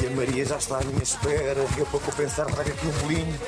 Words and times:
E 0.00 0.06
a 0.06 0.10
Maria 0.10 0.44
já 0.44 0.56
está 0.56 0.78
à 0.78 0.84
minha 0.84 1.02
espera. 1.02 1.66
Eu 1.76 1.86
para 1.86 2.00
compensar 2.00 2.46
trago 2.46 2.70
aqui 2.70 2.86
um 2.86 2.90
bolinho. 3.02 3.40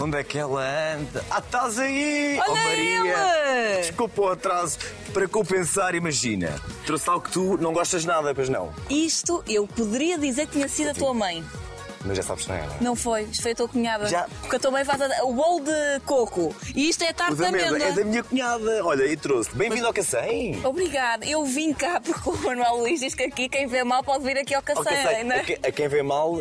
Onde 0.00 0.16
é 0.16 0.22
que 0.22 0.38
ela 0.38 0.62
anda? 0.62 1.24
Ah, 1.28 1.40
estás 1.40 1.78
aí! 1.78 2.38
Olha 2.38 2.50
oh, 2.50 2.54
Maria! 2.54 3.00
ele! 3.00 3.80
Desculpa 3.80 4.22
o 4.22 4.28
atraso. 4.28 4.78
Para 5.12 5.26
compensar, 5.26 5.94
imagina. 5.94 6.54
Trouxe 6.86 7.10
algo 7.10 7.24
que 7.24 7.32
tu 7.32 7.56
não 7.56 7.72
gostas 7.72 8.04
nada, 8.04 8.32
pois 8.32 8.48
não. 8.48 8.72
Isto 8.88 9.42
eu 9.48 9.66
poderia 9.66 10.16
dizer 10.16 10.46
que 10.46 10.52
tinha 10.52 10.68
sido 10.68 10.90
a 10.90 10.94
tua 10.94 11.12
mãe. 11.12 11.44
Mas 12.04 12.16
já 12.16 12.22
sabes 12.22 12.44
que 12.44 12.50
não 12.50 12.56
é, 12.56 12.62
não 12.66 12.74
é? 12.74 12.76
Não 12.80 12.96
foi, 12.96 13.22
isto 13.24 13.42
foi 13.42 13.52
a 13.52 13.54
tua 13.54 13.68
cunhada. 13.68 14.06
Já. 14.06 14.26
Porque 14.40 14.56
a 14.56 14.58
tua 14.58 14.70
mãe 14.70 14.84
faz 14.84 15.00
a- 15.02 15.24
o 15.24 15.32
bolo 15.32 15.60
de 15.64 16.00
coco. 16.06 16.54
E 16.74 16.88
isto 16.88 17.02
é 17.02 17.10
O 17.10 17.14
tarte 17.14 17.34
da 17.36 17.48
amêndoa 17.48 17.82
é 17.82 17.92
da 17.92 18.04
minha 18.04 18.22
cunhada. 18.22 18.84
Olha, 18.84 19.04
e 19.04 19.16
trouxe. 19.16 19.50
Bem-vindo 19.54 19.86
ao 19.86 19.92
Cacém. 19.92 20.64
Obrigada. 20.64 21.26
Eu 21.26 21.44
vim 21.44 21.72
cá 21.72 22.00
porque 22.04 22.28
o 22.30 22.36
Manuel 22.38 22.76
Luís 22.76 23.00
diz 23.00 23.14
que 23.14 23.24
aqui 23.24 23.48
quem 23.48 23.66
vê 23.66 23.82
mal 23.84 24.02
pode 24.04 24.24
vir 24.24 24.38
aqui 24.38 24.54
ao 24.54 24.60
Ao 24.60 24.62
Cacém. 24.62 24.96
Cacém. 25.02 25.32
A, 25.32 25.40
que- 25.44 25.58
a 25.68 25.72
quem 25.72 25.88
vê 25.88 26.02
mal. 26.02 26.40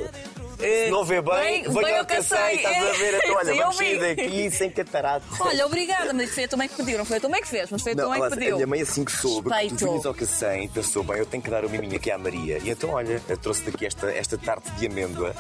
Se 0.58 0.90
não 0.90 1.04
vê 1.06 1.22
bem, 1.22 1.64
Bem, 1.64 1.72
venha 1.72 2.00
ao. 2.00 2.06
Cacém. 2.06 2.56
Estás 2.56 2.78
a 2.88 2.92
ver? 2.94 3.14
Então, 3.24 3.36
olha, 3.36 3.56
vamos 3.56 3.76
sair 3.78 4.00
daqui 4.00 4.50
sem 4.52 4.70
catarata. 4.72 5.26
Olha, 5.40 5.66
obrigada, 5.66 6.14
mas 6.14 6.32
foi 6.34 6.46
a 6.46 6.48
tua 6.48 6.58
mãe 6.58 6.68
que 6.68 6.76
pediu, 6.76 6.98
não 6.98 7.06
foi 7.06 7.18
a 7.18 7.20
tua 7.20 7.30
mãe 7.30 7.42
que 7.42 7.48
fez, 7.48 7.70
mas 7.70 7.82
foi 7.82 7.92
a 7.92 7.96
tua 7.96 8.10
mãe 8.10 8.20
que 8.20 8.26
aliás, 8.26 8.34
a 8.34 8.38
pediu. 8.38 8.56
minha 8.56 8.68
mãe 8.68 8.82
assim 8.82 9.04
que 9.06 9.12
soube 9.12 9.50
que 9.50 9.50
tu 9.50 9.54
Respeito. 9.54 9.86
vinhas 9.86 10.06
ao 10.06 10.14
Cacém, 10.14 10.68
pensou 10.70 11.04
bem, 11.04 11.18
eu 11.18 11.26
tenho 11.26 11.44
que 11.44 11.50
dar 11.50 11.64
o 11.66 11.70
miminho 11.70 11.96
aqui 11.98 12.10
à 12.10 12.18
Maria. 12.18 12.60
E 12.64 12.70
então, 12.70 12.92
olha, 12.92 13.22
eu 13.28 13.38
trouxe 13.38 13.62
daqui 13.64 13.86
esta, 13.86 14.10
esta 14.12 14.38
tarte 14.38 14.72
de 14.72 14.88
amêndoa. 14.88 15.36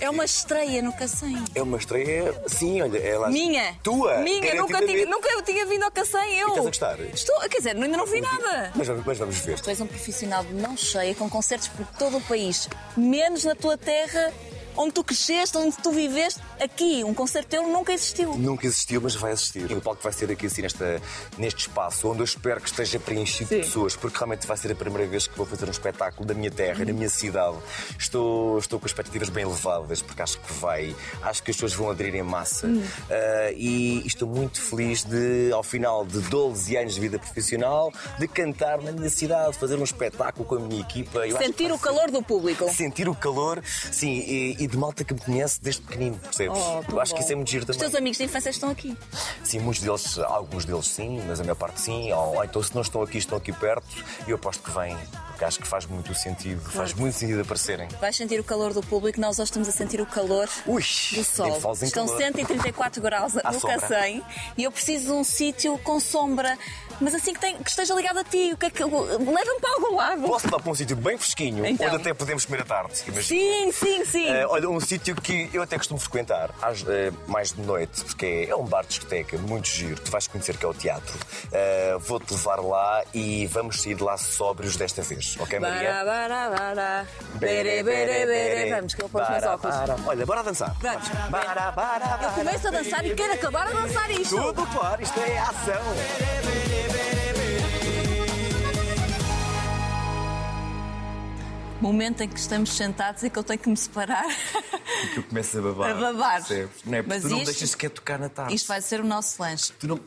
É 0.00 0.08
uma 0.08 0.24
estreia 0.24 0.80
no 0.80 0.92
Cacém. 0.92 1.36
É 1.54 1.62
uma 1.62 1.76
estreia, 1.76 2.34
sim, 2.46 2.80
olha, 2.80 2.98
ela... 2.98 3.28
Minha! 3.28 3.74
Tua! 3.82 4.18
Minha! 4.18 4.54
Nunca 4.54 4.78
tinha, 4.86 5.06
nunca 5.06 5.28
eu 5.32 5.42
tinha 5.42 5.66
vindo 5.66 5.82
ao 5.82 5.90
Cacém, 5.90 6.38
eu! 6.38 6.48
E 6.48 6.50
estás 6.50 6.66
a 6.66 6.70
gostar? 6.70 7.00
Estou, 7.00 7.40
quer 7.40 7.58
dizer, 7.58 7.76
ainda 7.76 7.88
não 7.96 8.06
vi 8.06 8.20
nada. 8.20 8.72
Mas, 8.74 8.88
mas 8.88 9.18
vamos 9.18 9.36
ver. 9.38 9.60
Tu 9.60 9.70
és 9.70 9.80
um 9.80 9.86
profissional 9.86 10.44
de 10.44 10.54
mão 10.54 10.76
cheia, 10.76 11.14
com 11.14 11.28
concertos 11.28 11.68
por 11.68 11.86
todo 11.98 12.16
o 12.16 12.20
país, 12.22 12.68
menos 12.96 13.44
na 13.44 13.54
tua 13.54 13.76
terra, 13.76 14.32
onde 14.76 14.92
tu 14.92 15.04
cresceste, 15.04 15.56
onde 15.56 15.76
tu 15.76 15.90
viveste. 15.90 16.40
Aqui, 16.60 17.02
um 17.04 17.14
concerto 17.14 17.48
teu 17.48 17.68
nunca 17.68 17.92
existiu. 17.92 18.34
Nunca 18.36 18.66
existiu, 18.66 19.00
mas 19.00 19.14
vai 19.14 19.32
existir. 19.32 19.70
E 19.70 19.74
o 19.74 19.80
palco 19.80 20.02
vai 20.02 20.12
ser 20.12 20.30
aqui 20.30 20.46
assim 20.46 20.62
nesta, 20.62 21.00
neste 21.38 21.60
espaço, 21.62 22.08
onde 22.08 22.20
eu 22.20 22.24
espero 22.24 22.60
que 22.60 22.68
esteja 22.68 22.98
preenchido 22.98 23.48
Sim. 23.48 23.56
de 23.56 23.62
pessoas, 23.62 23.96
porque 23.96 24.16
realmente 24.16 24.46
vai 24.46 24.56
ser 24.56 24.72
a 24.72 24.74
primeira 24.74 25.08
vez 25.08 25.26
que 25.26 25.36
vou 25.36 25.46
fazer 25.46 25.66
um 25.66 25.70
espetáculo 25.70 26.26
da 26.26 26.34
minha 26.34 26.50
terra, 26.50 26.84
na 26.84 26.92
minha 26.92 27.08
cidade. 27.08 27.56
Estou, 27.98 28.58
estou 28.58 28.78
com 28.78 28.86
expectativas 28.86 29.28
bem 29.28 29.44
elevadas, 29.44 30.00
porque 30.02 30.22
acho 30.22 30.38
que 30.38 30.52
vai, 30.54 30.94
acho 31.22 31.42
que 31.42 31.50
as 31.50 31.56
pessoas 31.56 31.74
vão 31.74 31.90
aderir 31.90 32.14
em 32.14 32.22
massa. 32.22 32.68
Ah, 33.10 33.52
e 33.54 34.06
estou 34.06 34.28
muito 34.28 34.60
feliz 34.60 35.04
de, 35.04 35.50
ao 35.52 35.62
final 35.62 36.04
de 36.04 36.20
12 36.20 36.76
anos 36.76 36.94
de 36.94 37.00
vida 37.00 37.18
profissional, 37.18 37.92
de 38.18 38.28
cantar 38.28 38.80
na 38.80 38.92
minha 38.92 39.10
cidade, 39.10 39.56
fazer 39.56 39.76
um 39.78 39.84
espetáculo 39.84 40.44
com 40.44 40.56
a 40.56 40.60
minha 40.60 40.80
equipa. 40.80 41.26
Eu 41.26 41.36
acho 41.36 41.38
que 41.38 41.52
Sentir 41.52 41.72
o 41.72 41.78
calor 41.78 42.10
do 42.10 42.22
público. 42.22 42.72
sentir 42.72 43.08
o 43.08 43.14
calor, 43.14 43.62
sim, 43.64 44.24
e, 44.26 44.61
e 44.62 44.66
de 44.66 44.76
malta 44.76 45.04
que 45.04 45.12
me 45.14 45.20
conhece 45.20 45.60
desde 45.60 45.82
pequenino, 45.82 46.16
percebes? 46.18 46.56
Oh, 46.58 46.82
eu 46.92 47.00
acho 47.00 47.12
bom. 47.12 47.16
que 47.18 47.22
isso 47.24 47.32
é 47.32 47.36
muito 47.36 47.50
giro 47.50 47.62
Os 47.62 47.66
também. 47.66 47.80
teus 47.80 47.94
amigos 47.94 48.18
de 48.18 48.24
infância 48.24 48.50
estão 48.50 48.70
aqui. 48.70 48.96
Sim, 49.42 49.58
muitos 49.60 49.82
deles, 49.82 50.18
alguns 50.18 50.64
deles 50.64 50.86
sim, 50.86 51.22
mas 51.26 51.40
a 51.40 51.42
maior 51.44 51.56
parte 51.56 51.80
sim. 51.80 52.12
Ou, 52.12 52.44
então 52.44 52.62
se 52.62 52.74
não 52.74 52.82
estão 52.82 53.02
aqui, 53.02 53.18
estão 53.18 53.38
aqui 53.38 53.52
perto, 53.52 53.86
e 54.26 54.30
eu 54.30 54.36
aposto 54.36 54.62
que 54.62 54.70
vêm, 54.70 54.96
porque 55.28 55.44
acho 55.44 55.58
que 55.58 55.66
faz 55.66 55.86
muito 55.86 56.14
sentido, 56.14 56.60
faz 56.70 56.92
muito 56.94 57.14
sentido 57.16 57.40
aparecerem. 57.42 57.88
Vais 58.00 58.16
sentir 58.16 58.38
o 58.38 58.44
calor 58.44 58.72
do 58.72 58.82
público, 58.82 59.20
nós 59.20 59.38
hoje 59.38 59.50
estamos 59.50 59.68
a 59.68 59.72
sentir 59.72 60.00
o 60.00 60.06
calor 60.06 60.48
Ui, 60.66 60.82
do 60.82 61.24
sol. 61.24 61.48
em 61.48 61.84
Estão 61.84 62.06
calor. 62.06 62.20
134 62.22 63.02
graus 63.02 63.36
À 63.38 63.52
sombra. 63.52 63.78
Cacém 63.80 64.22
e 64.56 64.64
eu 64.64 64.70
preciso 64.72 65.06
de 65.06 65.12
um 65.12 65.24
sítio 65.24 65.76
com 65.78 65.98
sombra, 65.98 66.56
mas 67.02 67.14
assim 67.14 67.32
que, 67.34 67.40
tem- 67.40 67.56
que 67.62 67.68
esteja 67.70 67.94
ligado 67.94 68.18
a 68.18 68.24
ti. 68.24 68.50
O 68.52 68.56
que 68.56 68.66
é 68.66 68.70
que- 68.70 68.82
Leva-me 68.84 69.60
para 69.60 69.72
algum 69.74 69.96
lado. 69.96 70.22
Posso 70.22 70.48
dar 70.50 70.58
para 70.60 70.70
um 70.70 70.74
sítio 70.74 70.96
bem 70.96 71.18
fresquinho, 71.18 71.64
Então. 71.66 71.86
onde 71.86 71.96
até 71.96 72.14
podemos 72.14 72.44
comer 72.44 72.62
à 72.62 72.64
tarde. 72.64 72.92
imagina. 73.06 73.22
Sim, 73.22 73.72
sim, 73.72 74.04
sim. 74.04 74.28
Eh, 74.28 74.46
olha, 74.46 74.68
um 74.68 74.80
sítio 74.80 75.14
que 75.16 75.50
eu 75.52 75.62
até 75.62 75.76
costumo 75.76 75.98
frequentar, 76.00 76.50
às, 76.60 76.84
eh, 76.86 77.12
mais 77.26 77.52
de 77.52 77.60
noite, 77.62 78.04
porque 78.04 78.26
é, 78.26 78.48
é 78.50 78.56
um 78.56 78.64
bar 78.64 78.82
de 78.82 78.88
discoteca 78.88 79.36
muito 79.38 79.68
giro, 79.68 80.00
tu 80.00 80.10
vais 80.10 80.26
conhecer 80.26 80.56
que 80.56 80.64
é 80.64 80.68
o 80.68 80.74
teatro. 80.74 81.18
Eh, 81.52 81.96
Vou-te 82.00 82.32
levar 82.32 82.60
lá 82.60 83.02
e 83.14 83.46
vamos 83.46 83.80
sair 83.82 83.94
de 83.94 84.02
lá 84.02 84.16
sóbrios 84.16 84.76
desta 84.76 85.02
vez, 85.02 85.36
ok, 85.38 85.58
Maria? 85.58 86.04
Bara, 86.04 86.28
bara, 86.28 86.50
bara. 86.50 87.06
Bere, 87.34 87.82
bere, 87.82 88.26
bere. 88.26 88.70
Vamos, 88.74 88.94
que 88.94 89.02
eu 89.02 89.08
ponho 89.08 89.24
os 89.24 89.30
meus 89.30 89.42
óculos. 89.44 89.76
bara. 89.76 89.96
Olha, 90.06 90.26
bora 90.26 90.42
dançar. 90.42 90.74
Vamos. 90.80 91.08
Bara, 91.30 91.70
bara, 91.72 92.04
Eu 92.04 92.18
bara. 92.18 92.32
começo 92.32 92.68
a 92.68 92.70
dançar 92.70 93.04
e 93.06 93.14
quero 93.14 93.32
acabar 93.34 93.66
a 93.68 93.70
dançar 93.70 94.10
isto. 94.10 94.36
Tudo, 94.36 94.66
claro, 94.68 95.02
isto 95.02 95.18
é 95.20 95.38
ação. 95.38 96.91
Momento 101.80 102.20
em 102.22 102.28
que 102.28 102.38
estamos 102.38 102.70
sentados 102.72 103.24
e 103.24 103.30
que 103.30 103.36
eu 103.38 103.42
tenho 103.42 103.58
que 103.58 103.68
me 103.68 103.76
separar. 103.76 104.24
Que 105.12 105.18
eu 105.18 105.22
começo 105.24 105.58
a 105.58 105.62
babar. 105.62 105.90
A 105.90 105.94
babar. 105.94 106.36
Percebes? 106.46 106.76
Não 106.84 106.94
é? 106.94 107.02
Porque 107.02 107.14
Mas 107.14 107.22
tu 107.22 107.28
não 107.28 107.36
isto- 107.38 107.46
deixas 107.46 107.70
sequer 107.70 107.90
tocar 107.90 108.18
na 108.20 108.28
tarde. 108.28 108.54
Isto 108.54 108.68
vai 108.68 108.80
ser 108.80 109.00
o 109.00 109.04
nosso 109.04 109.42
lanche. 109.42 109.72
Tu 109.80 109.88
não. 109.88 110.00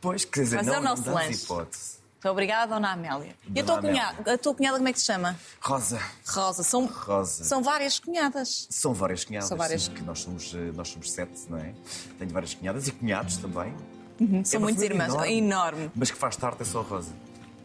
Pois, 0.00 0.26
quer 0.26 0.42
dizer, 0.42 0.56
Vai 0.56 0.64
ser 0.64 0.70
não, 0.72 0.78
o 0.80 0.82
nosso 0.82 1.06
não 1.06 1.14
lanche. 1.14 1.32
hipótese. 1.44 1.92
Muito 2.22 2.28
obrigada, 2.32 2.74
Dona 2.74 2.92
Amélia. 2.92 3.34
E 3.52 3.60
a 3.60 3.62
Dona 3.64 3.64
tua, 3.64 3.90
Amélia. 3.90 4.06
cunhada, 4.12 4.34
a 4.34 4.38
tua 4.38 4.54
cunhada 4.54 4.76
como 4.76 4.88
é 4.88 4.92
que 4.92 5.00
se 5.00 5.06
chama? 5.06 5.36
Rosa. 5.60 6.00
Rosa. 6.28 6.62
São, 6.62 6.84
Rosa. 6.84 7.44
são 7.44 7.62
várias 7.62 7.98
cunhadas. 7.98 8.66
São 8.70 8.92
várias 8.92 9.24
cunhadas. 9.24 9.48
São 9.48 9.56
várias. 9.56 9.82
sim, 9.84 9.94
que 9.94 10.02
nós 10.02 10.18
somos, 10.20 10.54
eh, 10.54 10.70
nós 10.74 10.88
somos 10.88 11.10
sete, 11.10 11.46
não 11.48 11.58
é? 11.58 11.72
Tenho 12.18 12.30
várias 12.30 12.52
cunhadas 12.54 12.86
e 12.86 12.92
cunhados 12.92 13.38
também. 13.38 13.74
São 14.44 14.58
É 14.58 14.58
uma 14.58 14.66
muitas 14.66 14.84
família 14.84 15.04
irmãs. 15.06 15.30
Enorme. 15.30 15.90
Mas 15.94 16.10
que 16.10 16.16
faz 16.18 16.36
tarde 16.36 16.58
é 16.60 16.64
só 16.64 16.80
a 16.80 16.82
Rosa. 16.82 17.12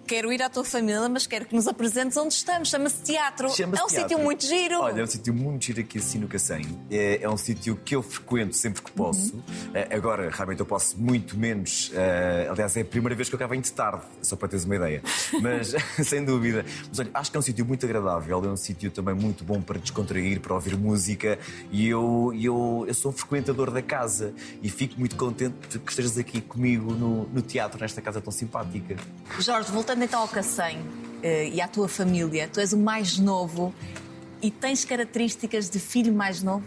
Quero 0.07 0.31
ir 0.31 0.41
à 0.41 0.50
tua 0.50 0.63
família, 0.63 1.09
mas 1.09 1.28
quero 1.28 1.45
que 1.45 1.53
nos 1.53 1.68
apresentes 1.68 2.16
onde 2.16 2.34
estamos. 2.34 2.69
Chama-se 2.69 3.01
teatro. 3.01 3.50
Chama-se 3.50 3.81
é 3.81 3.85
um 3.85 3.90
sítio 3.90 4.19
muito 4.19 4.45
giro. 4.45 4.79
Olha, 4.79 5.01
é 5.01 5.03
um 5.03 5.07
sítio 5.07 5.34
muito 5.34 5.66
giro 5.66 5.81
aqui 5.81 5.97
assim 5.97 6.18
no 6.18 6.29
Cacém. 6.29 6.66
É, 6.90 7.22
é 7.22 7.29
um 7.29 7.35
sítio 7.35 7.75
que 7.75 7.94
eu 7.94 8.01
frequento 8.01 8.56
sempre 8.56 8.81
que 8.81 8.90
posso. 8.90 9.35
Uhum. 9.35 9.41
Eh, 9.73 9.94
agora, 9.94 10.29
realmente, 10.31 10.62
eu 10.62 10.66
posso 10.66 10.97
muito 10.97 11.38
menos. 11.38 11.91
eh, 11.94 12.47
aliás, 12.50 12.78
é 12.78 12.81
a 12.81 12.85
primeira 12.85 13.16
vez 13.16 13.28
que 13.28 13.35
eu 13.35 13.40
cá 13.40 13.47
venho 13.47 13.62
de 13.62 13.72
tarde, 13.73 14.03
só 14.22 14.38
para 14.38 14.47
teres 14.47 14.63
uma 14.63 14.78
ideia. 14.78 15.03
Mas, 15.41 15.75
sem 16.07 16.24
dúvida. 16.24 16.66
Mas 16.88 17.00
olha, 17.00 17.09
acho 17.13 17.29
que 17.29 17.35
é 17.35 17.39
um 17.39 17.44
sítio 17.44 17.66
muito 17.66 17.85
agradável. 17.85 18.45
É 18.45 18.47
um 18.47 18.56
sítio 18.56 18.89
também 18.89 19.13
muito 19.13 19.44
bom 19.44 19.62
para 19.62 19.78
descontrair, 19.78 20.39
para 20.39 20.53
ouvir 20.53 20.78
música. 20.78 21.38
E 21.69 21.85
eu, 21.85 22.31
eu, 22.34 22.85
eu 22.88 22.94
sou 22.94 23.12
um 23.12 23.13
frequentador 23.13 23.72
da 23.72 23.81
casa. 23.81 24.34
E 24.63 24.69
fico 24.69 24.97
muito 24.97 25.18
contente 25.18 25.79
que 25.79 25.89
estejas 25.91 26.18
aqui 26.18 26.39
comigo 26.39 26.94
no, 26.94 27.28
no 27.28 27.41
teatro, 27.41 27.78
nesta 27.81 28.01
casa 28.01 28.22
tão 28.22 28.31
simpática. 28.31 28.95
Jorge, 29.39 29.69
voltando 29.69 29.97
então 30.03 30.22
ao 30.22 30.28
Cacém 30.28 30.80
eh, 31.24 31.50
e 31.50 31.62
à 31.62 31.68
tua 31.68 31.88
família, 31.88 32.47
tu 32.52 32.59
és 32.59 32.74
o 32.74 32.78
mais 32.78 33.18
novo 33.18 33.74
e 34.41 34.52
tens 34.52 34.85
características 34.85 35.69
de 35.69 35.80
filho 35.80 36.13
mais 36.13 36.44
novo? 36.44 36.66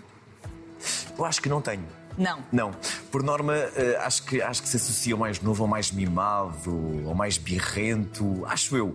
Eu 1.16 1.24
acho 1.24 1.40
que 1.40 1.48
não 1.48 1.60
tenho. 1.60 2.00
Não. 2.19 2.38
Não. 2.53 2.71
Por 3.10 3.22
norma, 3.22 3.54
eh, 3.54 3.98
acho, 4.03 4.25
que, 4.25 4.41
acho 4.43 4.62
que 4.62 4.69
se 4.69 4.76
associa 4.76 5.15
ao 5.15 5.19
mais 5.21 5.41
novo, 5.41 5.62
ao 5.62 5.69
mais 5.69 5.91
mimado, 5.91 7.03
ao 7.06 7.15
mais 7.15 7.38
birrento, 7.38 8.44
acho 8.47 8.76
eu. 8.76 8.94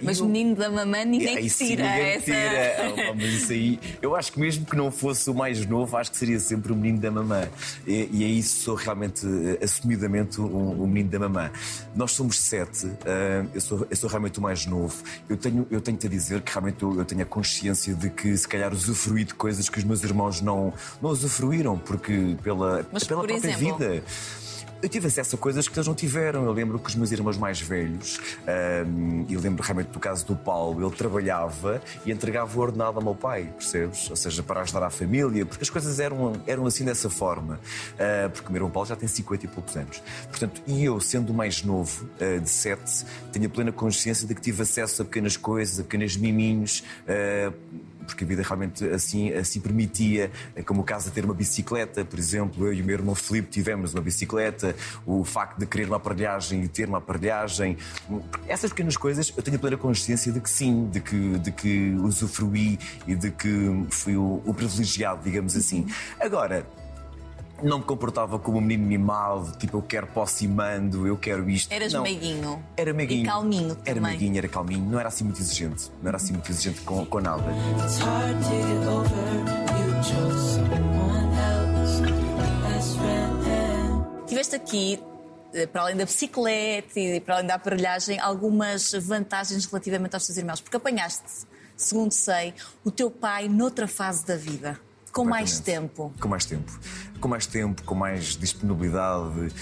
E 0.00 0.04
Mas 0.04 0.18
eu- 0.18 0.26
menino 0.26 0.54
da 0.56 0.70
mamãe 0.70 1.04
ninguém 1.04 1.36
É, 1.38 1.48
tira. 1.48 1.84
ninguém 1.84 2.06
essa... 2.12 2.24
tira. 2.24 3.10
Ah, 3.10 3.14
Mas 3.14 3.24
isso 3.34 3.52
aí, 3.52 3.80
eu 4.00 4.14
acho 4.16 4.32
que 4.32 4.40
mesmo 4.40 4.64
que 4.64 4.76
não 4.76 4.90
fosse 4.90 5.28
o 5.30 5.34
mais 5.34 5.64
novo, 5.66 5.96
acho 5.96 6.10
que 6.10 6.16
seria 6.16 6.38
sempre 6.40 6.72
o 6.72 6.76
menino 6.76 6.98
da 7.00 7.10
mamã. 7.10 7.48
E, 7.86 8.08
e 8.12 8.24
é 8.24 8.28
isso, 8.28 8.62
sou 8.62 8.74
realmente, 8.74 9.26
eh, 9.26 9.64
assumidamente, 9.64 10.40
um, 10.40 10.82
um 10.82 10.86
menino 10.86 11.10
da 11.10 11.18
mamã. 11.18 11.50
Nós 11.94 12.12
somos 12.12 12.38
sete, 12.40 12.86
ah, 13.06 13.44
eu, 13.54 13.60
sou, 13.60 13.86
eu 13.90 13.96
sou 13.96 14.08
realmente 14.08 14.38
o 14.38 14.42
mais 14.42 14.64
novo. 14.66 14.94
Eu 15.28 15.36
tenho, 15.36 15.66
eu 15.70 15.80
tenho-te 15.80 16.06
a 16.06 16.10
dizer 16.10 16.40
que 16.42 16.52
realmente 16.52 16.82
eu, 16.82 16.96
eu 16.98 17.04
tenho 17.04 17.22
a 17.22 17.26
consciência 17.26 17.94
de 17.94 18.10
que, 18.10 18.36
se 18.36 18.46
calhar, 18.48 18.72
usufruí 18.72 19.24
de 19.24 19.34
coisas 19.34 19.68
que 19.68 19.78
os 19.78 19.84
meus 19.84 20.02
irmãos 20.02 20.40
não, 20.40 20.72
não 21.02 21.10
usufruíram, 21.10 21.78
porque 21.78 22.27
pela, 22.36 22.86
Mas, 22.92 23.04
pela 23.04 23.22
própria 23.24 23.36
exemplo? 23.36 23.78
vida. 23.78 24.02
Eu 24.80 24.88
tive 24.88 25.08
acesso 25.08 25.34
a 25.34 25.38
coisas 25.38 25.66
que 25.66 25.76
eles 25.76 25.88
não 25.88 25.94
tiveram. 25.94 26.44
Eu 26.44 26.52
lembro 26.52 26.78
que 26.78 26.88
os 26.88 26.94
meus 26.94 27.10
irmãos 27.10 27.36
mais 27.36 27.60
velhos, 27.60 28.20
ahm, 28.46 29.24
e 29.28 29.36
lembro 29.36 29.60
realmente 29.64 29.88
do 29.88 29.98
caso 29.98 30.24
do 30.24 30.36
Paulo, 30.36 30.86
ele 30.86 30.94
trabalhava 30.94 31.82
e 32.06 32.12
entregava 32.12 32.56
o 32.56 32.62
ordenado 32.62 32.96
ao 32.96 33.02
meu 33.02 33.14
pai, 33.14 33.52
percebes? 33.56 34.08
Ou 34.08 34.14
seja, 34.14 34.40
para 34.40 34.60
ajudar 34.60 34.84
a 34.84 34.90
família, 34.90 35.44
porque 35.44 35.64
as 35.64 35.70
coisas 35.70 35.98
eram, 35.98 36.40
eram 36.46 36.64
assim 36.64 36.84
dessa 36.84 37.10
forma. 37.10 37.58
Ah, 37.98 38.30
porque 38.32 38.48
o 38.48 38.52
meu 38.52 38.58
irmão 38.60 38.70
Paulo 38.70 38.88
já 38.88 38.94
tem 38.94 39.08
50 39.08 39.46
e 39.46 39.48
poucos 39.48 39.76
anos. 39.76 40.00
Portanto, 40.28 40.62
e 40.64 40.84
eu, 40.84 41.00
sendo 41.00 41.30
o 41.30 41.34
mais 41.34 41.64
novo, 41.64 42.08
ah, 42.20 42.38
de 42.38 42.48
7, 42.48 43.04
tenho 43.32 43.50
plena 43.50 43.72
consciência 43.72 44.28
de 44.28 44.34
que 44.34 44.40
tive 44.40 44.62
acesso 44.62 45.02
a 45.02 45.04
pequenas 45.04 45.36
coisas, 45.36 45.80
a 45.80 45.82
pequenos 45.82 46.16
miminhos. 46.16 46.84
ah, 47.08 47.52
porque 48.08 48.24
a 48.24 48.26
vida 48.26 48.42
realmente 48.42 48.84
assim, 48.86 49.32
assim 49.32 49.60
permitia, 49.60 50.30
como 50.64 50.80
o 50.80 50.84
caso 50.84 51.08
de 51.08 51.14
ter 51.14 51.24
uma 51.24 51.34
bicicleta, 51.34 52.04
por 52.04 52.18
exemplo, 52.18 52.66
eu 52.66 52.72
e 52.72 52.80
o 52.80 52.84
meu 52.84 52.94
irmão 52.94 53.14
Filipe 53.14 53.48
tivemos 53.48 53.92
uma 53.92 54.00
bicicleta, 54.00 54.74
o 55.06 55.22
facto 55.24 55.58
de 55.58 55.66
querer 55.66 55.86
uma 55.86 55.96
aparelhagem 55.96 56.64
e 56.64 56.68
ter 56.68 56.88
uma 56.88 56.98
aparelhagem, 56.98 57.76
essas 58.48 58.70
pequenas 58.70 58.96
coisas 58.96 59.32
eu 59.36 59.42
tenho 59.42 59.58
plena 59.58 59.76
consciência 59.76 60.32
de 60.32 60.40
que 60.40 60.50
sim, 60.50 60.88
de 60.88 61.00
que, 61.00 61.38
de 61.38 61.52
que 61.52 61.90
usufruí 62.02 62.78
e 63.06 63.14
de 63.14 63.30
que 63.30 63.86
fui 63.90 64.16
o, 64.16 64.42
o 64.44 64.54
privilegiado, 64.54 65.22
digamos 65.22 65.54
assim. 65.54 65.86
Agora, 66.18 66.66
não 67.62 67.78
me 67.78 67.84
comportava 67.84 68.38
como 68.38 68.58
um 68.58 68.60
menino 68.60 68.86
mimado, 68.86 69.56
tipo 69.58 69.76
eu 69.78 69.82
quero 69.82 70.06
posse 70.08 70.44
e 70.44 70.48
mando, 70.48 71.06
eu 71.06 71.16
quero 71.16 71.48
isto. 71.50 71.72
Eras 71.72 71.92
não. 71.92 72.02
meiguinho. 72.02 72.62
Era 72.76 72.92
meiguinho. 72.92 73.22
E 73.22 73.26
calminho 73.26 73.70
Era 73.84 73.94
também. 73.94 74.02
meiguinho, 74.02 74.38
era 74.38 74.48
calminho, 74.48 74.84
não 74.90 74.98
era 74.98 75.08
assim 75.08 75.24
muito 75.24 75.40
exigente. 75.40 75.90
Não 76.02 76.08
era 76.08 76.16
assim 76.16 76.32
muito 76.32 76.50
exigente 76.50 76.80
com, 76.82 77.04
com 77.06 77.20
nada. 77.20 77.42
It's 77.82 77.98
hard 77.98 78.36
to 78.42 78.48
get 78.48 78.88
over. 78.88 79.08
You 79.78 80.02
chose 80.04 80.54
someone 80.54 81.34
else, 81.36 82.00
best 82.62 82.98
friend. 82.98 84.26
Tiveste 84.26 84.54
aqui, 84.56 85.00
eh, 85.54 85.66
para 85.66 85.82
além 85.82 85.96
da 85.96 86.04
bicicleta 86.04 87.00
e 87.00 87.20
para 87.20 87.36
além 87.36 87.46
da 87.46 87.54
aparelhagem, 87.54 88.18
algumas 88.20 88.92
vantagens 88.92 89.64
relativamente 89.66 90.14
aos 90.14 90.26
teus 90.26 90.38
irmãos, 90.38 90.60
porque 90.60 90.76
apanhaste, 90.76 91.46
segundo 91.76 92.12
sei, 92.12 92.54
o 92.84 92.90
teu 92.90 93.10
pai 93.10 93.48
noutra 93.48 93.88
fase 93.88 94.24
da 94.26 94.36
vida, 94.36 94.78
com 95.18 95.24
mais 95.24 95.58
tempo. 95.58 96.14
Com 96.20 96.28
mais 96.28 96.44
tempo. 96.44 96.72
Com 97.20 97.26
mais 97.28 97.46
tempo, 97.46 97.82
com 97.82 97.94
mais 97.96 98.36
disponibilidade, 98.36 99.52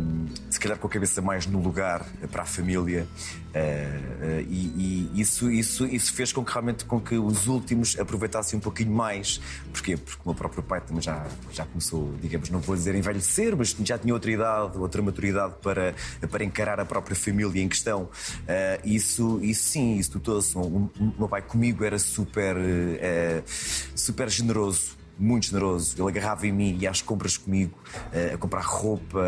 hum, 0.00 0.26
se 0.50 0.58
calhar 0.58 0.76
com 0.76 0.88
a 0.88 0.90
cabeça 0.90 1.22
mais 1.22 1.46
no 1.46 1.60
lugar 1.62 2.04
para 2.32 2.42
a 2.42 2.44
família. 2.44 3.06
eh, 3.54 4.00
eh, 4.20 4.44
e 4.48 5.08
e 5.14 5.20
isso, 5.20 5.50
isso, 5.50 5.86
isso 5.86 6.12
fez 6.12 6.32
com 6.32 6.44
que 6.44 6.52
realmente 6.52 6.84
com 6.84 7.00
que 7.00 7.16
os 7.16 7.46
últimos 7.46 7.96
aproveitassem 7.98 8.58
um 8.58 8.60
pouquinho 8.60 8.90
mais. 8.92 9.40
Porquê? 9.72 9.96
Porque 9.96 10.20
o 10.24 10.28
meu 10.28 10.34
próprio 10.34 10.62
pai 10.62 10.80
também 10.80 11.00
já, 11.00 11.24
já 11.52 11.64
começou, 11.64 12.12
digamos, 12.20 12.50
não 12.50 12.58
vou 12.60 12.74
dizer 12.74 12.94
envelhecer, 12.96 13.56
mas 13.56 13.76
já 13.84 13.96
tinha 13.96 14.12
outra 14.12 14.30
idade, 14.32 14.76
outra 14.78 15.00
maturidade 15.00 15.54
para, 15.62 15.94
para 16.28 16.44
encarar 16.44 16.80
a 16.80 16.84
própria 16.84 17.14
família 17.14 17.62
em 17.62 17.68
questão. 17.68 18.08
Eh, 18.48 18.80
isso, 18.84 19.38
isso 19.42 19.62
sim, 19.62 19.96
isso 19.96 20.10
tutou-se. 20.10 20.56
O, 20.58 20.60
o 20.60 21.14
meu 21.16 21.28
pai 21.28 21.42
comigo 21.42 21.84
era 21.84 21.98
super, 21.98 22.56
eh, 22.58 23.42
super 23.94 24.28
generoso 24.28 24.87
muito 25.18 25.46
generoso. 25.46 25.94
Ele 25.98 26.08
agarrava 26.08 26.46
em 26.46 26.52
mim 26.52 26.78
e 26.80 26.86
às 26.86 27.02
compras 27.02 27.36
comigo, 27.36 27.76
eh, 28.12 28.32
a 28.34 28.38
comprar 28.38 28.62
roupa. 28.62 29.20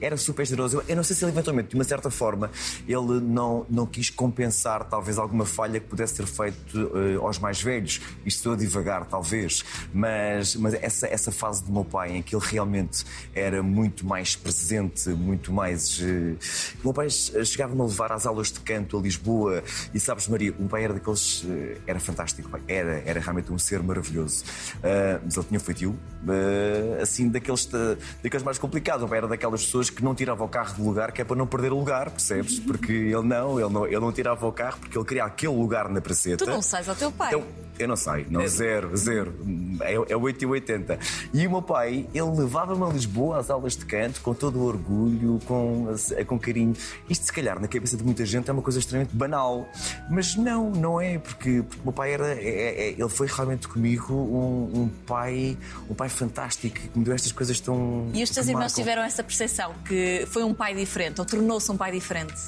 Era 0.00 0.16
super 0.16 0.44
generoso. 0.46 0.82
Eu, 0.88 0.96
não 0.96 1.02
sei 1.02 1.14
se 1.14 1.24
ele 1.24 1.32
eventualmente, 1.32 1.68
de 1.68 1.74
uma 1.74 1.84
certa 1.84 2.10
forma, 2.10 2.50
ele 2.86 3.20
não, 3.20 3.64
não 3.68 3.86
quis 3.86 4.10
compensar 4.10 4.84
talvez 4.84 5.18
alguma 5.18 5.44
falha 5.46 5.78
que 5.78 5.86
pudesse 5.86 6.14
ter 6.14 6.26
feito 6.26 6.90
eh, 6.94 7.16
aos 7.16 7.38
mais 7.38 7.62
velhos. 7.62 8.00
Isto 8.26 8.38
estou 8.38 8.52
a 8.54 8.56
divagar, 8.56 9.04
talvez. 9.06 9.64
Mas, 9.92 10.56
mas 10.56 10.74
essa, 10.74 11.06
essa 11.06 11.30
fase 11.30 11.62
do 11.64 11.72
meu 11.72 11.84
pai 11.84 12.16
em 12.16 12.22
que 12.22 12.34
ele 12.34 12.44
realmente 12.44 13.04
era 13.34 13.62
muito 13.62 14.06
mais 14.06 14.34
presente, 14.36 15.08
muito 15.10 15.52
mais. 15.52 16.00
eh, 16.02 16.36
O 16.80 16.84
meu 16.84 16.92
pai 16.94 17.08
chegava-me 17.10 17.80
a 17.80 17.84
levar 17.84 18.12
às 18.12 18.26
aulas 18.26 18.50
de 18.50 18.60
canto 18.60 18.98
a 18.98 19.00
Lisboa 19.00 19.62
e 19.94 20.00
sabes, 20.00 20.26
Maria, 20.28 20.52
o 20.52 20.60
meu 20.60 20.68
pai 20.68 20.84
era 20.84 20.94
daqueles. 20.94 21.44
Era 21.86 22.00
fantástico. 22.00 22.50
Era, 22.66 23.02
era 23.06 23.20
realmente 23.20 23.52
um 23.52 23.58
ser 23.58 23.82
maravilhoso. 23.82 24.44
Ah, 24.82 25.19
mas 25.24 25.36
ele 25.36 25.46
tinha 25.46 25.60
feitio, 25.60 25.96
ah, 26.28 27.02
assim, 27.02 27.28
daqueles, 27.28 27.66
da- 27.66 27.96
daqueles 28.22 28.44
mais 28.44 28.58
complicados. 28.58 29.04
O 29.04 29.08
pai 29.08 29.18
era 29.18 29.28
daquelas 29.28 29.64
pessoas 29.64 29.90
que 29.90 30.02
não 30.02 30.14
tirava 30.14 30.44
o 30.44 30.48
carro 30.48 30.74
do 30.76 30.84
lugar, 30.84 31.12
que 31.12 31.20
é 31.22 31.24
para 31.24 31.36
não 31.36 31.46
perder 31.46 31.72
o 31.72 31.78
lugar, 31.78 32.10
percebes? 32.10 32.58
Porque 32.70 32.92
ele 32.92 33.22
não, 33.22 33.58
ele 33.60 33.68
não, 33.72 33.86
ele 33.86 34.00
não 34.00 34.12
tirava 34.12 34.46
o 34.46 34.52
carro 34.52 34.78
porque 34.80 34.96
ele 34.96 35.04
queria 35.04 35.24
aquele 35.24 35.54
lugar 35.54 35.88
na 35.88 36.00
praceta. 36.00 36.44
Tu 36.44 36.50
não 36.50 36.62
sais 36.62 36.88
ao 36.88 36.94
teu 36.94 37.10
pai. 37.10 37.28
Então, 37.28 37.42
eu 37.78 37.88
não 37.88 37.96
sei, 37.96 38.26
não, 38.28 38.46
zero, 38.46 38.94
zero. 38.94 39.34
É, 39.80 39.94
é 40.12 40.16
8 40.16 40.42
e 40.42 40.46
80. 40.46 40.98
E 41.32 41.46
o 41.46 41.50
meu 41.50 41.62
pai, 41.62 42.06
ele 42.12 42.30
levava-me 42.36 42.82
a 42.84 42.88
Lisboa 42.88 43.38
às 43.38 43.48
aulas 43.48 43.74
de 43.74 43.86
canto 43.86 44.20
com 44.20 44.34
todo 44.34 44.58
o 44.58 44.64
orgulho, 44.66 45.38
com, 45.46 45.86
com 46.26 46.38
carinho. 46.38 46.74
Isto, 47.08 47.24
se 47.26 47.32
calhar, 47.32 47.58
na 47.58 47.66
cabeça 47.66 47.96
de 47.96 48.04
muita 48.04 48.24
gente 48.26 48.50
é 48.50 48.52
uma 48.52 48.60
coisa 48.62 48.78
extremamente 48.78 49.16
banal. 49.16 49.66
Mas 50.10 50.36
não, 50.36 50.70
não 50.70 51.00
é, 51.00 51.18
porque, 51.18 51.62
porque 51.62 51.80
o 51.80 51.84
meu 51.84 51.92
pai 51.92 52.12
era. 52.12 52.34
é- 52.34 52.88
é- 52.88 52.90
ele 52.90 53.08
foi 53.08 53.26
realmente 53.26 53.66
comigo 53.66 54.12
um, 54.12 54.82
um 54.82 54.88
pai 55.10 55.58
um 55.88 55.94
pai 55.94 56.08
fantástico 56.08 56.78
que 56.78 56.98
me 56.98 57.04
deu 57.04 57.14
estas 57.14 57.32
coisas 57.32 57.58
tão. 57.58 58.10
E 58.14 58.22
os 58.22 58.30
teus 58.30 58.46
irmãos 58.46 58.72
tiveram 58.72 59.02
essa 59.02 59.22
percepção 59.22 59.74
que 59.84 60.26
foi 60.30 60.44
um 60.44 60.54
pai 60.54 60.74
diferente 60.74 61.20
ou 61.20 61.26
tornou-se 61.26 61.70
um 61.70 61.76
pai 61.76 61.90
diferente? 61.90 62.40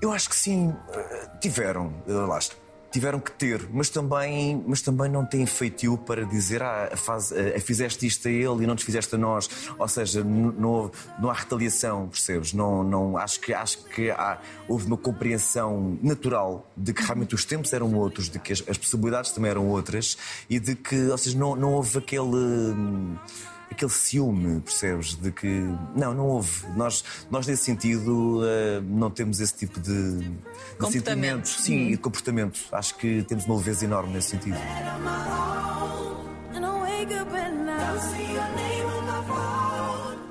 Eu 0.00 0.12
acho 0.12 0.28
que 0.28 0.36
sim, 0.36 0.74
eh, 0.92 1.28
tiveram, 1.40 1.92
eh, 2.08 2.12
lá 2.12 2.38
está. 2.38 2.61
Tiveram 2.92 3.18
que 3.18 3.32
ter, 3.32 3.68
mas 3.72 3.88
também, 3.88 4.62
mas 4.66 4.82
também 4.82 5.10
não 5.10 5.24
têm 5.24 5.46
feitio 5.46 5.96
para 5.96 6.26
dizer 6.26 6.62
ah, 6.62 6.90
faz, 6.94 7.32
eh, 7.32 7.58
fizeste 7.58 8.06
isto 8.06 8.28
a 8.28 8.30
ele 8.30 8.64
e 8.64 8.66
não 8.66 8.74
nos 8.74 8.82
fizeste 8.82 9.14
a 9.14 9.18
nós. 9.18 9.48
Ou 9.78 9.88
seja, 9.88 10.22
não, 10.22 10.90
não 11.18 11.30
há 11.30 11.32
retaliação, 11.32 12.08
percebes? 12.08 12.52
Não, 12.52 12.84
não, 12.84 13.16
acho 13.16 13.40
que, 13.40 13.54
acho 13.54 13.84
que 13.84 14.10
há, 14.10 14.38
houve 14.68 14.86
uma 14.86 14.98
compreensão 14.98 15.98
natural 16.02 16.70
de 16.76 16.92
que 16.92 17.02
realmente 17.02 17.34
os 17.34 17.44
tempos 17.46 17.72
eram 17.72 17.94
outros, 17.94 18.28
de 18.28 18.38
que 18.38 18.52
as, 18.52 18.62
as 18.68 18.76
possibilidades 18.76 19.32
também 19.32 19.50
eram 19.50 19.66
outras 19.68 20.18
e 20.50 20.60
de 20.60 20.74
que, 20.74 21.06
ou 21.06 21.16
seja, 21.16 21.38
não, 21.38 21.56
não 21.56 21.72
houve 21.72 21.96
aquele. 21.98 22.76
Aquele 23.72 23.90
ciúme, 23.90 24.60
percebes? 24.60 25.14
De 25.14 25.30
que. 25.32 25.46
Não, 25.94 26.14
não 26.14 26.26
houve. 26.26 26.66
Nós, 26.76 27.04
nós 27.30 27.46
nesse 27.46 27.64
sentido, 27.64 28.40
eh, 28.44 28.80
não 28.84 29.10
temos 29.10 29.40
esse 29.40 29.54
tipo 29.54 29.80
de, 29.80 30.18
de 30.18 30.38
Comportamento. 30.78 31.46
sentimento. 31.46 31.48
Sim, 31.48 31.88
e 31.88 31.90
de 31.92 31.96
comportamento. 31.98 32.60
Acho 32.72 32.96
que 32.96 33.22
temos 33.24 33.44
uma 33.46 33.56
leveza 33.56 33.84
enorme 33.84 34.12
nesse 34.14 34.30
sentido. 34.30 34.56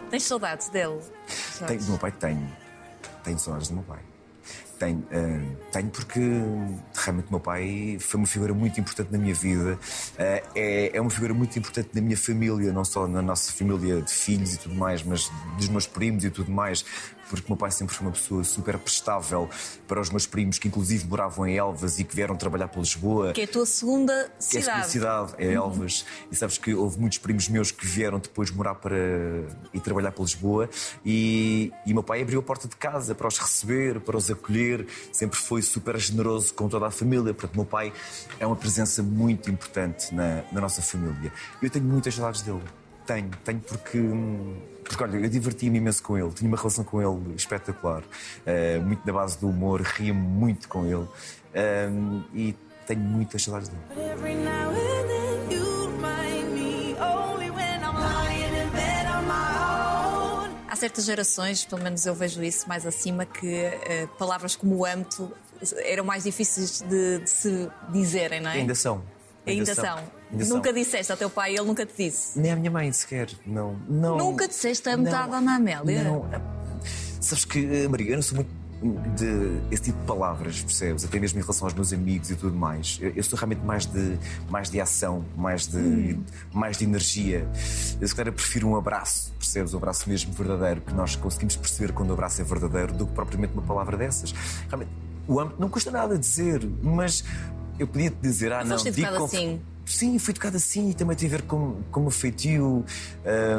Tens 0.09 0.23
saudades 0.23 0.69
dele? 0.69 0.99
Tenho, 1.65 1.79
do 1.79 1.89
meu 1.89 1.97
pai 1.97 2.11
tenho. 2.11 2.51
Tenho 3.23 3.39
saudades 3.39 3.69
do 3.69 3.75
meu 3.75 3.83
pai. 3.83 3.99
Tenho, 4.81 5.03
eh, 5.11 5.39
tenho 5.71 5.89
porque 5.91 6.19
realmente 6.95 7.27
o 7.27 7.29
meu 7.29 7.39
pai 7.39 7.97
foi 7.99 8.19
uma 8.19 8.25
figura 8.25 8.51
muito 8.51 8.79
importante 8.79 9.11
na 9.11 9.19
minha 9.19 9.35
vida. 9.35 9.77
Eh, 10.17 10.43
é, 10.55 10.97
é 10.97 10.99
uma 10.99 11.11
figura 11.11 11.35
muito 11.35 11.59
importante 11.59 11.89
na 11.93 12.01
minha 12.01 12.17
família, 12.17 12.73
não 12.73 12.83
só 12.83 13.07
na 13.07 13.21
nossa 13.21 13.51
família 13.51 14.01
de 14.01 14.11
filhos 14.11 14.55
e 14.55 14.57
tudo 14.57 14.73
mais, 14.73 15.03
mas 15.03 15.31
dos 15.55 15.69
meus 15.69 15.85
primos 15.85 16.25
e 16.25 16.31
tudo 16.31 16.51
mais. 16.51 16.83
Porque 17.35 17.47
o 17.47 17.51
meu 17.51 17.57
pai 17.57 17.71
sempre 17.71 17.95
foi 17.95 18.07
uma 18.07 18.13
pessoa 18.13 18.43
super 18.43 18.77
prestável 18.77 19.49
para 19.87 19.99
os 19.99 20.09
meus 20.09 20.25
primos, 20.25 20.59
que 20.59 20.67
inclusive 20.67 21.07
moravam 21.07 21.47
em 21.47 21.57
Elvas 21.57 21.99
e 21.99 22.03
que 22.03 22.15
vieram 22.15 22.35
trabalhar 22.35 22.67
para 22.67 22.79
Lisboa. 22.79 23.33
Que 23.33 23.41
é 23.41 23.43
a 23.45 23.47
tua 23.47 23.65
segunda 23.65 24.31
Que 24.49 24.57
é 24.57 24.59
a 24.59 24.63
segunda 24.63 24.83
cidade. 24.83 25.31
cidade, 25.31 25.33
é 25.37 25.53
Elvas. 25.53 26.05
E 26.31 26.35
sabes 26.35 26.57
que 26.57 26.73
houve 26.73 26.99
muitos 26.99 27.17
primos 27.17 27.47
meus 27.47 27.71
que 27.71 27.85
vieram 27.85 28.19
depois 28.19 28.51
morar 28.51 28.75
para 28.75 28.95
e 29.73 29.79
trabalhar 29.79 30.11
para 30.11 30.23
Lisboa. 30.23 30.69
E, 31.05 31.71
e 31.85 31.93
meu 31.93 32.03
pai 32.03 32.21
abriu 32.21 32.39
a 32.39 32.43
porta 32.43 32.67
de 32.67 32.75
casa 32.75 33.15
para 33.15 33.27
os 33.27 33.37
receber, 33.37 33.99
para 34.01 34.17
os 34.17 34.29
acolher. 34.29 34.85
Sempre 35.11 35.39
foi 35.39 35.61
super 35.61 35.97
generoso 35.97 36.53
com 36.53 36.67
toda 36.67 36.87
a 36.87 36.91
família. 36.91 37.33
Portanto, 37.33 37.53
o 37.53 37.57
meu 37.57 37.65
pai 37.65 37.93
é 38.39 38.45
uma 38.45 38.55
presença 38.55 39.01
muito 39.01 39.49
importante 39.49 40.13
na, 40.13 40.43
na 40.51 40.61
nossa 40.61 40.81
família. 40.81 41.31
Eu 41.61 41.69
tenho 41.69 41.85
muitas 41.85 42.15
saudades 42.15 42.41
dele. 42.41 42.61
Tenho, 43.13 43.31
tenho 43.43 43.59
porque. 43.59 43.99
Porque, 44.83 45.03
olha, 45.03 45.17
eu 45.17 45.29
divertia-me 45.29 45.77
imenso 45.77 46.03
com 46.03 46.17
ele, 46.17 46.31
tinha 46.31 46.49
uma 46.49 46.57
relação 46.57 46.83
com 46.83 47.01
ele 47.01 47.33
espetacular, 47.35 48.03
eh, 48.45 48.77
muito 48.79 49.05
na 49.05 49.13
base 49.13 49.39
do 49.39 49.47
humor, 49.47 49.79
ria-me 49.81 50.19
muito 50.19 50.67
com 50.67 50.85
ele 50.85 51.07
Ahm, 51.53 52.23
e 52.33 52.55
tenho 52.87 53.01
muitas 53.01 53.43
saudades 53.43 53.69
dele. 53.69 53.81
Há 60.67 60.75
certas 60.75 61.05
gerações, 61.05 61.65
pelo 61.65 61.83
menos 61.83 62.05
eu 62.05 62.15
vejo 62.15 62.41
isso 62.41 62.67
mais 62.67 62.85
acima, 62.87 63.25
que 63.25 63.53
eh, 63.53 64.07
palavras 64.17 64.55
como 64.55 64.85
âmbito 64.85 65.31
eram 65.83 66.03
mais 66.03 66.23
difíceis 66.23 66.81
de, 66.81 67.19
de 67.19 67.29
se 67.29 67.69
dizerem, 67.89 68.41
não 68.41 68.49
é? 68.49 68.53
Ainda 68.53 68.73
são. 68.73 69.03
Ainda 69.45 69.75
são. 69.75 69.97
Ainda 69.97 70.20
Nunca 70.33 70.71
disseste 70.73 71.11
ao 71.11 71.17
teu 71.17 71.29
pai, 71.29 71.51
ele 71.55 71.63
nunca 71.65 71.85
te 71.85 71.93
disse. 71.97 72.39
Nem 72.39 72.51
à 72.51 72.55
minha 72.55 72.71
mãe 72.71 72.91
sequer. 72.91 73.29
Não. 73.45 73.75
não 73.89 74.17
Nunca 74.17 74.47
disseste 74.47 74.87
a 74.89 74.97
metade 74.97 75.31
da 75.31 75.37
Ana 75.37 75.55
Amélia? 75.55 76.03
Não. 76.03 76.25
Sabes 77.19 77.45
que, 77.45 77.59
eh, 77.65 77.87
Maria, 77.87 78.11
eu 78.11 78.15
não 78.15 78.21
sou 78.23 78.37
muito 78.37 78.61
de 79.15 79.61
esse 79.69 79.83
tipo 79.83 79.99
de 79.99 80.05
palavras, 80.07 80.61
percebes? 80.61 81.05
Até 81.05 81.19
mesmo 81.19 81.37
em 81.37 81.41
relação 81.43 81.67
aos 81.67 81.73
meus 81.73 81.93
amigos 81.93 82.31
e 82.31 82.35
tudo 82.35 82.55
mais. 82.55 82.97
Eu, 82.99 83.11
eu 83.15 83.23
sou 83.23 83.37
realmente 83.37 83.63
mais 83.63 83.85
de, 83.85 84.17
mais 84.49 84.71
de 84.71 84.81
ação, 84.81 85.23
mais 85.37 85.67
de, 85.67 85.77
Hum. 85.77 86.23
mais 86.51 86.77
de 86.77 86.85
energia. 86.85 87.47
Eu 87.99 88.07
se 88.07 88.15
calhar 88.15 88.33
prefiro 88.33 88.67
um 88.67 88.75
abraço, 88.75 89.31
percebes? 89.37 89.73
Um 89.73 89.77
abraço 89.77 90.09
mesmo 90.09 90.33
verdadeiro, 90.33 90.81
que 90.81 90.93
nós 90.93 91.15
conseguimos 91.15 91.55
perceber 91.55 91.93
quando 91.93 92.09
o 92.09 92.13
abraço 92.13 92.41
é 92.41 92.43
verdadeiro, 92.43 92.93
do 92.93 93.05
que 93.05 93.13
propriamente 93.13 93.53
uma 93.53 93.61
palavra 93.61 93.95
dessas. 93.95 94.33
Realmente, 94.67 94.91
o 95.27 95.39
âmbito 95.39 95.61
não 95.61 95.69
custa 95.69 95.91
nada 95.91 96.17
dizer, 96.17 96.67
mas 96.81 97.23
eu 97.77 97.85
podia 97.87 98.09
te 98.09 98.17
dizer, 98.19 98.51
ah, 98.51 98.63
não, 98.63 98.77
digo 98.77 99.23
assim? 99.25 99.61
Sim, 99.91 100.17
fui 100.17 100.31
educado 100.31 100.55
assim 100.55 100.89
e 100.89 100.93
também 100.93 101.17
tem 101.17 101.27
a 101.27 101.31
ver 101.31 101.41
com, 101.41 101.83
com 101.91 101.99
o 101.99 102.03
meu 102.03 102.11
feitio. 102.11 102.85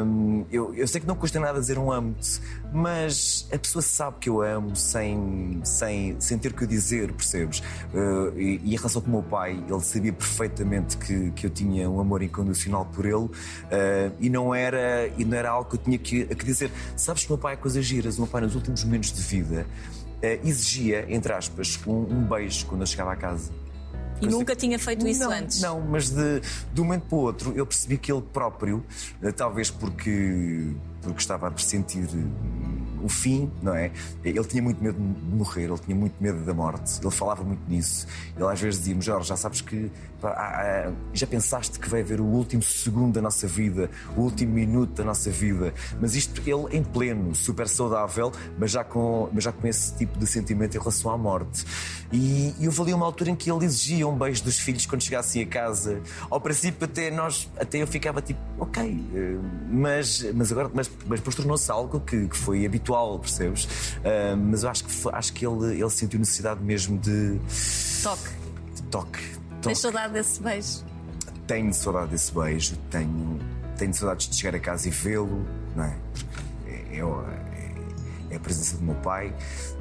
Hum, 0.03 0.43
eu, 0.51 0.73
eu 0.73 0.87
sei 0.87 0.99
que 0.99 1.05
não 1.05 1.15
custa 1.15 1.39
nada 1.39 1.59
dizer 1.59 1.77
um 1.77 1.91
amo-te, 1.91 2.41
mas 2.73 3.47
a 3.53 3.57
pessoa 3.57 3.83
sabe 3.83 4.17
que 4.19 4.29
eu 4.29 4.41
amo 4.41 4.75
sem, 4.75 5.61
sem, 5.63 6.19
sem 6.19 6.39
ter 6.39 6.53
que 6.53 6.63
o 6.63 6.67
dizer, 6.67 7.13
percebes? 7.13 7.59
Uh, 7.93 8.35
e, 8.35 8.59
e 8.63 8.73
em 8.73 8.75
relação 8.75 8.99
com 8.99 9.09
o 9.09 9.11
meu 9.11 9.21
pai, 9.23 9.63
ele 9.69 9.81
sabia 9.81 10.11
perfeitamente 10.11 10.97
que, 10.97 11.31
que 11.31 11.45
eu 11.45 11.51
tinha 11.51 11.87
um 11.87 11.99
amor 11.99 12.23
incondicional 12.23 12.85
por 12.87 13.05
ele 13.05 13.15
uh, 13.15 13.31
e, 14.19 14.27
não 14.27 14.55
era, 14.55 15.07
e 15.15 15.23
não 15.23 15.37
era 15.37 15.51
algo 15.51 15.69
que 15.69 15.75
eu 15.75 15.81
tinha 15.81 15.99
que, 15.99 16.25
que 16.25 16.45
dizer. 16.45 16.71
Sabes 16.97 17.23
que 17.23 17.29
o 17.29 17.35
meu 17.35 17.41
pai 17.41 17.53
é 17.53 17.57
coisas 17.57 17.85
giras, 17.85 18.17
o 18.17 18.21
meu 18.21 18.27
pai 18.27 18.41
nos 18.41 18.55
últimos 18.55 18.83
momentos 18.83 19.13
de 19.13 19.21
vida 19.21 19.67
uh, 20.17 20.47
exigia, 20.47 21.05
entre 21.09 21.31
aspas, 21.31 21.79
um, 21.85 21.93
um 21.93 22.23
beijo 22.23 22.65
quando 22.65 22.81
eu 22.81 22.87
chegava 22.87 23.13
à 23.13 23.15
casa. 23.15 23.62
E 24.23 24.31
nunca 24.31 24.55
tinha 24.55 24.77
feito 24.79 25.07
isso 25.07 25.21
não, 25.21 25.31
antes? 25.31 25.61
Não, 25.61 25.81
mas 25.81 26.09
de, 26.09 26.41
de 26.73 26.81
um 26.81 26.83
momento 26.83 27.03
para 27.03 27.15
o 27.17 27.21
outro 27.21 27.53
eu 27.55 27.65
percebi 27.65 27.97
que 27.97 28.11
ele 28.11 28.21
próprio, 28.21 28.83
eh, 29.21 29.31
talvez 29.31 29.69
porque, 29.69 30.71
porque 31.01 31.19
estava 31.19 31.47
a 31.47 31.51
pressentir 31.51 32.07
o 33.03 33.09
fim, 33.09 33.51
não 33.61 33.75
é? 33.75 33.91
Ele 34.23 34.43
tinha 34.45 34.63
muito 34.63 34.81
medo 34.81 34.97
de 34.97 35.35
morrer, 35.35 35.65
ele 35.65 35.77
tinha 35.79 35.95
muito 35.95 36.15
medo 36.19 36.39
da 36.45 36.53
morte, 36.53 36.99
ele 37.01 37.11
falava 37.11 37.43
muito 37.43 37.61
nisso. 37.67 38.07
Ele 38.35 38.45
às 38.45 38.59
vezes 38.59 38.79
dizia-me, 38.79 39.01
Jorge, 39.01 39.27
já 39.27 39.35
sabes 39.35 39.61
que. 39.61 39.91
ah, 40.23 40.29
ah, 40.29 40.91
já 41.13 41.27
pensaste 41.27 41.79
que 41.79 41.89
vai 41.89 42.01
haver 42.01 42.21
o 42.21 42.25
último 42.25 42.63
segundo 42.63 43.13
da 43.13 43.21
nossa 43.21 43.47
vida, 43.47 43.89
o 44.15 44.21
último 44.21 44.53
minuto 44.53 44.93
da 44.93 45.03
nossa 45.03 45.29
vida. 45.29 45.73
Mas 45.99 46.15
isto, 46.15 46.41
ele 46.41 46.77
em 46.77 46.83
pleno, 46.83 47.35
super 47.35 47.67
saudável, 47.67 48.31
mas 48.57 48.71
já 48.71 48.83
com, 48.83 49.29
mas 49.33 49.43
já 49.43 49.51
com 49.51 49.67
esse 49.67 49.93
tipo 49.95 50.17
de 50.17 50.25
sentimento 50.25 50.75
em 50.75 50.79
relação 50.79 51.11
à 51.11 51.17
morte. 51.17 51.65
E, 52.11 52.53
e 52.59 52.67
houve 52.67 52.93
uma 52.93 53.05
altura 53.05 53.31
em 53.31 53.35
que 53.35 53.51
ele 53.51 53.65
exigia 53.65 54.07
um 54.07 54.15
beijo 54.15 54.43
dos 54.43 54.59
filhos 54.59 54.85
quando 54.85 55.01
chegassem 55.01 55.41
a 55.41 55.47
casa. 55.47 55.99
Ao 56.29 56.39
princípio, 56.39 56.85
até 56.85 57.09
nós, 57.09 57.49
até 57.59 57.81
eu 57.81 57.87
ficava 57.87 58.21
tipo, 58.21 58.39
ok, 58.59 59.03
eh, 59.15 59.37
mas, 59.71 60.23
mas 60.33 60.51
agora, 60.51 60.69
mas, 60.73 60.89
mas 61.07 61.19
depois 61.19 61.35
tornou-se 61.35 61.71
algo 61.71 61.99
que, 61.99 62.27
que 62.27 62.37
foi 62.37 62.65
habitual, 62.65 62.92
percebes? 63.19 63.67
Ah, 64.03 64.35
mas 64.35 64.63
eu 64.63 64.69
acho 64.69 64.83
que, 64.85 64.91
acho 65.11 65.33
que 65.33 65.45
ele, 65.45 65.79
ele 65.81 65.89
sentiu 65.89 66.19
necessidade 66.19 66.61
mesmo 66.63 66.97
de, 66.97 67.39
Toque. 68.03 68.29
de 68.75 68.81
toque. 68.83 69.19
Tens 69.19 69.61
toque. 69.61 69.75
saudade 69.75 70.13
desse 70.13 70.41
beijo? 70.41 70.83
Tenho 71.47 71.73
saudade 71.73 72.11
desse 72.11 72.33
beijo, 72.33 72.77
tenho, 72.89 73.39
tenho 73.77 73.93
saudades 73.93 74.27
de 74.29 74.35
chegar 74.35 74.55
a 74.57 74.59
casa 74.59 74.87
e 74.87 74.91
vê-lo, 74.91 75.45
não 75.75 75.83
é? 75.83 75.95
Porque 76.13 76.69
é, 76.69 76.99
é- 76.99 77.73
é 78.31 78.35
a 78.35 78.39
presença 78.39 78.77
do 78.77 78.83
meu 78.83 78.95
pai. 78.95 79.33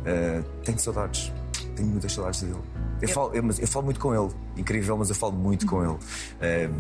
Ah, 0.07 0.43
tenho 0.65 0.79
saudades, 0.79 1.33
tenho 1.77 1.89
muitas 1.89 2.13
saudades 2.13 2.43
dele. 2.43 2.57
Eu, 3.01 3.09
Falo, 3.09 3.35
eu, 3.35 3.43
eu 3.59 3.67
falo 3.67 3.85
muito 3.85 3.99
com 3.99 4.15
ele, 4.15 4.33
incrível, 4.57 4.97
mas 4.97 5.09
eu 5.09 5.15
falo 5.17 5.33
muito 5.33 5.67
com 5.67 5.83
ele. 5.85 5.99
Ah, 6.41 6.71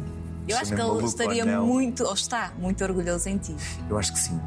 Eu 0.49 0.57
acho 0.57 0.75
que 0.75 0.81
ele 0.81 1.05
estaria 1.05 1.61
muito, 1.61 2.05
ou 2.05 2.15
está, 2.15 2.53
muito 2.59 2.83
orgulhoso 2.85 3.29
em 3.29 3.39
ti. 3.39 3.55
Eu 3.89 3.99
acho 3.99 4.12
que 4.12 4.19
sim. 4.21 4.41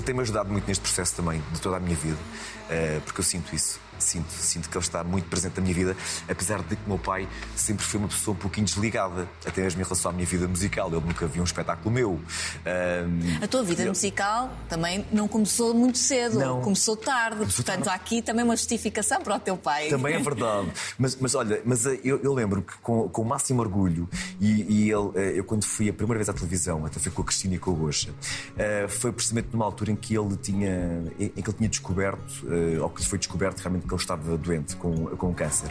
Ele 0.00 0.06
tem-me 0.06 0.22
ajudado 0.22 0.50
muito 0.50 0.66
neste 0.66 0.80
processo 0.80 1.14
também, 1.14 1.42
de 1.52 1.60
toda 1.60 1.76
a 1.76 1.80
minha 1.80 1.94
vida, 1.94 2.16
eh, 2.70 3.00
porque 3.04 3.20
eu 3.20 3.24
sinto 3.24 3.54
isso. 3.54 3.78
Sinto, 4.00 4.30
sinto 4.32 4.68
que 4.68 4.76
ele 4.76 4.84
está 4.84 5.04
muito 5.04 5.28
presente 5.28 5.56
na 5.56 5.62
minha 5.62 5.74
vida, 5.74 5.96
apesar 6.28 6.62
de 6.62 6.76
que 6.76 6.82
o 6.86 6.88
meu 6.88 6.98
pai 6.98 7.28
sempre 7.54 7.84
foi 7.84 7.98
uma 8.00 8.08
pessoa 8.08 8.34
um 8.34 8.38
pouquinho 8.38 8.66
desligada, 8.66 9.28
até 9.46 9.62
mesmo 9.62 9.80
em 9.80 9.84
relação 9.84 10.10
à 10.10 10.14
minha 10.14 10.26
vida 10.26 10.46
musical. 10.48 10.88
Ele 10.90 11.00
nunca 11.04 11.26
viu 11.26 11.42
um 11.42 11.44
espetáculo 11.44 11.90
meu. 11.94 12.20
Ahm, 12.66 13.42
A 13.42 13.46
tua 13.46 13.62
vida 13.62 13.82
ele- 13.82 13.90
musical 13.90 14.50
também 14.68 15.04
não 15.12 15.26
começou 15.28 15.74
muito 15.74 15.98
cedo, 15.98 16.38
Não. 16.38 16.60
começou 16.60 16.96
tarde. 16.96 17.44
Portanto, 17.52 17.88
há 17.88 17.94
aqui 17.94 18.22
também 18.22 18.44
uma 18.44 18.56
justificação 18.56 19.20
para 19.22 19.36
o 19.36 19.40
teu 19.40 19.56
pai. 19.56 19.88
Também 19.88 20.14
é 20.14 20.18
verdade. 20.18 20.68
Mas, 20.98 21.16
mas 21.16 21.34
olha, 21.34 21.60
mas 21.64 21.86
eh, 21.86 21.98
eu, 22.04 22.18
eu 22.22 22.32
lembro 22.34 22.62
que 22.62 22.76
com, 22.78 23.08
com 23.08 23.22
o 23.22 23.24
máximo 23.24 23.60
orgulho, 23.60 24.08
e, 24.40 24.86
e 24.86 24.90
ele, 24.90 25.10
eh, 25.14 25.32
eu 25.38 25.44
quando 25.44 25.64
fui 25.64 25.88
a 25.88 25.92
primeira 25.92 26.18
vez 26.18 26.28
à 26.28 26.32
televisão, 26.32 26.84
até 26.86 26.98
foi 26.98 27.10
com 27.12 27.22
a 27.22 27.24
Cristina 27.24 27.54
e 27.54 27.58
com 27.58 27.70
a 27.70 27.74
Goxa, 27.74 28.10
eh, 28.56 28.86
foi 28.88 29.12
precisamente 29.12 29.48
numa 29.52 29.64
altura 29.64 29.90
em 29.92 29.96
que 29.96 30.16
ele 30.16 30.36
tinha, 30.36 31.02
em 31.18 31.28
que 31.28 31.48
ele 31.50 31.56
tinha 31.56 31.68
descoberto, 31.68 32.46
ou 32.82 32.90
que 32.90 33.02
lhe 33.02 33.06
foi 33.08 33.18
descoberto 33.18 33.58
realmente 33.60 33.86
que 33.90 33.94
ele 33.94 34.02
estava 34.02 34.36
doente 34.36 34.76
com, 34.76 35.06
com 35.16 35.34
câncer. 35.34 35.70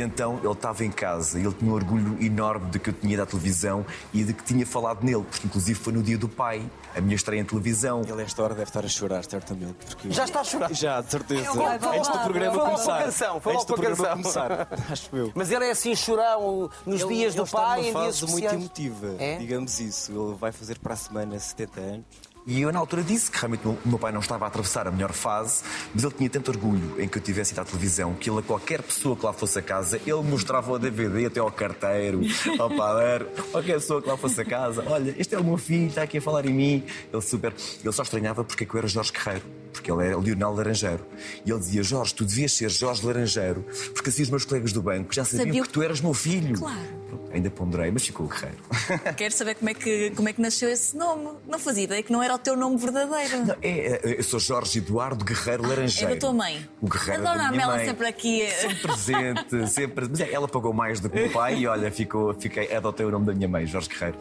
E 0.00 0.02
então 0.02 0.38
ele 0.42 0.50
estava 0.50 0.82
em 0.82 0.90
casa 0.90 1.38
e 1.38 1.44
ele 1.44 1.52
tinha 1.52 1.70
um 1.70 1.74
orgulho 1.74 2.16
enorme 2.24 2.70
de 2.70 2.78
que 2.78 2.88
eu 2.88 2.94
tinha 2.94 3.12
ido 3.12 3.22
à 3.22 3.26
televisão 3.26 3.84
e 4.14 4.24
de 4.24 4.32
que 4.32 4.42
tinha 4.42 4.64
falado 4.64 5.04
nele, 5.04 5.22
porque 5.28 5.46
inclusive 5.46 5.78
foi 5.78 5.92
no 5.92 6.02
dia 6.02 6.16
do 6.16 6.26
pai, 6.26 6.62
a 6.96 7.00
minha 7.02 7.14
estreia 7.14 7.38
em 7.40 7.44
televisão. 7.44 8.00
Ele, 8.08 8.22
a 8.22 8.24
esta 8.24 8.42
hora, 8.42 8.54
deve 8.54 8.70
estar 8.70 8.82
a 8.82 8.88
chorar, 8.88 9.22
certamente. 9.24 9.74
Porque... 9.86 10.10
Já 10.10 10.24
está 10.24 10.40
a 10.40 10.44
chorar? 10.44 10.72
Já, 10.72 11.02
de 11.02 11.10
certeza. 11.10 11.44
Eu 11.44 11.66
Antes 11.92 12.08
do 12.08 12.18
programa 12.20 12.52
vou 12.52 12.60
logo 12.64 12.70
começar. 12.72 12.92
com 12.92 12.98
a 12.98 13.02
canção, 13.04 13.40
vou 13.40 13.52
Antes 13.52 13.66
logo 13.66 13.66
do 13.66 13.66
com 13.66 13.92
a 13.92 13.94
programa 13.96 14.22
canção. 14.22 14.42
começar, 14.48 14.68
acho 14.90 15.16
eu. 15.16 15.32
Mas 15.34 15.50
ele 15.50 15.64
é 15.66 15.70
assim 15.70 15.94
chorão 15.94 16.70
nos 16.86 17.02
Ele- 17.02 17.14
dias 17.16 17.34
ele 17.34 17.44
do 17.44 17.50
pai, 17.50 17.80
em 17.80 17.82
dias 17.82 17.92
fase 17.92 18.20
muito 18.32 18.44
especiais. 18.46 18.54
emotiva, 18.54 19.16
É? 19.18 19.36
digamos 19.36 19.80
isso. 19.80 20.12
Ele 20.12 20.34
vai 20.36 20.50
fazer 20.52 20.78
para 20.78 20.94
a 20.94 20.96
semana 20.96 21.38
70 21.38 21.78
anos. 21.80 22.04
E 22.46 22.62
eu, 22.62 22.72
na 22.72 22.78
altura, 22.78 23.02
disse 23.02 23.30
que 23.30 23.38
realmente 23.38 23.66
o 23.66 23.78
meu 23.84 23.98
pai 23.98 24.12
não 24.12 24.20
estava 24.20 24.44
a 24.44 24.48
atravessar 24.48 24.86
a 24.88 24.90
melhor 24.90 25.12
fase, 25.12 25.62
mas 25.94 26.02
ele 26.02 26.14
tinha 26.14 26.30
tanto 26.30 26.50
orgulho 26.50 27.00
em 27.00 27.06
que 27.06 27.18
eu 27.18 27.22
tivesse 27.22 27.52
ido 27.52 27.60
à 27.60 27.64
televisão 27.64 28.14
que 28.14 28.30
ele, 28.30 28.38
a 28.38 28.42
qualquer 28.42 28.82
pessoa 28.82 29.14
que 29.14 29.24
lá 29.24 29.32
fosse 29.32 29.58
a 29.58 29.62
casa, 29.62 30.00
ele 30.06 30.22
mostrava 30.22 30.72
o 30.72 30.78
DVD 30.78 31.26
até 31.26 31.40
ao 31.40 31.50
carteiro, 31.50 32.22
ao 32.58 32.70
padeiro, 32.70 33.26
qualquer 33.50 33.74
pessoa 33.74 34.00
que 34.00 34.08
lá 34.08 34.16
fosse 34.16 34.40
a 34.40 34.44
casa. 34.44 34.84
Olha, 34.86 35.14
este 35.18 35.34
é 35.34 35.38
o 35.38 35.44
meu 35.44 35.58
filho, 35.58 35.88
está 35.88 36.02
aqui 36.02 36.18
a 36.18 36.22
falar 36.22 36.46
em 36.46 36.52
mim. 36.52 36.84
Ele 37.12 37.22
super. 37.22 37.54
Ele 37.82 37.92
só 37.92 38.02
estranhava 38.02 38.42
porque 38.42 38.64
é 38.64 38.66
eu 38.70 38.78
era 38.78 38.88
Jorge 38.88 39.12
Guerreiro, 39.12 39.44
porque 39.72 39.90
ele 39.90 40.06
é 40.06 40.16
Leonel 40.16 40.52
Laranjeiro. 40.52 41.06
E 41.44 41.50
ele 41.50 41.58
dizia: 41.60 41.82
Jorge, 41.82 42.14
tu 42.14 42.24
devias 42.24 42.52
ser 42.52 42.70
Jorge 42.70 43.04
Laranjeiro, 43.04 43.64
porque 43.94 44.10
assim 44.10 44.22
os 44.22 44.30
meus 44.30 44.44
colegas 44.44 44.72
do 44.72 44.82
banco 44.82 45.14
já 45.14 45.24
sabiam 45.24 45.46
Sabiam 45.46 45.66
que 45.66 45.72
tu 45.72 45.82
eras 45.82 46.00
meu 46.00 46.14
filho. 46.14 46.58
Claro. 46.58 47.00
Pronto, 47.08 47.32
ainda 47.32 47.50
ponderei, 47.50 47.90
mas 47.90 48.06
ficou 48.06 48.26
o 48.26 48.28
Guerreiro. 48.28 48.58
Quero 49.16 49.34
saber 49.34 49.56
como 49.56 49.70
é, 49.70 49.74
que, 49.74 50.10
como 50.10 50.28
é 50.28 50.32
que 50.32 50.40
nasceu 50.40 50.68
esse 50.68 50.96
nome. 50.96 51.30
Não 51.46 51.58
fazia 51.58 51.84
ideia 51.84 52.02
que 52.02 52.12
não 52.12 52.22
era 52.22 52.34
o 52.34 52.38
teu 52.38 52.56
nome 52.56 52.76
verdadeiro. 52.76 53.46
Não, 53.46 53.56
é, 53.62 53.68
é, 53.68 54.18
eu 54.18 54.22
sou 54.22 54.38
Jorge 54.38 54.78
Eduardo 54.78 55.24
Guerreiro 55.24 55.66
Laranjeiro. 55.66 56.12
é 56.12 56.14
da 56.14 56.20
tua 56.20 56.32
mãe. 56.32 56.68
O 56.80 56.88
Guerreiro 56.88 57.26
A 57.26 57.32
é 57.32 57.36
dona 57.50 57.66
mãe. 57.66 57.84
sempre 57.84 58.06
aqui. 58.06 58.48
Sempre 58.50 58.76
presente, 58.76 59.68
sempre. 59.68 60.08
Mas 60.08 60.20
é, 60.20 60.32
ela 60.32 60.46
pagou 60.46 60.72
mais 60.72 61.00
do 61.00 61.10
que 61.10 61.18
o 61.18 61.20
meu 61.22 61.30
pai 61.30 61.58
e 61.58 61.66
olha, 61.66 61.90
ficou, 61.90 62.34
fiquei, 62.34 62.72
adotei 62.74 63.06
o 63.06 63.10
nome 63.10 63.26
da 63.26 63.34
minha 63.34 63.48
mãe, 63.48 63.66
Jorge 63.66 63.88
Guerreiro. 63.88 64.18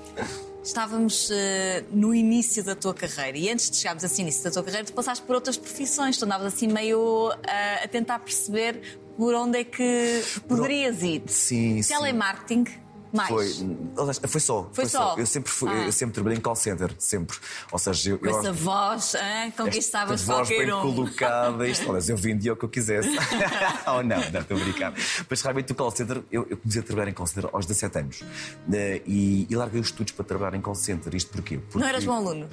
Estávamos 0.63 1.30
eh, 1.32 1.84
no 1.92 2.13
início 2.13 2.63
da 2.63 2.75
tua 2.75 2.94
carreira 2.94 3.38
e 3.38 3.50
antes 3.50 3.70
de 3.72 3.78
chegarmos 3.78 4.04
a 4.04 4.08
esse 4.08 4.22
início 4.22 4.44
da 4.44 4.51
tua 4.51 4.63
carreira, 4.63 4.86
tu 4.86 4.94
passaste 4.94 5.24
por 5.25 5.36
outras 5.36 5.58
profissões. 5.58 6.18
Tu 6.18 6.25
andavas 6.25 6.54
assim 6.54 6.68
meio 6.68 7.32
eh, 7.48 7.84
a 7.86 7.88
tentar 7.88 8.20
perceber 8.20 9.00
por 9.18 9.34
onde 9.34 9.60
é 9.60 9.63
que 9.63 10.22
poderias 10.48 11.01
ir. 11.01 11.24
Sim, 11.28 11.82
sim. 12.10 12.16
Mais. 13.12 13.30
Foi, 13.30 14.28
foi 14.28 14.39
só. 14.42 14.70
Foi 14.72 14.86
só? 14.86 15.16
Eu 15.18 15.25
sempre, 15.25 15.51
fui, 15.51 15.70
Ah. 15.70 15.86
eu 15.86 15.92
sempre 15.92 16.13
trabalhei 16.13 16.38
em 16.38 16.42
call 16.42 16.56
center, 16.56 16.92
sempre. 16.98 17.38
Ou 17.72 17.80
seja, 17.80 18.12
eu. 18.12 18.20
Com 18.20 18.28
eu 18.28 18.39
essa 18.39 18.51
voz, 18.54 19.16
hein? 19.16 19.51
conquistavas 19.58 20.22
esta 20.22 20.34
voz 20.36 20.48
qualquer 20.48 20.66
bem 20.66 20.74
um. 20.75 20.82
colocada, 20.82 21.68
isto, 21.68 21.89
olha, 21.92 22.00
eu 22.08 22.18
vendia 22.18 22.54
o 22.54 22.56
que 22.56 22.66
eu 22.66 22.70
quisesse. 22.70 23.10
Ou 23.88 24.04
não, 24.04 24.18
não, 24.32 24.39
estou 24.42 24.58
a 24.58 24.60
brincar. 24.60 24.94
Mas 25.30 25.42
realmente 25.42 25.72
o 25.72 25.75
call 25.75 25.92
center, 25.92 26.22
eu, 26.32 26.46
eu 26.50 26.58
comecei 26.58 26.82
a 26.82 26.86
trabalhar 26.86 27.10
em 27.10 27.13
call 27.13 27.28
center 27.28 27.50
aos 27.51 27.66
17 27.66 27.98
anos. 28.00 28.24
Eh, 28.72 29.01
e, 29.06 29.48
e 29.50 29.56
larguei 29.56 29.82
os 29.82 29.88
estudos 29.88 30.13
para 30.13 30.25
trabalhar 30.25 30.56
em 30.56 30.62
call 30.62 30.75
center. 30.75 31.13
Isto 31.16 31.32
porquê? 31.32 31.58
Porque 31.58 31.80
Não 31.80 31.88
eras 31.88 32.04
bom 32.06 32.13
aluno? 32.13 32.48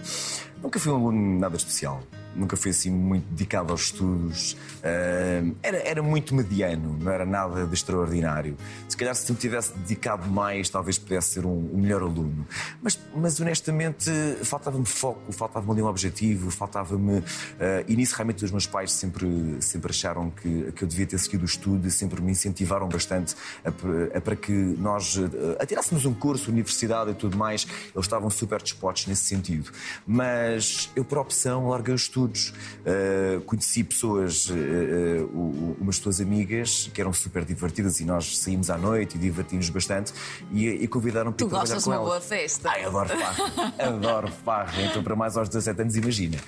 Nunca 0.62 0.78
fui 0.78 0.92
um 0.92 0.96
aluno 0.96 1.38
nada 1.38 1.56
especial. 1.56 2.02
Nunca 2.34 2.54
fui 2.54 2.70
assim 2.70 2.90
muito 2.90 3.25
dedicado 3.30 3.72
aos 3.72 3.84
estudos. 3.84 4.58
Ah, 4.84 5.42
era, 5.62 5.78
era 5.78 6.02
muito 6.02 6.34
mediano, 6.34 6.94
não 7.00 7.10
era 7.10 7.25
nada 7.25 7.66
de 7.66 7.72
extraordinário. 7.72 8.58
Se 8.86 8.94
calhar 8.94 9.14
se 9.14 9.32
me 9.32 9.38
tivesse 9.38 9.72
dedicado 9.72 10.28
mais, 10.30 10.68
talvez 10.68 10.98
pudesse 10.98 11.30
ser 11.30 11.46
um, 11.46 11.70
um 11.72 11.78
melhor 11.78 12.02
aluno. 12.02 12.46
Mas, 12.82 12.98
mas 13.14 13.40
honestamente, 13.40 14.10
faltava-me 14.42 14.84
foco, 14.84 15.32
faltava-me 15.32 15.72
ali 15.72 15.82
um 15.82 15.86
objetivo, 15.86 16.50
faltava-me. 16.50 17.22
ah, 17.58 17.82
e 17.88 17.96
nisso 17.96 18.14
realmente 18.14 18.44
os 18.44 18.50
meus 18.50 18.66
pais 18.66 18.92
sempre, 18.92 19.56
sempre 19.60 19.90
acharam 19.90 20.28
que, 20.30 20.72
que 20.72 20.84
eu 20.84 20.88
devia 20.88 21.06
ter 21.06 21.18
seguido 21.18 21.42
o 21.42 21.46
estudo 21.46 21.88
e 21.88 21.90
sempre 21.90 22.20
me 22.20 22.32
incentivaram 22.32 22.86
bastante 22.86 23.34
a, 23.64 23.70
a- 24.18 24.20
para 24.20 24.36
que 24.36 24.52
nós 24.52 25.16
ah, 25.18 25.62
atirássemos 25.62 26.04
um 26.04 26.12
curso, 26.12 26.50
universidade 26.50 27.12
e 27.12 27.14
tudo 27.14 27.34
mais. 27.34 27.66
Eles 27.94 28.04
estavam 28.04 28.28
super 28.28 28.60
dispostos 28.60 29.06
nesse 29.06 29.25
sentido. 29.25 29.70
Mas 30.06 30.55
eu, 30.94 31.04
por 31.04 31.18
opção, 31.18 31.68
larguei 31.68 31.94
os 31.94 32.02
estudos. 32.02 32.52
Uh, 32.80 33.40
conheci 33.42 33.84
pessoas, 33.84 34.48
uh, 34.48 34.54
uh, 34.54 35.76
umas 35.80 35.98
pessoas 35.98 36.20
amigas 36.20 36.90
que 36.92 37.00
eram 37.00 37.12
super 37.12 37.44
divertidas 37.44 38.00
e 38.00 38.04
nós 38.04 38.38
saímos 38.38 38.70
à 38.70 38.78
noite 38.78 39.16
e 39.16 39.18
divertimos 39.18 39.68
bastante 39.68 40.12
e, 40.52 40.66
e 40.66 40.88
convidaram 40.88 41.32
para 41.32 41.44
Tu 41.44 41.48
trabalhar 41.48 41.75
gostas 41.75 41.82
de 41.82 41.88
uma 41.88 41.94
elas. 41.96 42.08
boa 42.08 42.20
festa. 42.20 42.70
Ai, 42.70 42.84
adoro 42.84 43.08
farra. 43.08 43.75
adoro 43.78 44.32
farra. 44.44 44.82
Então, 44.82 45.02
para 45.02 45.16
mais 45.16 45.36
aos 45.36 45.48
17 45.48 45.82
anos, 45.82 45.96
imagina. 45.96 46.38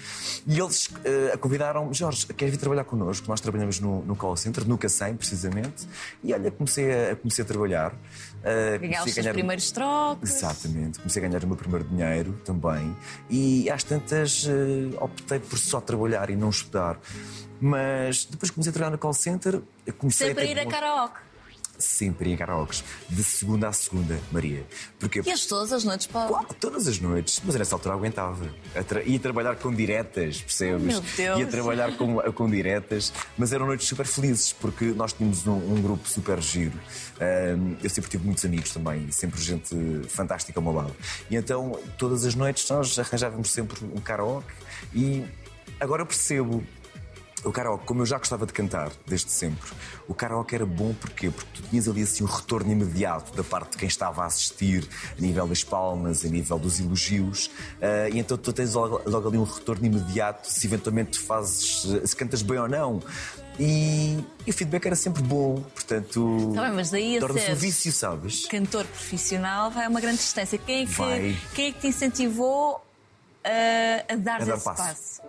E 0.47 0.59
eles 0.59 0.89
a 1.33 1.37
convidaram 1.37 1.93
Jorge, 1.93 2.27
queres 2.27 2.55
vir 2.55 2.61
trabalhar 2.61 2.85
connosco? 2.85 3.29
Nós 3.29 3.41
trabalhamos 3.41 3.81
no, 3.81 4.05
no 4.05 4.15
call 4.15 4.37
center, 4.37 4.67
no 4.67 4.79
Cacém, 4.79 5.17
precisamente. 5.17 5.87
E 6.23 6.33
olha, 6.33 6.51
comecei 6.51 7.11
a, 7.11 7.17
comecei 7.17 7.45
a 7.45 7.47
trabalhar. 7.47 7.95
Eh, 8.49 8.79
Ganhar 8.79 9.05
os 9.05 9.11
a 9.11 9.15
teus 9.15 9.29
primeiros 9.29 9.71
trocos. 9.71 10.31
Exatamente. 10.31 10.99
Comecei 10.99 11.23
a 11.25 11.29
ganhar 11.29 11.45
o 11.45 11.47
meu 11.47 11.57
primeiro 11.57 11.85
dinheiro 11.89 12.33
também. 12.45 12.97
E 13.29 13.71
às 13.71 13.85
tantas 13.85 14.47
eh, 14.49 14.97
optei 15.01 15.39
por 15.39 15.59
só 15.59 15.81
trabalhar 15.81 16.31
e 16.31 16.37
não 16.37 16.51
estudar. 16.51 16.99
Mas 17.61 18.25
depois 18.25 18.51
que 18.51 18.55
comecei 18.55 18.71
a 18.71 18.73
trabalhar 18.73 18.93
no 18.93 18.99
call 18.99 19.13
center, 19.13 19.61
comecei 19.99 20.29
Sempre 20.29 20.45
a 20.45 20.51
ir 20.51 20.59
a 20.59 20.67
karaoke. 20.67 21.28
Sempre 21.79 22.33
em 22.33 22.37
karaokes, 22.37 22.83
de 23.09 23.23
segunda 23.23 23.69
a 23.69 23.73
segunda, 23.73 24.19
Maria. 24.33 24.67
Porque 24.99 25.23
E 25.25 25.31
as 25.31 25.47
todas 25.47 25.73
as 25.73 25.85
noites, 25.85 26.07
Paulo? 26.07 26.33
Uau, 26.33 26.47
todas 26.61 26.89
as 26.89 26.99
noites, 26.99 27.41
mas 27.45 27.55
nessa 27.55 27.75
altura 27.75 27.95
aguentava. 27.95 28.51
A 28.75 28.83
tra- 28.83 29.03
Ia 29.03 29.19
trabalhar 29.21 29.57
com 29.57 29.73
diretas, 29.73 30.43
percebes? 30.43 30.83
Meu 30.83 31.01
Deus. 31.17 31.39
Ia 31.41 31.47
trabalhar 31.47 31.97
com, 31.97 32.17
com 32.33 32.51
diretas, 32.51 33.13
mas 33.37 33.53
eram 33.53 33.67
noites 33.67 33.87
super 33.87 34.07
felizes, 34.07 34.53
porque 34.53 34.87
nós 34.87 35.13
tínhamos 35.13 35.47
um, 35.47 35.53
um 35.53 35.81
grupo 35.81 36.09
super 36.09 36.41
giro. 36.43 36.79
Ahm, 37.21 37.77
eu 37.83 37.89
sempre 37.91 38.11
tive 38.11 38.25
muitos 38.25 38.45
amigos 38.45 38.71
também, 38.73 39.11
sempre 39.13 39.41
gente 39.41 39.75
fantástica 40.09 40.59
ao 40.59 40.63
meu 40.65 40.73
lado. 40.73 40.95
E 41.31 41.37
então, 41.37 41.79
todas 41.97 42.25
as 42.25 42.35
noites, 42.35 42.69
nós 42.69 42.99
arranjávamos 42.99 43.51
sempre 43.51 43.79
um 43.85 44.01
karaoke 44.01 44.53
e 44.95 45.25
agora 45.81 46.05
percebo. 46.05 46.65
O 47.45 47.53
karaoke, 47.53 47.87
como 47.87 48.03
eu 48.03 48.07
já 48.07 48.19
gostava 48.19 48.45
de 48.47 48.53
cantar 48.53 48.91
desde 49.07 49.31
sempre, 49.31 49.71
o 50.09 50.15
karaoke 50.15 50.55
era 50.55 50.67
bom 50.67 50.93
porquê? 50.95 51.31
porque 51.31 51.49
tu 51.55 51.63
tinhas 51.69 51.89
ali 51.89 52.03
assim 52.03 52.25
um 52.25 52.27
retorno 52.27 52.71
imediato 52.71 53.35
da 53.35 53.45
parte 53.45 53.73
de 53.73 53.77
quem 53.79 53.89
estava 53.89 54.23
a 54.23 54.27
assistir, 54.27 54.89
a 55.17 55.21
nível 55.21 55.47
das 55.47 55.63
palmas, 55.63 56.25
a 56.25 56.29
nível 56.29 56.59
dos 56.59 56.81
elogios, 56.81 57.51
ah, 57.81 58.09
e 58.09 58.19
então 58.19 58.37
tu 58.37 58.53
tens 58.53 58.75
logo, 58.75 59.01
logo 59.07 59.29
ali 59.29 59.39
um 59.39 59.45
retorno 59.45 59.87
imediato 59.87 60.51
se 60.51 60.67
eventualmente 60.67 61.19
fazes, 61.19 61.87
se 62.05 62.17
cantas 62.17 62.43
bem 62.43 62.59
ou 62.59 62.69
não. 62.69 63.01
E, 63.59 64.25
e 64.47 64.51
o 64.51 64.53
feedback 64.53 64.87
era 64.87 64.95
sempre 64.95 65.21
bom, 65.21 65.61
portanto. 65.75 66.53
Tá 66.55 66.63
bem, 66.63 66.73
mas 66.73 66.91
daí 66.91 67.19
torna-se 67.19 67.51
um 67.51 67.57
vício, 67.57 67.93
sabes? 67.93 68.47
Cantor 68.47 68.85
profissional 68.85 69.69
vai 69.71 69.87
a 69.87 69.89
uma 69.89 70.01
grande 70.01 70.19
distância. 70.19 70.57
Quem 70.59 70.83
é 70.83 70.87
que, 70.87 70.93
Vai. 70.93 71.37
quem 71.55 71.67
é 71.67 71.73
que 71.73 71.81
te 71.81 71.87
incentivou 71.89 72.81
a, 73.45 74.13
a 74.13 74.17
dar 74.17 74.43
A 74.43 74.45
dar 74.45 74.55
esse 74.57 74.65
passo. 74.65 74.83
passo? 74.83 75.23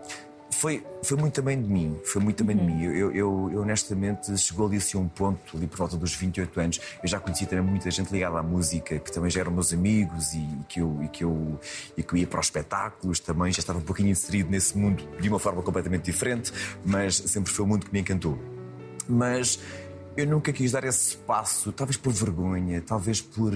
Foi, 0.60 0.86
foi 1.02 1.16
muito 1.18 1.36
também 1.36 1.62
de 1.62 1.70
mim, 1.70 1.98
foi 2.04 2.22
muito 2.22 2.36
também 2.36 2.58
Uhum. 2.58 2.68
de 2.68 2.74
mim. 2.74 2.84
Eu, 2.84 2.94
eu, 2.94 3.12
eu, 3.14 3.50
eu, 3.54 3.62
honestamente 3.62 4.38
chegou 4.38 4.68
ali 4.68 4.76
assim 4.76 4.98
a 4.98 5.00
um 5.00 5.08
ponto, 5.08 5.56
ali 5.56 5.66
por 5.68 5.78
volta 5.78 5.96
dos 5.96 6.14
28 6.14 6.60
anos, 6.60 6.82
eu 7.02 7.08
já 7.08 7.18
conhecia 7.18 7.48
também 7.48 7.64
muita 7.64 7.90
gente 7.90 8.12
ligada 8.12 8.40
à 8.40 8.44
música, 8.44 9.00
que 9.00 9.10
também 9.10 9.32
já 9.32 9.40
eram 9.40 9.54
meus 9.54 9.72
amigos 9.72 10.34
e, 10.34 10.40
e 10.40 10.66
que, 10.68 10.82
eu, 10.82 11.00
e, 11.02 11.08
que 11.08 11.24
eu, 11.24 11.60
e 11.96 12.04
que 12.04 12.14
eu 12.14 12.18
ia 12.18 12.28
para 12.28 12.42
os 12.42 12.48
espetáculos 12.48 13.22
também, 13.22 13.54
já 13.54 13.60
estava 13.60 13.80
um 13.80 13.84
pouquinho 13.84 14.10
inserido 14.10 14.50
nesse 14.52 14.78
mundo 14.78 15.02
de 15.18 15.30
uma 15.30 15.40
forma 15.40 15.62
completamente 15.62 16.04
diferente, 16.04 16.52
mas 16.86 17.16
sempre 17.16 17.54
foi 17.54 17.64
um 17.64 17.70
mundo 17.70 17.86
que 17.86 17.94
me 17.94 18.02
encantou. 18.02 18.38
Mas 19.08 19.60
eu 20.18 20.28
nunca 20.28 20.52
quis 20.52 20.74
dar 20.74 20.84
esse 20.84 21.16
passo, 21.16 21.72
talvez 21.72 21.96
por 21.96 22.12
vergonha, 22.12 22.84
talvez 22.86 23.22
por. 23.22 23.54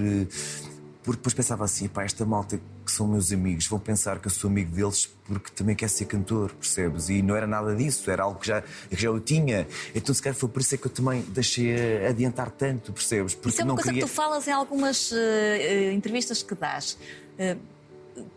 Porque 1.04 1.18
depois 1.18 1.34
pensava 1.34 1.64
assim, 1.64 1.86
pá, 1.86 2.02
esta 2.02 2.24
malta 2.24 2.58
que 2.84 2.90
são 2.90 3.06
meus 3.06 3.30
amigos 3.30 3.66
vão 3.66 3.78
pensar 3.78 4.18
que 4.18 4.26
eu 4.26 4.30
sou 4.30 4.48
amigo 4.48 4.74
deles 4.74 5.06
porque 5.26 5.50
também 5.50 5.76
quer 5.76 5.88
ser 5.88 6.06
cantor, 6.06 6.50
percebes? 6.52 7.10
E 7.10 7.20
não 7.20 7.36
era 7.36 7.46
nada 7.46 7.76
disso, 7.76 8.10
era 8.10 8.22
algo 8.22 8.40
que 8.40 8.46
já, 8.46 8.62
que 8.62 8.96
já 8.96 9.08
eu 9.08 9.20
tinha. 9.20 9.68
Então, 9.94 10.14
se 10.14 10.22
calhar, 10.22 10.34
foi 10.34 10.48
por 10.48 10.62
isso 10.62 10.74
é 10.74 10.78
que 10.78 10.86
eu 10.86 10.90
também 10.90 11.20
deixei 11.28 12.06
adiantar 12.06 12.50
tanto, 12.50 12.90
percebes? 12.92 13.34
Porque 13.34 13.50
Isso 13.50 13.60
é 13.60 13.64
uma 13.64 13.74
coisa 13.74 13.90
queria... 13.90 14.02
que 14.02 14.08
tu 14.10 14.14
falas 14.14 14.48
em 14.48 14.52
algumas 14.52 15.12
eh, 15.12 15.92
entrevistas 15.92 16.42
que 16.42 16.54
dás. 16.54 16.96
eh, 17.38 17.56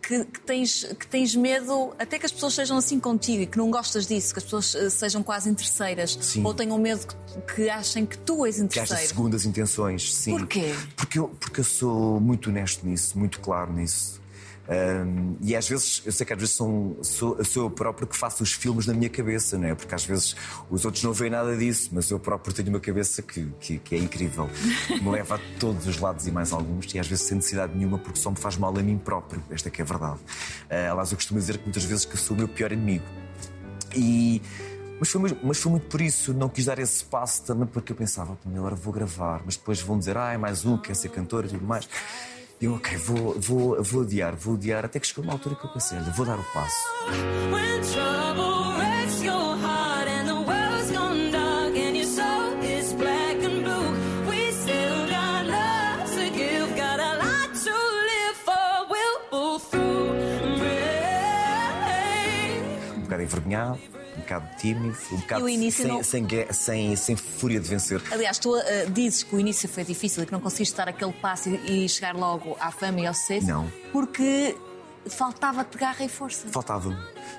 que, 0.02 0.26
que 0.26 0.40
tens, 0.42 0.84
que 0.84 1.08
tens 1.08 1.36
medo 1.36 1.94
até 2.00 2.18
que 2.18 2.26
as 2.26 2.32
pessoas 2.32 2.54
sejam 2.54 2.78
assim 2.78 3.00
contigo 3.00 3.44
e 3.44 3.46
que 3.46 3.58
não 3.58 3.70
gostas 3.70 4.08
disso, 4.08 4.34
que 4.34 4.40
as 4.40 4.44
pessoas 4.44 4.76
eh, 4.76 4.90
sejam 4.90 5.22
quase 5.22 5.50
interesseiras 5.50 6.18
Sim. 6.22 6.44
ou 6.44 6.54
tenham 6.54 6.78
medo 6.78 7.06
que, 7.06 7.56
que 7.56 7.70
achem 7.70 8.06
que 8.06 8.18
tu 8.18 8.46
és 8.46 8.62
que 8.70 8.80
haja 8.80 8.96
segundas 8.98 9.46
intenções, 9.46 10.14
sim. 10.14 10.32
Porquê? 10.32 10.74
Porque 10.96 11.20
eu, 11.20 11.30
porque 11.40 11.60
eu 11.60 11.64
sou 11.64 12.20
muito 12.20 12.50
honesto 12.50 12.86
nisso, 12.86 13.18
muito 13.18 13.40
claro 13.40 13.72
nisso. 13.74 14.22
Ahm, 14.70 15.36
e 15.42 15.56
às 15.56 15.68
vezes, 15.68 16.02
eu 16.06 16.12
sei 16.12 16.26
que 16.26 16.34
às 16.34 16.40
vezes 16.40 16.56
sou, 16.56 16.98
sou, 17.02 17.44
sou 17.44 17.64
eu 17.64 17.70
próprio 17.70 18.06
que 18.06 18.18
faço 18.18 18.44
os 18.44 18.52
filmes 18.52 18.86
na 18.86 18.94
minha 18.94 19.10
cabeça, 19.10 19.58
não 19.58 19.68
é? 19.68 19.76
Porque 19.76 19.96
às 19.96 20.06
vezes 20.06 20.36
os 20.70 20.84
outros 20.84 21.04
não 21.04 21.14
veem 21.14 21.32
nada 21.32 21.56
disso, 21.56 21.90
mas 21.94 22.10
eu 22.10 22.20
próprio 22.20 22.54
tenho 22.54 22.70
uma 22.70 22.80
cabeça 22.80 23.22
que, 23.22 23.48
que, 23.60 23.80
que 23.80 23.96
é 23.96 23.98
incrível, 23.98 24.50
que 24.88 25.00
me 25.02 25.10
leva 25.10 25.36
a 25.36 25.40
todos 25.60 25.88
os 25.88 25.98
lados 26.00 26.28
e 26.28 26.32
mais 26.32 26.52
alguns, 26.52 26.94
e 26.94 27.00
às 27.00 27.08
vezes 27.08 27.26
sem 27.26 27.38
necessidade 27.38 27.76
nenhuma, 27.76 27.98
porque 27.98 28.20
só 28.20 28.30
me 28.30 28.38
faz 28.38 28.58
mal 28.58 28.78
a 28.78 28.82
mim 28.82 28.98
próprio. 28.98 29.42
Esta 29.50 29.70
que 29.70 29.82
é 29.82 29.84
a 29.84 29.88
verdade. 29.88 30.20
Ah, 30.70 30.92
aliás, 30.92 31.12
eu 31.12 31.18
costumo 31.18 31.40
dizer 31.40 31.58
que 31.58 31.64
muitas 31.64 31.84
vezes 31.86 32.04
que 32.04 32.18
sou 32.18 32.36
o 32.36 32.40
meu 32.40 32.48
pior 32.48 32.72
inimigo. 32.72 33.06
E, 33.96 34.42
mas, 35.00 35.10
foi, 35.10 35.38
mas 35.44 35.58
foi 35.58 35.72
muito 35.72 35.88
por 35.88 36.02
isso, 36.02 36.34
não 36.34 36.50
quis 36.50 36.66
dar 36.66 36.78
esse 36.78 37.06
passo 37.06 37.44
também 37.44 37.66
porque 37.68 37.94
eu 37.94 37.96
pensava, 37.96 38.36
"Pô, 38.36 38.50
agora 38.50 38.76
vou 38.76 38.92
gravar, 38.92 39.42
mas 39.46 39.56
depois 39.56 39.80
vão 39.80 39.98
dizer, 39.98 40.18
ah, 40.18 40.34
é 40.34 40.38
mais 40.38 40.66
um, 40.66 40.78
quer 40.78 40.96
ser 40.96 41.10
cantor 41.10 41.46
e 41.46 41.50
tudo 41.50 41.66
mais. 41.66 41.88
Eu, 42.60 42.74
ok, 42.74 42.98
vou, 42.98 43.40
vou, 43.40 43.84
vou 43.84 44.02
adiar, 44.02 44.36
vou 44.36 44.56
adiar, 44.56 44.84
até 44.84 45.00
que 45.00 45.06
chegou 45.06 45.24
uma 45.24 45.34
altura 45.34 45.56
que 45.56 45.66
eu 45.66 45.70
pensei, 45.72 45.96
olha, 45.96 46.12
vou 46.12 46.26
dar 46.26 46.40
o 46.40 46.44
passo. 46.54 46.76
Um 62.96 63.02
bocado 63.02 63.22
envergonhado, 63.22 63.80
um 64.18 64.22
bocado 64.22 64.50
tímido, 64.58 64.98
um 65.12 65.18
bocado 65.18 65.46
sem, 65.72 65.86
não- 65.88 66.04
sem, 66.04 66.28
sem, 66.52 66.96
sem 66.96 67.16
fúria 67.16 67.60
de 67.60 67.68
vencer. 67.70 68.02
Aliás, 68.12 68.38
tu 68.40 68.56
eh, 68.58 68.88
dizes 68.90 69.24
que 69.24 69.36
o 69.36 69.40
início 69.40 69.70
foi 69.70 69.84
difícil 69.84 70.24
e 70.24 70.26
que 70.26 70.32
não 70.32 70.40
conseguiste 70.40 70.76
dar 70.76 70.90
aquele 70.90 71.14
passo 71.14 71.50
e, 71.50 71.86
e 71.86 71.90
chegar 71.90 72.16
logo 72.16 72.58
à 72.60 72.72
fama 72.72 73.00
e 73.02 73.06
ao 73.08 73.14
sucesso. 73.14 73.46
Não. 73.48 73.72
Porque 73.92 74.56
faltava-te 75.10 75.78
garra 75.78 76.04
e 76.04 76.10
força. 76.10 76.48
Faltava-me. 76.50 76.98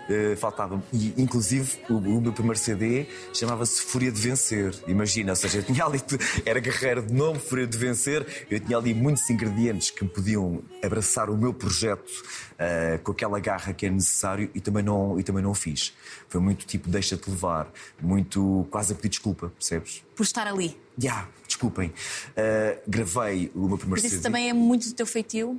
Eh, 0.09 0.37
faltava-me. 0.37 0.83
E, 0.93 1.15
inclusive, 1.17 1.79
o, 1.89 1.95
o 1.95 2.21
meu 2.21 2.33
primeiro 2.33 2.59
CD 2.59 3.07
chamava-se 3.33 3.83
Fúria 3.83 4.11
de 4.11 4.21
Vencer. 4.21 4.75
Imagina, 4.87 5.33
ou 5.33 5.37
seja, 5.37 5.59
eu 5.59 5.63
tinha 5.63 5.85
ali, 5.85 6.01
era 6.45 6.61
guerreiro 6.61 7.03
de 7.03 7.13
nome, 7.13 7.39
Fúria 7.39 7.67
de 7.67 7.77
Vencer. 7.77 8.47
Eu 8.51 8.61
tinha 8.61 8.77
ali 8.77 8.95
muitos 8.95 9.29
ingredientes 9.31 9.91
que 9.91 10.05
me 10.05 10.11
podiam 10.11 10.63
abraçar 10.83 11.31
o 11.31 11.37
meu 11.37 11.53
projeto 11.53 12.11
eh, 12.59 12.99
com 13.03 13.13
aquela 13.13 13.39
garra 13.41 13.73
que 13.73 13.87
é 13.87 13.91
necessário 13.91 14.51
e 14.55 14.61
também 14.61 14.83
não, 14.83 15.19
e 15.19 15.23
também 15.23 15.43
não 15.43 15.51
o 15.51 15.55
fiz. 15.55 15.95
Foi 16.29 16.41
muito 16.41 16.67
tipo, 16.67 16.89
deixa-te 16.89 17.29
levar, 17.31 17.71
muito 18.01 18.67
quase 18.71 18.93
a 18.93 18.97
pedir 18.97 19.11
desculpa, 19.11 19.49
percebes? 19.51 20.05
Por 20.15 20.23
estar 20.23 20.47
ali. 20.47 20.77
Já, 20.99 21.29
desculpem. 21.47 21.93
Eh, 22.37 22.79
gravei 22.89 23.51
o 23.55 23.69
meu 23.69 23.79
primeiro 23.79 24.03
Mas 24.03 24.05
isso 24.05 24.17
CD. 24.17 24.23
também 24.23 24.49
é 24.51 24.53
muito 24.53 24.89
do 24.89 24.95
teu 24.95 25.07
feitio. 25.07 25.57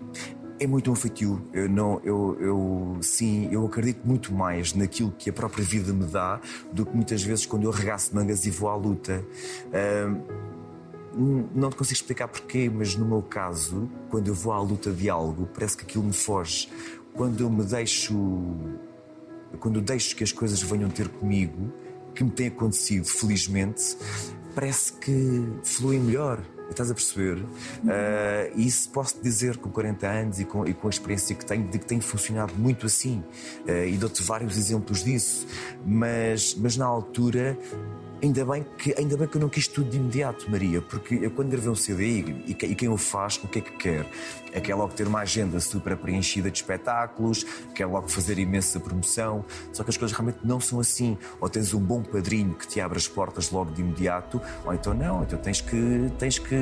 É 0.60 0.68
muito 0.68 0.92
um 0.92 0.96
feitio. 0.96 1.42
Eu 1.54 1.70
não, 1.70 2.02
eu, 2.04 2.38
eu 2.42 2.98
sim, 3.02 3.48
eu 3.50 3.66
acredito 3.66 4.06
muito 4.06 4.34
mais 4.34 4.74
naquilo 4.74 5.12
que 5.18 5.30
a 5.30 5.34
própria 5.34 5.64
vida 5.64 5.94
me 5.94 6.06
dá 6.06 6.42
do 6.74 6.86
que 6.86 6.94
muitas 6.94 7.24
vezes 7.24 7.46
quando 7.46 7.64
eu 7.64 7.72
regaço 7.72 8.14
mangas 8.14 8.46
e 8.46 8.50
vou 8.52 8.68
à 8.70 8.76
luta. 8.76 9.24
N- 11.18 11.46
não 11.56 11.70
te 11.70 11.76
consigo 11.78 11.96
explicar 11.96 12.28
porquê, 12.28 12.70
mas 12.70 12.96
no 12.96 13.06
meu 13.06 13.22
caso, 13.22 13.90
quando 14.10 14.28
eu 14.28 14.34
vou 14.34 14.52
à 14.54 14.60
luta 14.62 14.92
de 14.92 15.10
algo, 15.10 15.48
parece 15.54 15.78
que 15.78 15.84
aquilo 15.86 16.04
me 16.04 16.14
foge. 16.14 16.70
Quando 17.14 17.42
eu 17.42 17.50
me 17.50 17.64
deixo. 17.64 18.14
Quando 19.60 19.78
eu 19.80 19.82
deixo 19.82 20.16
que 20.16 20.24
as 20.24 20.32
coisas 20.32 20.62
venham 20.62 20.90
ter 20.90 21.08
comigo, 21.08 21.74
que 22.14 22.24
me 22.24 22.30
tem 22.30 22.48
acontecido, 22.48 23.06
felizmente, 23.06 23.98
parece 24.54 24.94
que 24.94 25.48
fluem 25.64 26.00
melhor. 26.00 26.42
Estás 26.70 26.92
a 26.92 26.94
perceber? 26.94 27.44
E 28.56 28.68
isso 28.68 28.90
posso 28.90 29.22
dizer 29.22 29.58
com 29.58 29.72
40 29.72 30.08
anos 30.08 30.40
e 30.40 30.46
com, 30.46 30.68
e 30.68 30.74
com 30.74 30.88
a 30.88 30.90
experiência 30.90 31.36
que 31.36 31.44
tenho, 31.44 31.68
de 31.68 31.80
que 31.80 31.86
tem 31.86 32.00
funcionado 32.00 32.54
muito 32.56 32.86
assim. 32.86 33.24
Ah, 33.68 33.86
e 33.86 33.98
dou-te 33.98 34.22
vários 34.22 34.58
exemplos 34.58 35.04
disso. 35.04 35.48
Mas, 35.86 36.56
mas 36.56 36.78
na 36.78 36.86
altura, 36.86 37.58
ainda 38.22 38.46
bem, 38.46 38.66
que, 38.78 38.94
ainda 38.98 39.18
bem 39.18 39.28
que 39.28 39.38
eu 39.38 39.42
não 39.42 39.50
quis 39.50 39.68
tudo 39.68 39.90
de 39.90 39.98
imediato, 39.98 40.50
Maria, 40.50 40.82
porque 40.82 41.16
eu 41.22 41.32
quando 41.32 41.50
gravei 41.50 41.70
um 41.70 41.76
CD 41.76 42.04
e, 42.06 42.44
e 42.48 42.54
que- 42.54 42.76
quem 42.76 42.90
o 42.90 42.98
faz, 42.98 43.38
o 43.44 43.48
que 43.48 43.60
é 43.60 43.62
que 43.62 43.72
quer? 43.72 44.06
É 44.52 44.60
quer 44.60 44.76
logo 44.76 44.94
ter 44.94 45.08
uma 45.08 45.20
agenda 45.20 45.60
super 45.60 45.96
preenchida 45.98 46.50
de 46.50 46.58
espetáculos, 46.58 47.46
quer 47.76 47.86
logo 47.86 48.08
fazer 48.08 48.40
imensa 48.40 48.80
promoção. 48.80 49.46
Só 49.72 49.84
que 49.84 49.90
as 49.90 49.98
coisas 49.98 50.18
realmente 50.18 50.40
não 50.44 50.60
são 50.60 50.80
assim. 50.80 51.18
Ou 51.40 51.50
tens 51.50 51.74
um 51.74 51.80
bom 51.80 52.02
padrinho 52.02 52.56
que 52.56 52.68
te 52.68 52.82
abre 52.82 52.98
as 52.98 53.08
portas 53.08 53.52
logo 53.52 53.72
de 53.72 53.82
imediato, 53.82 54.42
ou 54.66 54.74
então 54.74 54.94
não, 54.94 55.24
então 55.24 55.38
tens 55.40 55.62
que. 55.62 56.12
tens 56.18 56.40
que. 56.40 56.56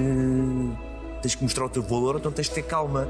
tens 1.21 1.35
que 1.35 1.43
mostrar 1.43 1.65
o 1.65 1.69
teu 1.69 1.81
valor, 1.83 2.17
então 2.17 2.31
tens 2.31 2.47
de 2.49 2.55
ter 2.55 2.63
calma. 2.63 3.07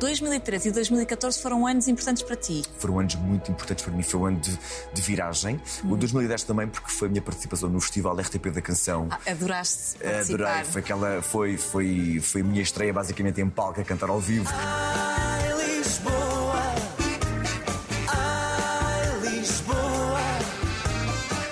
2013 0.00 0.70
e 0.70 0.72
2014 0.72 1.40
foram 1.40 1.66
anos 1.66 1.86
importantes 1.86 2.22
para 2.22 2.34
ti. 2.34 2.64
foram 2.78 2.98
anos 2.98 3.14
muito 3.16 3.50
importantes 3.52 3.84
para 3.84 3.94
mim. 3.94 4.02
Foi 4.02 4.18
um 4.20 4.26
ano 4.26 4.40
de, 4.40 4.58
de 4.92 5.02
viragem. 5.02 5.60
O 5.84 5.94
2010 5.96 6.42
também, 6.44 6.66
porque 6.66 6.90
foi 6.90 7.06
a 7.08 7.10
minha 7.10 7.22
participação 7.22 7.68
no 7.68 7.80
Festival 7.80 8.16
RTP 8.16 8.46
da 8.50 8.62
Canção. 8.62 9.08
Ah, 9.10 9.20
adoraste 9.30 9.98
participar. 9.98 10.44
Adorei, 10.44 10.64
foi 10.64 10.80
aquela, 10.80 11.22
foi, 11.22 11.56
foi, 11.58 12.20
foi 12.22 12.40
a 12.40 12.44
minha 12.44 12.62
estreia 12.62 12.92
basicamente 12.92 13.40
em 13.40 13.48
palco 13.48 13.80
a 13.80 13.84
cantar 13.84 14.08
ao 14.08 14.18
vivo. 14.18 14.48
Ai, 14.54 15.78
Lisboa, 15.78 16.49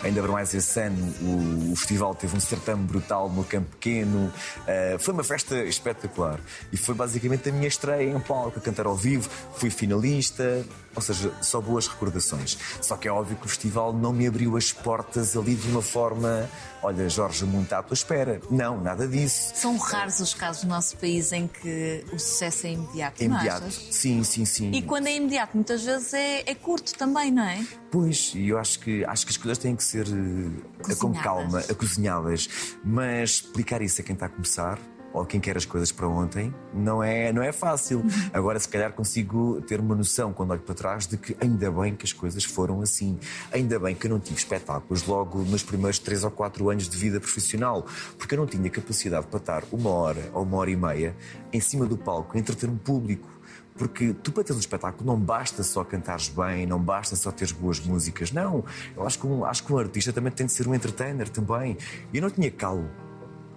Ainda 0.08 0.22
para 0.22 0.32
mais 0.32 0.54
esse 0.54 0.80
ano, 0.80 1.14
o, 1.20 1.72
o 1.72 1.76
festival 1.76 2.14
teve 2.14 2.34
um 2.34 2.40
certame 2.40 2.82
brutal 2.84 3.28
no 3.28 3.44
Campo 3.44 3.68
Pequeno. 3.72 4.32
Uh, 4.62 4.98
foi 4.98 5.12
uma 5.12 5.22
festa 5.22 5.62
espetacular. 5.64 6.40
E 6.72 6.78
foi 6.78 6.94
basicamente 6.94 7.50
a 7.50 7.52
minha 7.52 7.68
estreia 7.68 8.10
em 8.10 8.18
palco, 8.18 8.58
a 8.58 8.62
cantar 8.62 8.86
ao 8.86 8.96
vivo. 8.96 9.28
Fui 9.56 9.68
finalista. 9.68 10.64
Ou 10.98 11.02
seja, 11.02 11.32
só 11.40 11.60
boas 11.60 11.86
recordações. 11.86 12.58
Só 12.82 12.96
que 12.96 13.08
é 13.08 13.12
óbvio 13.12 13.36
que 13.36 13.46
o 13.46 13.48
festival 13.48 13.92
não 13.92 14.12
me 14.12 14.26
abriu 14.26 14.56
as 14.56 14.72
portas 14.72 15.36
ali 15.36 15.54
de 15.54 15.68
uma 15.70 15.82
forma. 15.82 16.48
Olha, 16.82 17.08
Jorge, 17.08 17.44
muito 17.44 17.72
à 17.72 17.82
tua 17.82 17.94
espera. 17.94 18.40
Não, 18.50 18.80
nada 18.80 19.06
disso. 19.06 19.52
São 19.54 19.76
raros 19.76 20.20
os 20.20 20.34
casos 20.34 20.64
no 20.64 20.70
nosso 20.70 20.96
país 20.96 21.32
em 21.32 21.46
que 21.46 22.04
o 22.12 22.18
sucesso 22.18 22.66
é 22.66 22.72
imediato. 22.72 23.22
É 23.22 23.24
imediato. 23.24 23.70
Sim, 23.70 24.22
sim, 24.24 24.44
sim. 24.44 24.70
E 24.72 24.82
quando 24.82 25.06
é 25.06 25.14
imediato, 25.16 25.56
muitas 25.56 25.84
vezes 25.84 26.12
é, 26.14 26.42
é 26.46 26.54
curto 26.54 26.94
também, 26.94 27.30
não 27.30 27.44
é? 27.44 27.64
Pois, 27.90 28.32
e 28.34 28.48
eu 28.48 28.58
acho 28.58 28.80
que, 28.80 29.04
acho 29.04 29.24
que 29.24 29.30
as 29.30 29.36
coisas 29.36 29.58
têm 29.58 29.74
que 29.74 29.82
ser 29.82 30.06
eh, 30.06 30.94
com 30.96 31.12
calma, 31.14 31.60
acozinhadas. 31.60 32.48
Mas 32.84 33.30
explicar 33.30 33.82
isso 33.82 34.00
a 34.00 34.04
quem 34.04 34.14
está 34.14 34.26
a 34.26 34.28
começar, 34.28 34.78
ou 35.12 35.24
quem 35.24 35.40
quer 35.40 35.56
as 35.56 35.64
coisas 35.64 35.90
para 35.90 36.06
ontem, 36.06 36.54
não 36.72 37.02
é, 37.02 37.32
não 37.32 37.42
é 37.42 37.52
fácil. 37.52 38.04
Agora, 38.32 38.58
se 38.58 38.68
calhar, 38.68 38.92
consigo 38.92 39.60
ter 39.62 39.80
uma 39.80 39.94
noção, 39.94 40.32
quando 40.32 40.50
olho 40.50 40.60
para 40.60 40.74
trás, 40.74 41.06
de 41.06 41.16
que 41.16 41.36
ainda 41.40 41.70
bem 41.70 41.94
que 41.94 42.04
as 42.04 42.12
coisas 42.12 42.44
foram 42.44 42.80
assim. 42.80 43.18
Ainda 43.52 43.78
bem 43.78 43.94
que 43.94 44.06
eu 44.06 44.10
não 44.10 44.20
tive 44.20 44.38
espetáculos 44.38 45.06
logo 45.06 45.38
nos 45.42 45.62
primeiros 45.62 45.98
três 45.98 46.24
ou 46.24 46.30
quatro 46.30 46.68
anos 46.70 46.88
de 46.88 46.96
vida 46.96 47.20
profissional, 47.20 47.86
porque 48.18 48.34
eu 48.34 48.38
não 48.38 48.46
tinha 48.46 48.68
capacidade 48.70 49.26
para 49.26 49.38
estar 49.38 49.64
uma 49.72 49.90
hora 49.90 50.30
ou 50.32 50.42
uma 50.42 50.58
hora 50.58 50.70
e 50.70 50.76
meia 50.76 51.16
em 51.52 51.60
cima 51.60 51.86
do 51.86 51.96
palco 51.96 52.36
entreter 52.36 52.68
um 52.68 52.76
público. 52.76 53.38
Porque 53.78 54.12
tu, 54.12 54.32
para 54.32 54.42
teres 54.42 54.56
um 54.56 54.60
espetáculo, 54.60 55.06
não 55.06 55.18
basta 55.18 55.62
só 55.62 55.84
cantares 55.84 56.28
bem, 56.28 56.66
não 56.66 56.80
basta 56.80 57.14
só 57.14 57.30
teres 57.30 57.52
boas 57.52 57.78
músicas. 57.78 58.32
Não. 58.32 58.64
Eu 58.96 59.06
acho 59.06 59.20
que 59.20 59.26
um, 59.26 59.44
acho 59.44 59.64
que 59.64 59.72
um 59.72 59.78
artista 59.78 60.12
também 60.12 60.32
tem 60.32 60.46
de 60.46 60.52
ser 60.52 60.66
um 60.66 60.74
entertainer 60.74 61.28
também. 61.28 61.78
E 62.12 62.16
eu 62.16 62.22
não 62.22 62.28
tinha 62.28 62.50
calo. 62.50 62.90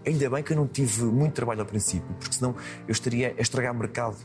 Ainda 0.05 0.29
bem 0.29 0.43
que 0.43 0.53
eu 0.53 0.57
não 0.57 0.67
tive 0.67 1.03
muito 1.03 1.33
trabalho 1.33 1.59
ao 1.61 1.65
princípio, 1.65 2.07
porque 2.19 2.35
senão 2.35 2.55
eu 2.87 2.91
estaria 2.91 3.35
a 3.37 3.41
estragar 3.41 3.73
mercado. 3.73 4.17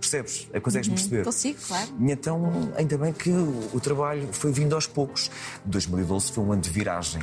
Percebes? 0.00 0.48
É, 0.52 0.58
Consegues 0.60 0.88
perceber? 0.88 1.24
Consigo, 1.24 1.58
claro. 1.68 1.88
E 2.00 2.10
então, 2.10 2.72
ainda 2.74 2.96
bem 2.96 3.12
que 3.12 3.30
o, 3.30 3.70
o 3.74 3.80
trabalho 3.80 4.28
foi 4.32 4.50
vindo 4.50 4.74
aos 4.74 4.86
poucos. 4.86 5.30
2012 5.66 6.32
foi 6.32 6.42
um 6.44 6.52
ano 6.52 6.62
de 6.62 6.70
viragem. 6.70 7.20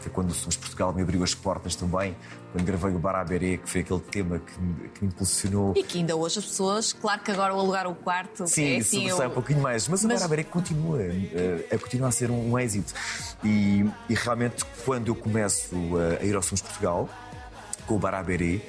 Foi 0.00 0.12
quando 0.12 0.30
o 0.30 0.34
Sons 0.34 0.56
Portugal 0.56 0.92
me 0.92 1.00
abriu 1.02 1.22
as 1.24 1.34
portas 1.34 1.74
também, 1.74 2.14
quando 2.52 2.62
gravei 2.66 2.94
o 2.94 2.98
Baraberê, 2.98 3.56
que 3.56 3.68
foi 3.68 3.80
aquele 3.80 4.00
tema 4.00 4.38
que 4.38 4.60
me, 4.60 4.88
que 4.90 5.02
me 5.02 5.08
impulsionou. 5.08 5.72
E 5.74 5.82
que 5.82 5.98
ainda 5.98 6.14
hoje 6.14 6.38
as 6.40 6.44
pessoas, 6.44 6.92
claro 6.92 7.22
que 7.22 7.30
agora 7.30 7.54
o 7.54 7.58
alugar 7.58 7.86
o 7.86 7.94
quarto 7.94 8.46
Sim, 8.46 8.74
é 8.76 8.78
assim. 8.80 9.08
eu- 9.08 9.16
um 9.26 9.30
pouquinho 9.30 9.60
mais. 9.62 9.88
Mas, 9.88 10.04
o 10.04 10.08
Mas- 10.08 10.18
Baraberê 10.20 10.44
continua, 10.44 11.00
eh, 11.02 11.66
a 11.72 11.78
continuar 11.78 12.08
a 12.08 12.12
ser 12.12 12.30
um, 12.30 12.52
um 12.52 12.58
êxito. 12.58 12.92
E, 13.42 13.84
e 14.08 14.14
realmente, 14.14 14.62
quando 14.84 15.08
eu 15.08 15.14
começo 15.14 15.74
eh, 15.98 16.18
a 16.22 16.24
ir 16.24 16.36
ao 16.36 16.42
Sons 16.42 16.60
Portugal, 16.60 17.08
com 17.86 17.94
o 17.94 17.98
Baraberê, 17.98 18.60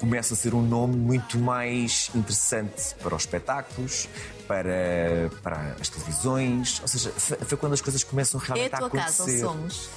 começa 0.00 0.34
a 0.34 0.36
ser 0.36 0.54
um 0.54 0.62
nome 0.62 0.96
muito 0.96 1.38
mais 1.38 2.10
interessante 2.14 2.94
para 3.02 3.14
os 3.14 3.22
espetáculos, 3.22 4.08
para, 4.46 5.30
para 5.42 5.76
as 5.80 5.88
televisões. 5.88 6.80
Ou 6.80 6.88
seja, 6.88 7.10
foi 7.10 7.58
quando 7.58 7.72
as 7.74 7.80
coisas 7.80 8.02
começam 8.04 8.40
É 8.40 8.44
realmente 8.46 8.74
a 8.74 8.78
tua 8.78 8.90
casa, 8.90 9.22
acontecer. 9.22 9.44
ou 9.44 9.52
somos? 9.52 9.88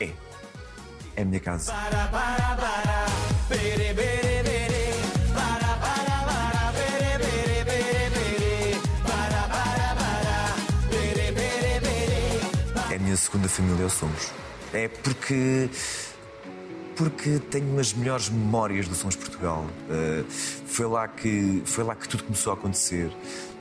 É. 0.00 0.10
É 1.16 1.22
a 1.22 1.24
minha 1.24 1.40
casa. 1.40 1.72
É 12.90 12.96
a 12.96 12.98
minha 12.98 13.16
segunda 13.16 13.48
família, 13.48 13.88
somos. 13.88 14.30
É 14.72 14.88
porque. 14.88 15.70
Porque 16.96 17.40
tenho 17.50 17.78
as 17.78 17.92
melhores 17.92 18.28
memórias 18.28 18.86
do 18.86 18.94
Sons 18.94 19.16
Portugal. 19.16 19.66
Uh, 19.88 20.24
foi, 20.30 20.86
lá 20.86 21.08
que, 21.08 21.62
foi 21.64 21.84
lá 21.84 21.94
que 21.94 22.08
tudo 22.08 22.24
começou 22.24 22.52
a 22.52 22.54
acontecer. 22.54 23.10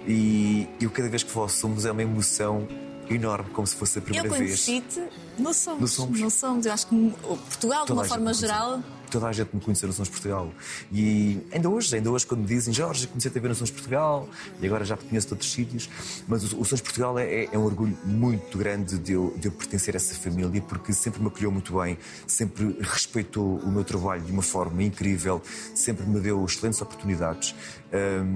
E 0.07 0.67
eu, 0.79 0.89
cada 0.89 1.09
vez 1.09 1.23
que 1.23 1.31
vou 1.31 1.43
ao 1.43 1.49
Somos, 1.49 1.85
é 1.85 1.91
uma 1.91 2.03
emoção 2.03 2.67
enorme, 3.09 3.49
como 3.51 3.65
se 3.65 3.75
fosse 3.75 3.99
a 3.99 4.01
Eu 4.01 4.05
primeira 4.05 4.29
vez. 4.29 4.65
conheci-te 4.65 5.03
no 5.37 5.53
Somos. 5.53 5.81
No 5.81 5.87
Somos. 5.87 6.19
No 6.19 6.29
Somos. 6.29 6.65
Eu 6.65 6.73
acho 6.73 6.87
que 6.87 6.95
o 6.95 7.37
Portugal, 7.37 7.81
de 7.81 7.87
Toda 7.87 7.99
uma 7.99 8.05
a 8.05 8.09
forma 8.09 8.33
geral. 8.33 8.81
Toda 9.13 9.27
a 9.27 9.31
gente 9.31 9.53
me 9.53 9.61
conheceu 9.61 9.85
no 9.85 9.93
Sons 9.93 10.09
Portugal. 10.09 10.51
E 10.91 11.39
ainda 11.51 11.69
hoje, 11.69 11.95
ainda 11.95 12.09
hoje, 12.09 12.25
quando 12.25 12.41
me 12.41 12.47
dizem 12.47 12.73
Jorge, 12.73 13.05
comecei 13.05 13.29
a 13.29 13.39
ver 13.39 13.47
no 13.47 13.53
Sons 13.53 13.69
Portugal 13.69 14.27
e 14.59 14.65
agora 14.65 14.83
já 14.83 14.97
te 14.97 15.05
conheço 15.05 15.27
de 15.27 15.33
outros 15.33 15.51
sítios. 15.51 15.87
Mas 16.27 16.51
o, 16.51 16.59
o 16.59 16.65
Sons 16.65 16.81
Portugal 16.81 17.19
é, 17.19 17.45
é 17.45 17.55
um 17.55 17.63
orgulho 17.63 17.95
muito 18.03 18.57
grande 18.57 18.97
de 18.97 19.13
eu, 19.13 19.31
de 19.37 19.49
eu 19.49 19.51
pertencer 19.51 19.93
a 19.93 19.97
essa 19.97 20.15
família 20.15 20.59
porque 20.63 20.91
sempre 20.93 21.21
me 21.21 21.27
acolheu 21.27 21.51
muito 21.51 21.79
bem, 21.79 21.95
sempre 22.25 22.75
respeitou 22.81 23.59
o 23.59 23.71
meu 23.71 23.83
trabalho 23.83 24.23
de 24.23 24.31
uma 24.31 24.41
forma 24.41 24.81
incrível, 24.81 25.43
sempre 25.75 26.07
me 26.07 26.19
deu 26.19 26.43
excelentes 26.43 26.81
oportunidades. 26.81 27.53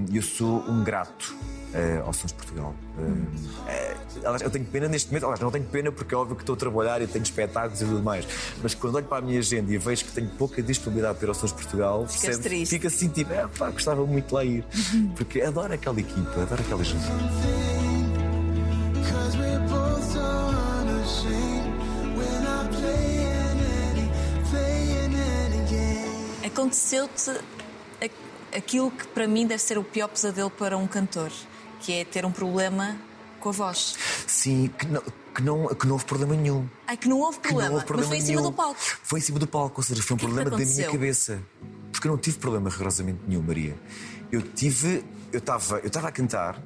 E 0.08 0.16
eu 0.16 0.22
sou 0.22 0.60
um 0.60 0.84
grato. 0.84 1.34
Eh, 1.74 2.02
ao 2.04 2.12
Sons 2.12 2.32
Portugal. 2.32 2.74
Eh, 3.68 3.96
aliás, 4.24 4.42
eu 4.42 4.50
tenho 4.50 4.64
pena 4.66 4.88
neste 4.88 5.08
momento, 5.08 5.24
aliás, 5.24 5.40
não 5.40 5.50
tenho 5.50 5.64
pena 5.64 5.92
porque 5.92 6.14
é 6.14 6.18
óbvio 6.18 6.36
que 6.36 6.42
estou 6.42 6.54
a 6.54 6.58
trabalhar 6.58 7.02
e 7.02 7.06
tenho 7.06 7.22
espetáculos 7.22 7.80
e 7.80 7.84
tudo 7.84 8.02
mais, 8.02 8.26
mas 8.62 8.74
quando 8.74 8.94
olho 8.96 9.06
para 9.06 9.18
a 9.18 9.20
minha 9.20 9.38
agenda 9.38 9.72
e 9.72 9.78
vejo 9.78 10.04
que 10.04 10.12
tenho 10.12 10.28
pouca 10.30 10.62
disponibilidade 10.62 11.18
para 11.18 11.26
ir 11.26 11.28
ao 11.28 11.34
Sons 11.34 11.52
Portugal, 11.52 12.06
triste. 12.42 12.66
fico 12.66 12.86
assim 12.86 13.08
tipo, 13.08 13.32
é, 13.32 13.46
pá, 13.46 13.70
gostava 13.70 14.04
muito 14.06 14.28
de 14.28 14.34
lá 14.34 14.44
ir, 14.44 14.64
porque 15.16 15.40
adoro 15.40 15.72
aquela 15.72 16.00
equipa, 16.00 16.42
adoro 16.42 16.62
aquela 16.62 16.84
gente. 16.84 17.06
Aconteceu-te 26.44 27.30
aquilo 28.54 28.90
que 28.90 29.06
para 29.08 29.26
mim 29.26 29.46
deve 29.46 29.62
ser 29.62 29.78
o 29.78 29.84
pior 29.84 30.08
pesadelo 30.08 30.50
para 30.50 30.76
um 30.76 30.86
cantor, 30.86 31.30
que 31.80 31.92
é 31.92 32.04
ter 32.04 32.24
um 32.24 32.32
problema 32.32 32.96
com 33.40 33.48
a 33.48 33.52
voz. 33.52 33.96
Sim, 34.26 34.70
que 34.78 34.86
não, 34.86 35.02
que, 35.34 35.42
não, 35.42 35.68
que 35.68 35.86
não 35.86 35.92
houve 35.94 36.04
problema 36.04 36.34
nenhum. 36.36 36.68
Ai, 36.86 36.96
que 36.96 37.08
não 37.08 37.20
houve 37.20 37.38
problema, 37.38 37.68
não 37.68 37.74
houve 37.74 37.86
problema 37.86 38.08
mas 38.10 38.18
foi 38.18 38.24
em 38.24 38.26
cima 38.26 38.40
nenhum. 38.40 38.50
do 38.50 38.56
palco. 38.56 38.80
Foi 38.80 39.18
em 39.18 39.22
cima 39.22 39.38
do 39.38 39.46
palco, 39.46 39.80
ou 39.80 39.84
seja, 39.84 40.02
foi 40.02 40.14
um 40.14 40.18
que 40.18 40.24
é 40.24 40.28
que 40.28 40.34
problema 40.34 40.58
da 40.58 40.64
minha 40.64 40.90
cabeça. 40.90 41.42
Porque 41.92 42.06
eu 42.06 42.12
não 42.12 42.18
tive 42.18 42.38
problema 42.38 42.70
rigorosamente 42.70 43.20
nenhum, 43.26 43.42
Maria. 43.42 43.76
Eu 44.30 44.42
tive. 44.42 45.04
Eu 45.32 45.38
estava 45.38 45.78
eu 45.80 46.06
a 46.06 46.12
cantar, 46.12 46.62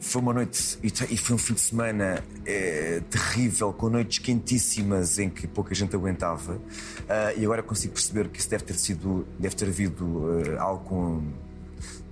foi 0.00 0.22
uma 0.22 0.32
noite 0.32 0.78
e 0.82 1.16
foi 1.16 1.34
um 1.34 1.38
fim 1.38 1.54
de 1.54 1.60
semana 1.60 2.24
eh, 2.44 3.02
terrível, 3.10 3.72
com 3.72 3.88
noites 3.88 4.18
quentíssimas 4.18 5.18
em 5.18 5.28
que 5.28 5.46
pouca 5.46 5.74
gente 5.74 5.94
aguentava. 5.94 6.60
Ah, 7.08 7.32
e 7.34 7.44
agora 7.44 7.62
consigo 7.62 7.92
perceber 7.92 8.28
que 8.28 8.38
isso 8.38 8.48
deve 8.48 8.64
ter 8.64 8.74
sido. 8.74 9.26
deve 9.38 9.54
ter 9.54 9.66
havido 9.66 10.40
eh, 10.40 10.58
algo 10.58 10.84
com 10.84 11.32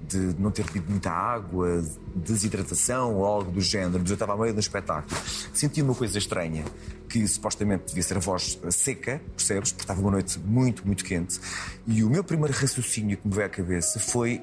de 0.08 0.18
não 0.38 0.50
ter 0.50 0.64
bebido 0.64 0.90
muita 0.90 1.10
água, 1.10 1.84
desidratação 2.14 3.14
ou 3.14 3.24
algo 3.24 3.50
do 3.50 3.60
género, 3.60 4.00
mas 4.00 4.10
eu 4.10 4.14
estava 4.14 4.34
a 4.34 4.36
meio 4.36 4.54
um 4.54 4.58
espetáculo. 4.58 5.20
Senti 5.52 5.82
uma 5.82 5.94
coisa 5.94 6.18
estranha, 6.18 6.64
que 7.08 7.26
supostamente 7.26 7.86
devia 7.86 8.02
ser 8.02 8.16
a 8.16 8.20
voz 8.20 8.58
seca, 8.70 9.20
percebes? 9.36 9.72
Porque 9.72 9.84
estava 9.84 10.00
uma 10.00 10.10
noite 10.10 10.38
muito, 10.38 10.86
muito 10.86 11.04
quente. 11.04 11.40
E 11.86 12.04
o 12.04 12.10
meu 12.10 12.22
primeiro 12.22 12.52
raciocínio 12.52 13.16
que 13.16 13.26
me 13.26 13.34
veio 13.34 13.46
à 13.46 13.50
cabeça 13.50 13.98
foi: 13.98 14.42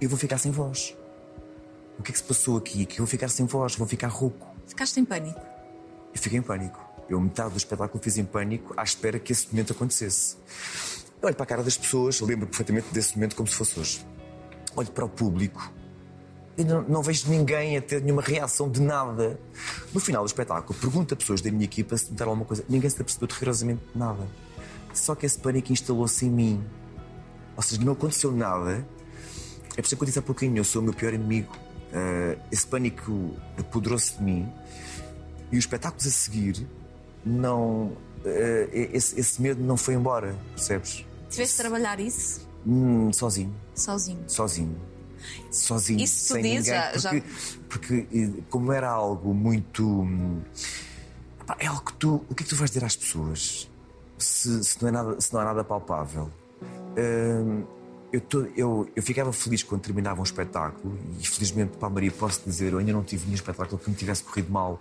eu 0.00 0.08
vou 0.08 0.18
ficar 0.18 0.38
sem 0.38 0.52
voz. 0.52 0.96
O 1.98 2.02
que 2.02 2.10
é 2.10 2.12
que 2.12 2.18
se 2.18 2.24
passou 2.24 2.56
aqui? 2.56 2.84
Que 2.86 2.94
eu 2.94 3.04
vou 3.04 3.06
ficar 3.06 3.28
sem 3.28 3.46
voz, 3.46 3.76
vou 3.76 3.86
ficar 3.86 4.08
rouco. 4.08 4.46
Ficaste 4.66 4.98
em 4.98 5.04
pânico. 5.04 5.40
Eu 6.14 6.20
fiquei 6.20 6.38
em 6.38 6.42
pânico. 6.42 6.80
Eu, 7.08 7.20
metade 7.20 7.50
do 7.50 7.56
espetáculo, 7.56 8.02
fiz 8.02 8.16
em 8.18 8.24
pânico 8.24 8.72
à 8.76 8.82
espera 8.82 9.18
que 9.18 9.32
esse 9.32 9.48
momento 9.50 9.72
acontecesse. 9.72 10.36
Eu 11.20 11.26
olho 11.28 11.36
para 11.36 11.44
a 11.44 11.46
cara 11.46 11.62
das 11.62 11.76
pessoas, 11.76 12.20
lembro 12.20 12.46
perfeitamente 12.46 12.88
desse 12.92 13.14
momento 13.14 13.36
como 13.36 13.48
se 13.48 13.54
fosse 13.54 13.78
hoje. 13.78 14.13
Olho 14.76 14.90
para 14.90 15.04
o 15.04 15.08
público 15.08 15.72
e 16.56 16.64
não, 16.64 16.82
não 16.82 17.02
vejo 17.02 17.28
ninguém 17.28 17.76
a 17.76 17.82
ter 17.82 18.00
nenhuma 18.00 18.22
reação 18.22 18.70
de 18.70 18.80
nada. 18.80 19.38
No 19.92 20.00
final 20.00 20.22
do 20.22 20.26
espetáculo, 20.26 20.78
pergunto 20.78 21.14
a 21.14 21.16
pessoas 21.16 21.40
da 21.40 21.50
minha 21.50 21.64
equipa 21.64 21.96
se 21.96 22.10
notaram 22.10 22.30
alguma 22.30 22.46
coisa. 22.46 22.64
Ninguém 22.68 22.88
se 22.88 23.00
apercebeu 23.00 23.26
de 23.26 23.34
rigorosamente 23.34 23.82
nada. 23.94 24.26
Só 24.92 25.14
que 25.14 25.26
esse 25.26 25.38
pânico 25.38 25.72
instalou-se 25.72 26.24
em 26.24 26.30
mim. 26.30 26.64
Ou 27.56 27.62
seja, 27.62 27.82
não 27.82 27.92
aconteceu 27.94 28.30
nada. 28.30 28.86
É 29.76 29.82
por 29.82 29.86
isso 29.86 29.96
que 29.96 30.02
eu 30.02 30.06
disse 30.06 30.18
há 30.20 30.22
pouquinho, 30.22 30.56
eu 30.56 30.64
sou 30.64 30.80
o 30.80 30.84
meu 30.84 30.94
pior 30.94 31.12
inimigo. 31.12 31.52
Ah, 31.92 32.36
esse 32.50 32.66
pânico 32.66 33.34
apoderou-se 33.58 34.16
de 34.16 34.22
mim 34.22 34.48
e 35.50 35.58
os 35.58 35.64
espetáculos 35.64 36.06
a 36.06 36.10
seguir 36.10 36.66
não. 37.24 37.96
ah, 38.24 38.68
esse, 38.72 39.18
esse 39.18 39.42
medo 39.42 39.62
não 39.62 39.76
foi 39.76 39.94
embora, 39.94 40.36
percebes? 40.54 41.04
Tiveste 41.28 41.56
de 41.56 41.62
trabalhar 41.62 41.98
isso 41.98 42.53
Hum, 42.66 43.12
sozinho, 43.12 43.54
sozinho. 43.74 44.24
sozinho. 44.26 44.76
Sozinho, 45.50 46.00
Isso 46.00 46.34
sem 46.34 46.42
dizes, 46.42 46.66
ninguém. 46.66 46.74
já- 46.74 46.98
já- 46.98 47.10
porque, 47.10 47.24
porque, 47.68 48.06
eh, 48.12 48.42
como 48.50 48.72
era 48.72 48.90
algo 48.90 49.32
muito. 49.34 49.82
hum, 49.86 50.40
É 51.58 51.66
algo 51.66 51.82
que 51.84 51.92
tu. 51.94 52.24
O 52.28 52.34
que 52.34 52.42
é 52.42 52.44
que 52.44 52.50
tu 52.50 52.56
vais 52.56 52.70
dizer 52.70 52.84
às 52.84 52.96
pessoas 52.96 53.70
se, 54.18 54.64
se 54.64 54.80
não, 54.82 54.88
é 54.88 54.92
nada, 54.92 55.20
se 55.20 55.32
não 55.32 55.40
há 55.40 55.44
nada 55.44 55.62
palpável? 55.64 56.30
Hum, 56.62 57.64
eu, 58.14 58.52
eu, 58.56 58.88
eu 58.94 59.02
ficava 59.02 59.32
feliz 59.32 59.62
quando 59.64 59.80
terminava 59.80 60.20
um 60.20 60.22
espetáculo 60.22 60.96
e 61.20 61.26
felizmente 61.26 61.76
para 61.76 61.88
a 61.88 61.90
Maria 61.90 62.12
posso 62.12 62.42
dizer, 62.46 62.72
eu 62.72 62.78
ainda 62.78 62.92
não 62.92 63.02
tive 63.02 63.24
nenhum 63.24 63.34
espetáculo 63.34 63.76
que 63.78 63.90
me 63.90 63.96
tivesse 63.96 64.22
corrido 64.22 64.52
mal. 64.52 64.80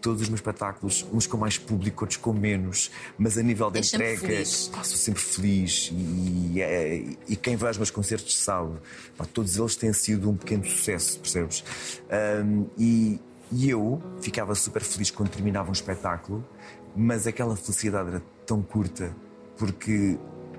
Todos 0.00 0.22
os 0.22 0.28
meus 0.28 0.40
espetáculos, 0.40 1.06
uns 1.12 1.26
com 1.26 1.36
mais 1.38 1.56
público, 1.56 2.04
outros 2.04 2.18
com 2.18 2.32
menos, 2.32 2.90
mas 3.18 3.38
a 3.38 3.42
nível 3.42 3.70
de 3.70 3.82
sempre 3.82 4.14
entrega, 4.14 4.44
pá, 4.72 4.84
sou 4.84 4.96
sempre 4.96 5.22
feliz 5.22 5.90
e, 5.90 6.52
e, 6.54 6.60
é- 6.60 7.16
e 7.26 7.34
quem 7.34 7.56
vai 7.56 7.68
aos 7.68 7.78
meus 7.78 7.90
concertos 7.90 8.36
sabe, 8.38 8.76
pá, 9.16 9.24
todos 9.24 9.56
eles 9.56 9.74
têm 9.74 9.92
sido 9.92 10.28
um 10.30 10.36
pequeno 10.36 10.64
sucesso, 10.64 11.18
percebes? 11.18 11.64
Ahm, 12.10 12.66
e, 12.78 13.18
e 13.50 13.70
eu 13.70 14.02
ficava 14.20 14.54
super 14.54 14.82
feliz 14.82 15.10
quando 15.10 15.30
terminava 15.30 15.70
um 15.70 15.72
espetáculo, 15.72 16.46
mas 16.94 17.26
aquela 17.26 17.56
felicidade 17.56 18.10
era 18.10 18.22
tão 18.46 18.62
curta 18.62 19.14
porque 19.56 20.18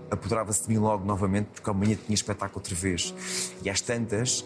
apoderava-se 0.10 0.63
de 0.63 0.70
mim 0.70 0.78
logo 0.78 1.06
novamente, 1.06 1.48
porque 1.54 1.70
amanhã 1.70 1.96
tinha 1.96 2.15
espetáculo 2.15 2.60
outra 2.60 2.76
vez. 2.76 3.13
E 3.63 3.70
às 3.70 3.82
tantas. 3.82 4.46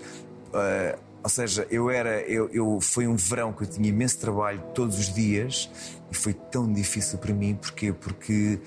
ah, 0.54 0.98
ou 1.24 1.30
seja, 1.30 1.68
eu 1.70 1.90
era. 1.90 2.22
Eu, 2.22 2.50
eu, 2.50 2.80
foi 2.82 3.08
um 3.08 3.16
verão 3.16 3.54
que 3.54 3.64
eu 3.64 3.68
tinha 3.68 3.88
imenso 3.88 4.18
trabalho 4.20 4.60
todos 4.74 4.98
os 4.98 5.14
dias 5.14 5.70
e 6.12 6.16
foi 6.16 6.34
tão 6.34 6.72
difícil 6.72 7.20
para 7.20 7.34
mim. 7.34 7.56
Porquê? 7.56 7.94
Porque 7.94 8.60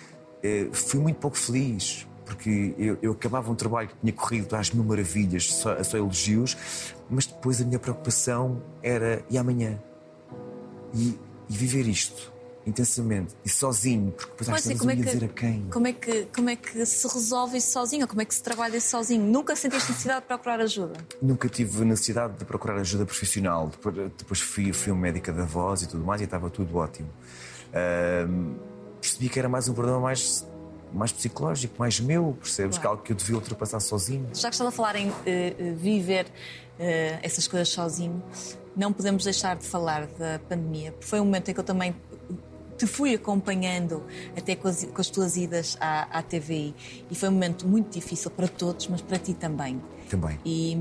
eh, 0.42 0.68
fui 0.72 1.00
muito 1.00 1.16
pouco 1.18 1.36
feliz. 1.36 2.06
Porque 2.24 2.74
eu, 2.78 2.96
eu 3.02 3.12
acabava 3.12 3.50
um 3.50 3.54
trabalho 3.54 3.88
que 3.88 3.96
tinha 4.00 4.12
corrido 4.12 4.54
às 4.56 4.70
mil 4.70 4.82
maravilhas, 4.82 5.52
só, 5.52 5.82
só 5.84 5.98
elogios, 5.98 6.56
mas 7.10 7.26
depois 7.26 7.60
a 7.60 7.66
minha 7.66 7.78
preocupação 7.78 8.62
era 8.82 9.22
e 9.28 9.36
amanhã? 9.36 9.78
E, 10.94 11.18
e 11.50 11.54
viver 11.54 11.86
isto 11.86 12.33
intensamente 12.66 13.34
e 13.44 13.48
sozinho, 13.48 14.10
porque 14.12 14.30
depois 14.30 14.48
às 14.48 14.78
como, 14.78 14.90
é 14.90 14.96
que, 14.96 15.02
dizer 15.02 15.24
a 15.24 15.28
quem? 15.28 15.66
como, 15.70 15.86
é 15.86 15.92
que, 15.92 16.26
como 16.34 16.48
é 16.50 16.56
que 16.56 16.86
se 16.86 17.06
resolve 17.06 17.58
isso 17.58 17.72
sozinho? 17.72 18.02
Ou 18.02 18.08
como 18.08 18.22
é 18.22 18.24
que 18.24 18.34
se 18.34 18.42
trabalha 18.42 18.76
isso 18.76 18.88
sozinho? 18.88 19.22
Nunca 19.22 19.54
sentiste 19.54 19.90
necessidade 19.90 20.22
de 20.22 20.26
procurar 20.26 20.60
ajuda? 20.60 20.94
Nunca 21.20 21.48
tive 21.48 21.84
necessidade 21.84 22.38
de 22.38 22.44
procurar 22.44 22.78
ajuda 22.78 23.04
profissional. 23.04 23.68
Depois, 23.68 23.94
depois 24.16 24.40
fui, 24.40 24.72
fui 24.72 24.92
um 24.92 24.96
médica 24.96 25.32
da 25.32 25.44
voz 25.44 25.82
e 25.82 25.88
tudo 25.88 26.04
mais 26.04 26.20
e 26.20 26.24
estava 26.24 26.48
tudo 26.48 26.76
ótimo. 26.76 27.10
Ahm, 27.74 28.54
percebi 29.00 29.28
que 29.28 29.38
era 29.38 29.48
mais 29.48 29.68
um 29.68 29.74
problema 29.74 30.00
mais, 30.00 30.46
mais 30.92 31.12
psicológico, 31.12 31.74
mais 31.78 32.00
meu, 32.00 32.36
percebes? 32.40 32.78
Claro. 32.78 32.80
Que 32.80 32.86
algo 32.86 33.02
que 33.02 33.12
eu 33.12 33.16
devia 33.16 33.34
ultrapassar 33.36 33.80
sozinho. 33.80 34.28
Já 34.32 34.48
que 34.48 34.54
estava 34.54 34.70
a 34.70 34.72
falar 34.72 34.96
em 34.96 35.12
eh, 35.26 35.74
viver 35.76 36.26
eh, 36.78 37.18
essas 37.22 37.46
coisas 37.46 37.68
sozinho, 37.68 38.22
não 38.74 38.92
podemos 38.92 39.24
deixar 39.24 39.56
de 39.56 39.66
falar 39.66 40.06
da 40.06 40.38
pandemia. 40.48 40.94
Foi 41.00 41.20
um 41.20 41.24
momento 41.24 41.50
em 41.50 41.54
que 41.54 41.60
eu 41.60 41.64
também 41.64 41.94
te 42.76 42.86
fui 42.86 43.14
acompanhando 43.14 44.02
até 44.36 44.56
com 44.56 44.68
as, 44.68 44.84
com 44.84 45.00
as 45.00 45.08
tuas 45.08 45.36
idas 45.36 45.76
à, 45.80 46.18
à 46.18 46.22
TVI 46.22 46.74
e 47.10 47.14
foi 47.14 47.28
um 47.28 47.32
momento 47.32 47.66
muito 47.66 47.92
difícil 47.92 48.30
para 48.30 48.48
todos, 48.48 48.88
mas 48.88 49.00
para 49.00 49.18
ti 49.18 49.34
também. 49.34 49.80
Também. 50.08 50.38
E, 50.44 50.76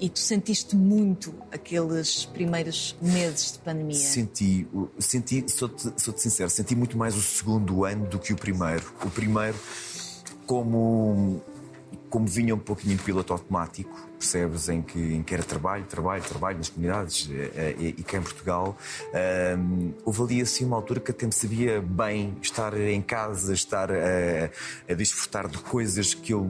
e 0.00 0.08
tu 0.08 0.18
sentiste 0.18 0.76
muito 0.76 1.34
aqueles 1.50 2.24
primeiros 2.24 2.96
meses 3.00 3.52
de 3.52 3.58
pandemia. 3.58 3.96
Senti, 3.96 4.66
senti 4.98 5.44
sou-te 5.48 5.92
sou 5.96 6.16
sincero, 6.16 6.48
senti 6.48 6.74
muito 6.74 6.96
mais 6.96 7.16
o 7.16 7.20
segundo 7.20 7.84
ano 7.84 8.06
do 8.06 8.18
que 8.18 8.32
o 8.32 8.36
primeiro. 8.36 8.92
O 9.04 9.10
primeiro, 9.10 9.58
como, 10.46 11.42
como 12.08 12.26
vinha 12.26 12.54
um 12.54 12.58
pouquinho 12.58 12.94
em 12.94 12.98
piloto 12.98 13.32
automático, 13.32 14.09
percebes? 14.20 14.68
Em 14.68 14.82
que, 14.82 14.98
em 14.98 15.22
que 15.22 15.32
era 15.32 15.42
trabalho, 15.42 15.84
trabalho, 15.84 16.22
trabalho 16.22 16.58
nas 16.58 16.68
comunidades 16.68 17.28
eh, 17.32 17.50
eh, 17.56 17.74
e, 17.78 17.88
e 17.98 18.02
cá 18.02 18.18
em 18.18 18.22
Portugal. 18.22 18.76
ahm, 19.14 19.92
houve 20.04 20.22
ali 20.22 20.42
assim 20.42 20.64
uma 20.66 20.76
altura 20.76 21.00
que 21.00 21.10
até 21.10 21.24
me 21.24 21.32
sabia 21.32 21.80
bem 21.80 22.36
estar 22.42 22.78
em 22.78 23.00
casa, 23.00 23.54
estar 23.54 23.90
a, 23.90 24.50
a 24.88 24.94
desfrutar 24.94 25.48
de 25.48 25.58
coisas 25.58 26.12
que 26.12 26.34
eu, 26.34 26.46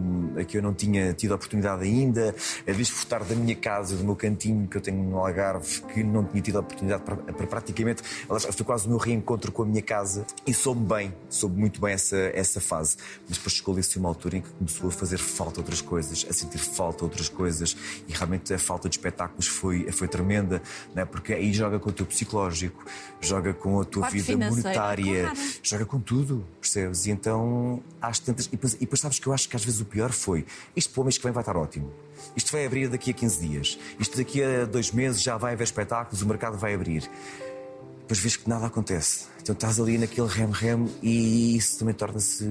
que 0.48 0.58
eu 0.58 0.62
não 0.62 0.74
tinha 0.74 1.12
tido 1.14 1.32
a 1.32 1.36
oportunidade 1.36 1.84
ainda, 1.84 2.34
a 2.66 2.72
desfrutar 2.72 3.24
da 3.24 3.34
minha 3.34 3.54
casa, 3.54 3.96
do 3.96 4.04
meu 4.04 4.16
cantinho 4.16 4.66
que 4.66 4.76
eu 4.76 4.80
tenho 4.80 5.02
no 5.02 5.18
Algarve, 5.18 5.82
que 5.94 6.02
não 6.02 6.24
tinha 6.24 6.42
tido 6.42 6.56
a 6.56 6.60
oportunidade 6.60 7.02
para, 7.04 7.16
para 7.16 7.46
praticamente. 7.46 8.02
Foi 8.02 8.66
quase 8.66 8.86
o 8.86 8.90
meu 8.90 8.98
reencontro 8.98 9.52
com 9.52 9.62
a 9.62 9.66
minha 9.66 9.82
casa 9.82 10.26
e 10.44 10.52
soube 10.52 10.80
bem, 10.92 11.14
soube 11.28 11.58
muito 11.58 11.80
bem 11.80 11.92
essa, 11.92 12.16
essa 12.34 12.60
fase. 12.60 12.96
Mas 13.28 13.38
depois 13.38 13.54
chegou 13.54 13.72
ali 13.74 13.80
assim 13.80 14.00
uma 14.00 14.08
altura 14.08 14.38
em 14.38 14.40
que 14.40 14.50
começou 14.50 14.88
a 14.88 14.92
fazer 14.92 15.18
falta 15.18 15.60
outras 15.60 15.80
coisas, 15.80 16.26
a 16.28 16.32
sentir 16.32 16.58
falta 16.58 17.04
outras 17.04 17.28
coisas 17.28 17.59
e 18.08 18.12
realmente 18.12 18.52
a 18.52 18.58
falta 18.58 18.88
de 18.88 18.96
espetáculos 18.96 19.46
foi, 19.46 19.90
foi 19.92 20.08
tremenda, 20.08 20.62
né? 20.94 21.04
porque 21.04 21.32
aí 21.32 21.52
joga 21.52 21.78
com 21.78 21.90
o 21.90 21.92
teu 21.92 22.06
psicológico, 22.06 22.84
joga 23.20 23.52
com 23.52 23.80
a 23.80 23.84
tua 23.84 24.02
Parte 24.02 24.20
vida 24.20 24.50
monetária, 24.50 25.22
claro. 25.22 25.38
joga 25.62 25.84
com 25.84 26.00
tudo, 26.00 26.46
percebes? 26.60 27.06
E 27.06 27.10
então 27.10 27.82
às 28.00 28.18
tantas. 28.18 28.46
E 28.46 28.50
depois, 28.50 28.74
e 28.74 28.78
depois 28.78 29.00
sabes 29.00 29.18
que 29.18 29.26
eu 29.26 29.32
acho 29.32 29.48
que 29.48 29.56
às 29.56 29.64
vezes 29.64 29.80
o 29.80 29.84
pior 29.84 30.10
foi 30.10 30.44
isto 30.74 30.92
para 30.92 31.00
o 31.00 31.04
mês 31.04 31.18
que 31.18 31.24
vem 31.24 31.32
vai 31.32 31.42
estar 31.42 31.56
ótimo. 31.56 31.92
Isto 32.36 32.52
vai 32.52 32.66
abrir 32.66 32.88
daqui 32.88 33.10
a 33.10 33.14
15 33.14 33.46
dias. 33.46 33.78
Isto 33.98 34.16
daqui 34.16 34.42
a 34.42 34.64
dois 34.64 34.90
meses 34.92 35.22
já 35.22 35.36
vai 35.36 35.54
haver 35.54 35.64
espetáculos, 35.64 36.22
o 36.22 36.26
mercado 36.26 36.56
vai 36.56 36.74
abrir. 36.74 37.10
Depois 38.10 38.22
vês 38.22 38.36
que 38.36 38.48
nada 38.48 38.66
acontece. 38.66 39.26
Então 39.40 39.52
estás 39.52 39.78
ali 39.78 39.96
naquele 39.96 40.26
rem-rem 40.26 40.88
e 41.00 41.56
isso 41.56 41.78
também 41.78 41.94
torna-se 41.94 42.44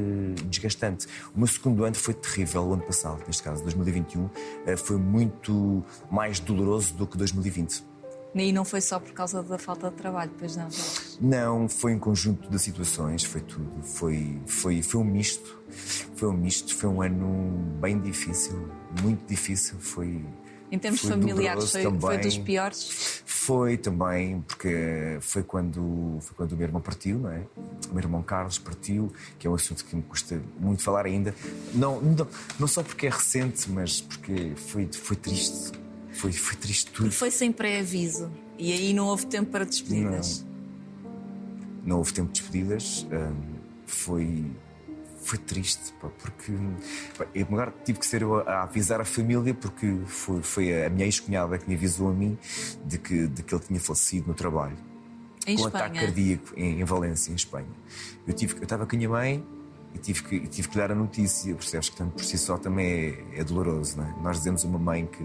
desgastante. 0.45 1.05
O 1.35 1.39
meu 1.39 1.47
segundo 1.47 1.83
ano 1.83 1.95
foi 1.95 2.13
terrível, 2.13 2.63
o 2.63 2.73
ano 2.75 2.83
passado, 2.83 3.21
neste 3.27 3.43
caso, 3.43 3.61
2021, 3.63 4.29
eh, 4.65 4.77
foi 4.77 4.95
muito 4.95 5.83
mais 6.09 6.39
doloroso 6.39 6.93
do 6.93 7.05
que 7.05 7.17
2020. 7.17 7.83
E 8.33 8.53
não 8.53 8.63
foi 8.63 8.79
só 8.79 9.01
por 9.01 9.11
causa 9.11 9.43
da 9.43 9.57
falta 9.57 9.89
de 9.89 9.97
trabalho, 9.97 10.31
pois 10.39 10.55
não. 10.55 10.69
Não, 11.19 11.67
foi 11.67 11.93
um 11.93 11.99
conjunto 11.99 12.49
de 12.49 12.57
situações, 12.57 13.25
foi 13.25 13.41
tudo. 13.41 13.83
Foi, 13.83 14.39
foi, 14.45 14.81
foi 14.81 15.01
um 15.01 15.03
misto. 15.03 15.59
Foi 16.15 16.29
um 16.29 16.37
misto, 16.37 16.73
foi 16.73 16.89
um 16.89 17.01
ano 17.01 17.77
bem 17.81 17.99
difícil, 17.99 18.69
muito 19.01 19.27
difícil. 19.27 19.77
Foi. 19.77 20.23
Em 20.71 20.77
termos 20.77 21.01
foi 21.01 21.09
familiares, 21.09 21.71
foi, 21.71 21.99
foi 21.99 22.17
dos 22.19 22.37
piores. 22.37 23.23
Foi 23.25 23.77
também, 23.77 24.41
porque 24.41 25.17
foi 25.21 25.41
quando, 25.41 26.17
foi 26.21 26.35
quando 26.35 26.51
o 26.51 26.55
meu 26.55 26.67
irmão 26.67 26.81
partiu, 26.81 27.17
não 27.17 27.31
é? 27.31 27.41
O 27.89 27.93
meu 27.93 28.03
irmão 28.03 28.21
Carlos 28.21 28.59
partiu, 28.59 29.11
que 29.39 29.47
é 29.47 29.49
um 29.49 29.55
assunto 29.55 29.83
que 29.83 29.95
me 29.95 30.03
custa 30.03 30.39
muito 30.59 30.83
falar 30.83 31.07
ainda. 31.07 31.33
Não, 31.73 31.99
não, 31.99 32.27
não 32.59 32.67
só 32.67 32.83
porque 32.83 33.07
é 33.07 33.09
recente, 33.09 33.69
mas 33.71 34.01
porque 34.01 34.53
foi, 34.55 34.87
foi 34.91 35.15
triste. 35.15 35.71
Foi, 36.11 36.31
foi 36.31 36.57
triste 36.57 36.91
tudo. 36.91 37.09
E 37.09 37.11
foi 37.11 37.31
sem 37.31 37.51
pré-aviso. 37.51 38.29
E 38.57 38.71
aí 38.71 38.93
não 38.93 39.07
houve 39.07 39.25
tempo 39.25 39.49
para 39.51 39.65
despedidas. 39.65 40.45
não 41.83 41.97
houve 41.97 42.13
tempo 42.13 42.31
de 42.31 42.41
despedidas. 42.41 43.07
hum, 43.11 43.59
foi, 43.87 44.45
foi 45.29 45.37
triste, 45.37 45.93
pá, 46.01 46.09
porque 46.17 46.51
pá, 47.17 47.27
em 47.35 47.43
lugar 47.43 47.71
tive 47.85 47.99
que 47.99 48.05
ser 48.05 48.23
eu 48.23 48.39
a, 48.39 48.63
avisar 48.63 48.99
a 48.99 49.05
família, 49.05 49.53
porque 49.53 49.95
foi, 50.07 50.41
foi 50.41 50.85
a 50.85 50.89
minha 50.89 51.05
ex-cunhada 51.05 51.57
que 51.57 51.69
me 51.69 51.75
avisou 51.75 52.09
a 52.09 52.13
mim 52.13 52.35
de 52.83 52.97
que, 52.97 53.27
de 53.27 53.43
que 53.43 53.53
ele 53.53 53.63
tinha 53.63 53.79
falecido 53.79 54.27
no 54.27 54.33
trabalho. 54.33 54.77
Em 55.45 55.55
com 55.55 55.63
um 55.63 55.67
ataque 55.67 55.99
cardíaco 55.99 56.53
em, 56.55 56.81
em 56.81 56.83
Valência, 56.83 57.31
em 57.31 57.35
Espanha. 57.35 57.67
Eu 58.27 58.33
tive, 58.33 58.55
eu 58.55 58.63
estava 58.63 58.87
com 58.87 58.95
a 58.95 58.97
minha 58.97 59.09
mãe 59.09 59.45
e 59.93 59.99
tive 59.99 60.23
que, 60.23 60.47
tive 60.47 60.67
que 60.67 60.75
lhe 60.75 60.81
dar 60.81 60.91
a 60.91 60.95
notícia, 60.95 61.53
percebes 61.53 61.89
que 61.89 61.95
tanto 61.95 62.13
por 62.13 62.23
si 62.23 62.37
só 62.37 62.57
também 62.57 62.87
é, 63.35 63.39
é 63.39 63.43
doloroso, 63.43 63.97
não 63.97 64.05
é? 64.05 64.15
Nós 64.23 64.37
dizemos 64.37 64.65
a 64.65 64.67
uma 64.67 64.79
mãe 64.79 65.05
que, 65.05 65.23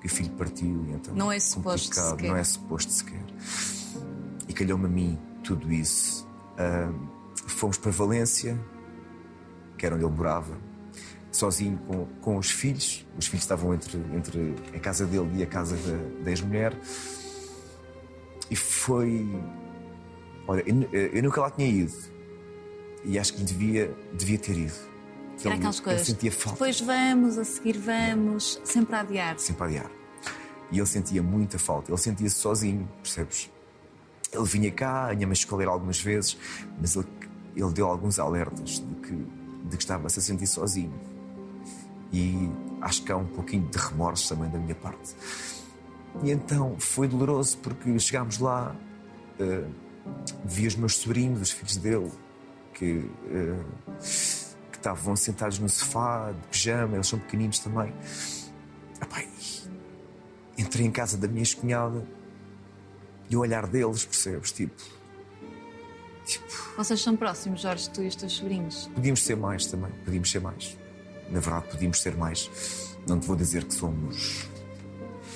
que 0.00 0.06
o 0.06 0.08
filho 0.08 0.30
partiu, 0.30 0.86
então 0.88 1.14
Não 1.14 1.32
é 1.32 1.40
suposto 1.40 1.88
complicado, 1.88 2.10
sequer. 2.10 2.28
não 2.30 2.36
é 2.36 2.44
suposto 2.44 2.92
sequer. 2.92 3.24
E 4.48 4.52
calhou-me 4.52 4.86
a 4.86 4.88
mim 4.88 5.18
tudo 5.42 5.72
isso. 5.72 6.26
Ah, 6.56 6.92
fomos 7.46 7.76
para 7.76 7.90
Valência, 7.90 8.58
que 9.82 9.86
era 9.86 9.96
onde 9.96 10.04
ele 10.04 10.14
morava, 10.14 10.56
sozinho 11.32 11.76
com, 11.88 12.06
com 12.20 12.36
os 12.36 12.52
filhos. 12.52 13.04
Os 13.18 13.26
filhos 13.26 13.42
estavam 13.42 13.74
entre, 13.74 13.98
entre 14.14 14.54
a 14.72 14.78
casa 14.78 15.04
dele 15.04 15.28
e 15.34 15.42
a 15.42 15.46
casa 15.46 15.76
da, 15.76 16.22
da 16.22 16.30
ex-mulher. 16.30 16.72
E 18.48 18.54
foi. 18.54 19.26
Olha, 20.46 20.62
eu, 20.64 21.08
eu 21.08 21.20
nunca 21.20 21.40
lá 21.40 21.50
tinha 21.50 21.66
ido. 21.66 21.92
E 23.04 23.18
acho 23.18 23.34
que 23.34 23.42
devia, 23.42 23.92
devia 24.16 24.38
ter 24.38 24.56
ido. 24.56 24.72
Era 25.40 25.48
Ele- 25.48 25.54
aquelas 25.54 25.80
coisas. 25.80 26.06
Sentia 26.06 26.30
falta. 26.30 26.52
Depois 26.52 26.80
vamos, 26.80 27.38
a 27.38 27.44
seguir 27.44 27.76
vamos, 27.76 28.60
sempre 28.62 28.94
a 28.94 29.00
adiar. 29.00 29.36
sempre 29.40 29.64
a 29.64 29.66
adiar. 29.66 29.90
E 30.70 30.78
ele 30.78 30.86
sentia 30.86 31.24
muita 31.24 31.58
falta, 31.58 31.90
ele 31.90 31.98
sentia-se 31.98 32.36
sozinho, 32.36 32.88
percebes? 33.02 33.50
Ele 34.32 34.44
vinha 34.44 34.70
cá, 34.70 35.10
a 35.10 35.14
minha 35.14 35.26
mãe 35.26 35.34
chegou 35.34 35.56
a 35.56 35.58
ler 35.58 35.68
algumas 35.68 36.00
vezes, 36.00 36.38
mas 36.80 36.94
ele, 36.94 37.06
ele 37.56 37.72
deu 37.72 37.88
alguns 37.88 38.18
alertas 38.20 38.78
de 38.78 38.94
que, 39.06 39.41
de 39.64 39.76
que 39.76 39.82
estava-se 39.82 40.18
a 40.18 40.22
sentir 40.22 40.46
sozinho. 40.46 40.92
E 42.12 42.50
acho 42.80 43.02
que 43.04 43.12
há 43.12 43.16
um 43.16 43.26
pouquinho 43.26 43.66
de 43.68 43.78
remorso 43.78 44.34
também 44.34 44.50
da 44.50 44.58
minha 44.58 44.74
parte. 44.74 45.14
E 46.22 46.30
então 46.30 46.76
foi 46.78 47.08
doloroso 47.08 47.56
porque 47.58 47.98
chegámos 47.98 48.38
lá, 48.38 48.76
eh, 49.38 49.64
vi 50.44 50.66
os 50.66 50.76
meus 50.76 50.96
sobrinhos, 50.96 51.40
os 51.40 51.50
filhos 51.50 51.76
dele, 51.76 52.12
que, 52.74 53.10
eh, 53.30 53.64
que 54.70 54.76
estavam 54.76 55.16
sentados 55.16 55.58
no 55.58 55.68
sofá, 55.68 56.32
de 56.32 56.48
pijama, 56.48 56.96
eles 56.96 57.06
são 57.06 57.18
pequeninos 57.18 57.58
também. 57.60 57.94
Entrei 60.62 60.86
em 60.86 60.90
casa 60.90 61.16
da 61.16 61.26
minha 61.26 61.40
ex-cunhada 61.40 62.06
e 63.28 63.36
o 63.36 63.40
olhar 63.40 63.66
deles, 63.66 64.04
percebes? 64.04 64.52
Tipo, 64.52 64.80
Vocês 66.76 67.00
são 67.02 67.16
próximos, 67.16 67.60
Jorge, 67.60 67.88
tu 67.90 68.02
e 68.02 68.08
os 68.08 68.16
teus 68.16 68.32
sobrinhos. 68.32 68.88
podíamos 68.94 69.22
ser 69.22 69.36
mais 69.36 69.66
também, 69.66 69.90
podíamos 70.04 70.30
ser 70.30 70.40
mais. 70.40 70.76
Na 71.30 71.40
verdade, 71.40 71.66
podíamos 71.70 72.00
ser 72.00 72.16
mais. 72.16 72.96
Não 73.06 73.18
te 73.18 73.26
vou 73.26 73.36
dizer 73.36 73.64
que 73.64 73.74
somos. 73.74 74.48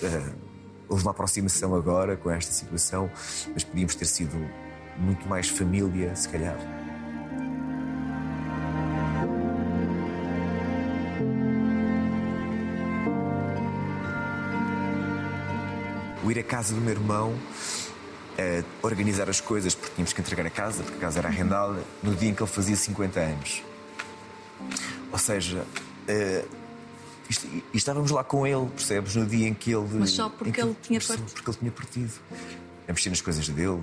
eh, 0.03 0.33
houve 0.88 1.03
uma 1.03 1.11
aproximação 1.11 1.75
agora 1.75 2.16
com 2.16 2.31
esta 2.31 2.53
situação, 2.53 3.11
mas 3.53 3.64
podíamos 3.64 3.94
ter 3.94 4.07
sido 4.07 4.37
muito 4.99 5.29
mais 5.29 5.49
família, 5.49 6.14
se 6.16 6.29
calhar. 6.29 6.57
O 16.25 16.31
ir 16.31 16.38
à 16.38 16.42
casa 16.42 16.75
do 16.75 16.81
meu 16.81 16.92
irmão, 16.92 17.35
eh, 18.38 18.62
organizar 18.83 19.29
as 19.29 19.40
coisas, 19.40 19.75
porque 19.75 19.94
tínhamos 19.94 20.12
que 20.12 20.20
entregar 20.20 20.46
a 20.46 20.51
casa, 20.51 20.83
porque 20.83 20.99
a 20.99 21.01
casa 21.01 21.18
era 21.18 21.29
arrendada, 21.29 21.83
no 22.03 22.14
dia 22.14 22.31
em 22.31 22.35
que 22.35 22.42
ele 22.42 22.51
fazia 22.51 22.77
50 22.77 23.20
anos. 23.20 23.62
Ou 25.12 25.18
seja, 25.18 25.64
eh, 26.09 26.44
e 27.72 27.77
estávamos 27.77 28.11
lá 28.11 28.22
com 28.22 28.46
ele, 28.46 28.66
percebes? 28.66 29.16
No 29.16 29.27
dia 29.27 29.49
em 29.49 29.55
que 29.55 29.72
ele. 29.72 29.88
Mas 29.94 30.11
só 30.11 30.29
porque 30.29 30.53
que 30.53 30.61
ele 30.61 30.77
tinha 30.83 31.01
partido. 31.01 31.33
Porque 31.33 31.51
ele 31.51 31.59
tinha 31.59 31.72
partido. 31.72 32.12
A 32.88 32.92
mexer 32.92 33.11
nas 33.11 33.20
coisas 33.20 33.49
dele, 33.49 33.83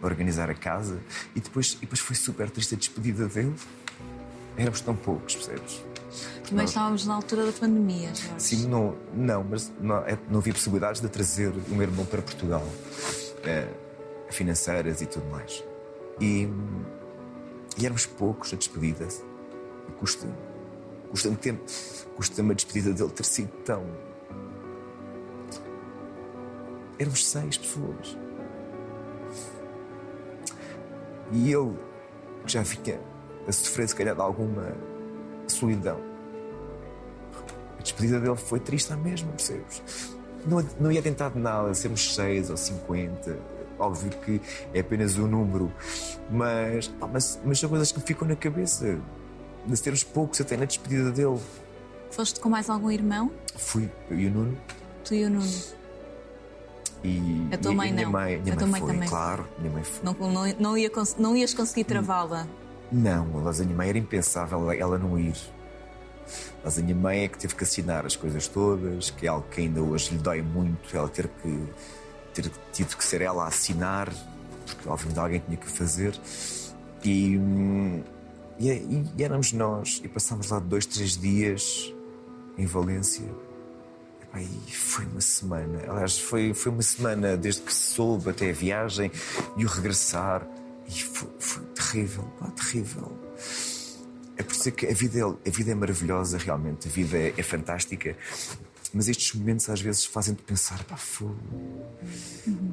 a 0.00 0.06
organizar 0.06 0.48
a 0.48 0.54
casa. 0.54 0.98
E 1.36 1.40
depois, 1.40 1.74
e 1.74 1.80
depois 1.80 2.00
foi 2.00 2.16
super 2.16 2.48
triste 2.48 2.74
a 2.74 2.78
despedida 2.78 3.26
dele. 3.26 3.54
Éramos 4.56 4.80
tão 4.80 4.96
poucos, 4.96 5.36
percebes? 5.36 5.82
Também 6.48 6.64
estávamos 6.64 7.06
na 7.06 7.14
altura 7.14 7.46
da 7.46 7.52
pandemia, 7.52 8.08
Jorge. 8.08 8.30
Sim, 8.38 8.66
não, 8.66 8.96
não 9.14 9.44
mas 9.44 9.70
não, 9.80 9.98
é- 9.98 10.18
não 10.28 10.40
havia 10.40 10.52
possibilidades 10.52 11.00
de 11.00 11.08
trazer 11.08 11.48
o 11.68 11.70
meu 11.74 11.82
irmão 11.82 12.04
para 12.04 12.20
Portugal, 12.20 12.66
financeiras 14.30 15.00
e 15.02 15.06
tudo 15.06 15.26
mais. 15.30 15.64
E, 16.20 16.48
e 17.78 17.84
éramos 17.84 18.06
poucos 18.06 18.52
a 18.52 18.56
despedida. 18.56 19.06
E 19.88 19.92
custa-me, 19.92 20.34
custa-me 21.10 21.36
tempo, 21.36 21.64
custa-me 22.16 22.52
a 22.52 22.54
despedida 22.54 22.92
dele 22.92 23.10
ter 23.10 23.24
sido 23.24 23.50
tão. 23.64 23.84
Éramos 26.98 27.26
seis 27.26 27.56
pessoas. 27.56 28.16
E 31.32 31.52
ele, 31.52 31.76
já 32.46 32.62
vinha 32.62 33.00
a 33.46 33.52
sofrer, 33.52 33.88
se 33.88 33.94
calhar, 33.94 34.14
de 34.14 34.20
alguma 34.20 34.76
solidão. 35.46 36.00
A 37.78 37.82
despedida 37.82 38.20
dele 38.20 38.36
foi 38.36 38.60
triste 38.60 38.92
à 38.92 38.96
mesma, 38.96 39.30
percebes? 39.32 40.19
Não, 40.46 40.64
não 40.80 40.90
ia 40.92 41.02
tentar 41.02 41.30
de 41.30 41.38
nada 41.38 41.72
sermos 41.74 42.14
seis 42.14 42.50
ou 42.50 42.56
50. 42.56 43.36
Óbvio 43.78 44.10
que 44.10 44.40
é 44.74 44.80
apenas 44.80 45.16
um 45.16 45.26
número, 45.26 45.72
mas, 46.30 46.86
pá, 46.88 47.06
mas, 47.06 47.40
mas 47.44 47.58
são 47.58 47.68
coisas 47.70 47.90
que 47.92 47.98
me 47.98 48.04
ficam 48.04 48.28
na 48.28 48.36
cabeça. 48.36 48.98
De 49.66 49.82
termos 49.82 50.02
poucos 50.04 50.40
até 50.40 50.56
na 50.56 50.64
despedida 50.64 51.10
dele. 51.10 51.38
Foste 52.10 52.40
com 52.40 52.48
mais 52.48 52.68
algum 52.68 52.90
irmão? 52.90 53.30
Fui 53.56 53.88
eu 54.10 54.18
e 54.18 54.26
o 54.26 54.30
Nuno 54.30 54.58
Tu 55.04 55.14
e 55.14 55.24
o 55.24 55.30
Nuno. 55.30 55.50
e, 57.04 57.48
A 57.52 57.58
tua 57.58 57.72
e 57.72 57.76
mãe 57.76 57.92
minha 57.92 58.04
não? 58.04 58.12
mãe, 58.12 58.38
minha 58.40 58.54
A 58.54 58.56
tua 58.56 58.66
mãe 58.66 58.80
mãe 58.80 58.80
foi, 58.80 58.92
também? 58.94 59.08
claro, 59.08 59.48
minha 59.58 59.72
mãe 59.72 59.82
foi. 59.82 60.04
Não, 60.04 60.12
não, 60.14 60.46
não, 60.58 60.76
ia, 60.78 60.90
não 61.18 61.36
ias 61.36 61.54
conseguir 61.54 61.84
travá-la. 61.84 62.46
Não, 62.92 63.24
mas 63.26 63.60
a 63.60 63.64
minha 63.64 63.76
mãe 63.76 63.88
era 63.88 63.98
impensável 63.98 64.70
ela 64.72 64.98
não 64.98 65.18
ir. 65.18 65.36
Mas 66.62 66.78
a 66.78 66.82
minha 66.82 66.94
mãe 66.94 67.24
é 67.24 67.28
que 67.28 67.38
teve 67.38 67.54
que 67.54 67.64
assinar 67.64 68.04
as 68.06 68.16
coisas 68.16 68.46
todas, 68.48 69.10
que 69.10 69.26
é 69.26 69.28
algo 69.28 69.46
que 69.50 69.60
ainda 69.60 69.80
hoje 69.80 70.12
lhe 70.12 70.18
dói 70.18 70.42
muito, 70.42 70.96
ela 70.96 71.08
ter 71.08 71.28
que 71.28 71.68
ter 72.32 72.50
tido 72.72 72.96
que 72.96 73.04
ser 73.04 73.22
ela 73.22 73.44
a 73.44 73.48
assinar, 73.48 74.08
porque 74.66 74.88
obviamente 74.88 75.18
alguém 75.18 75.40
tinha 75.40 75.56
que 75.56 75.68
fazer. 75.68 76.18
E, 77.04 77.34
e, 78.58 79.04
e 79.16 79.24
éramos 79.24 79.52
nós, 79.52 80.00
e 80.04 80.08
passámos 80.08 80.50
lá 80.50 80.58
dois, 80.58 80.86
três 80.86 81.16
dias 81.16 81.92
em 82.56 82.66
Valência. 82.66 83.28
E 84.36 84.72
foi 84.72 85.06
uma 85.06 85.20
semana, 85.20 85.82
aliás, 85.88 86.18
foi, 86.18 86.54
foi 86.54 86.70
uma 86.70 86.82
semana 86.82 87.36
desde 87.36 87.62
que 87.62 87.74
se 87.74 87.94
soube 87.94 88.30
até 88.30 88.50
a 88.50 88.52
viagem 88.52 89.10
e 89.56 89.64
o 89.64 89.68
regressar. 89.68 90.46
E 90.86 91.02
foi, 91.02 91.28
foi 91.38 91.64
terrível, 91.66 92.24
pá, 92.38 92.46
terrível. 92.50 93.18
É 94.40 94.42
por 94.42 94.52
isso 94.54 94.72
que 94.72 94.86
a 94.86 94.94
vida 94.94 95.18
é, 95.18 95.22
a 95.22 95.52
vida 95.52 95.70
é 95.70 95.74
maravilhosa, 95.74 96.38
realmente, 96.38 96.88
a 96.88 96.90
vida 96.90 97.16
é, 97.16 97.34
é 97.36 97.42
fantástica. 97.42 98.16
Mas 98.92 99.06
estes 99.06 99.34
momentos 99.34 99.68
às 99.68 99.80
vezes 99.80 100.04
fazem-te 100.04 100.42
pensar, 100.42 100.82
pá, 100.84 100.96
fogo. 100.96 101.36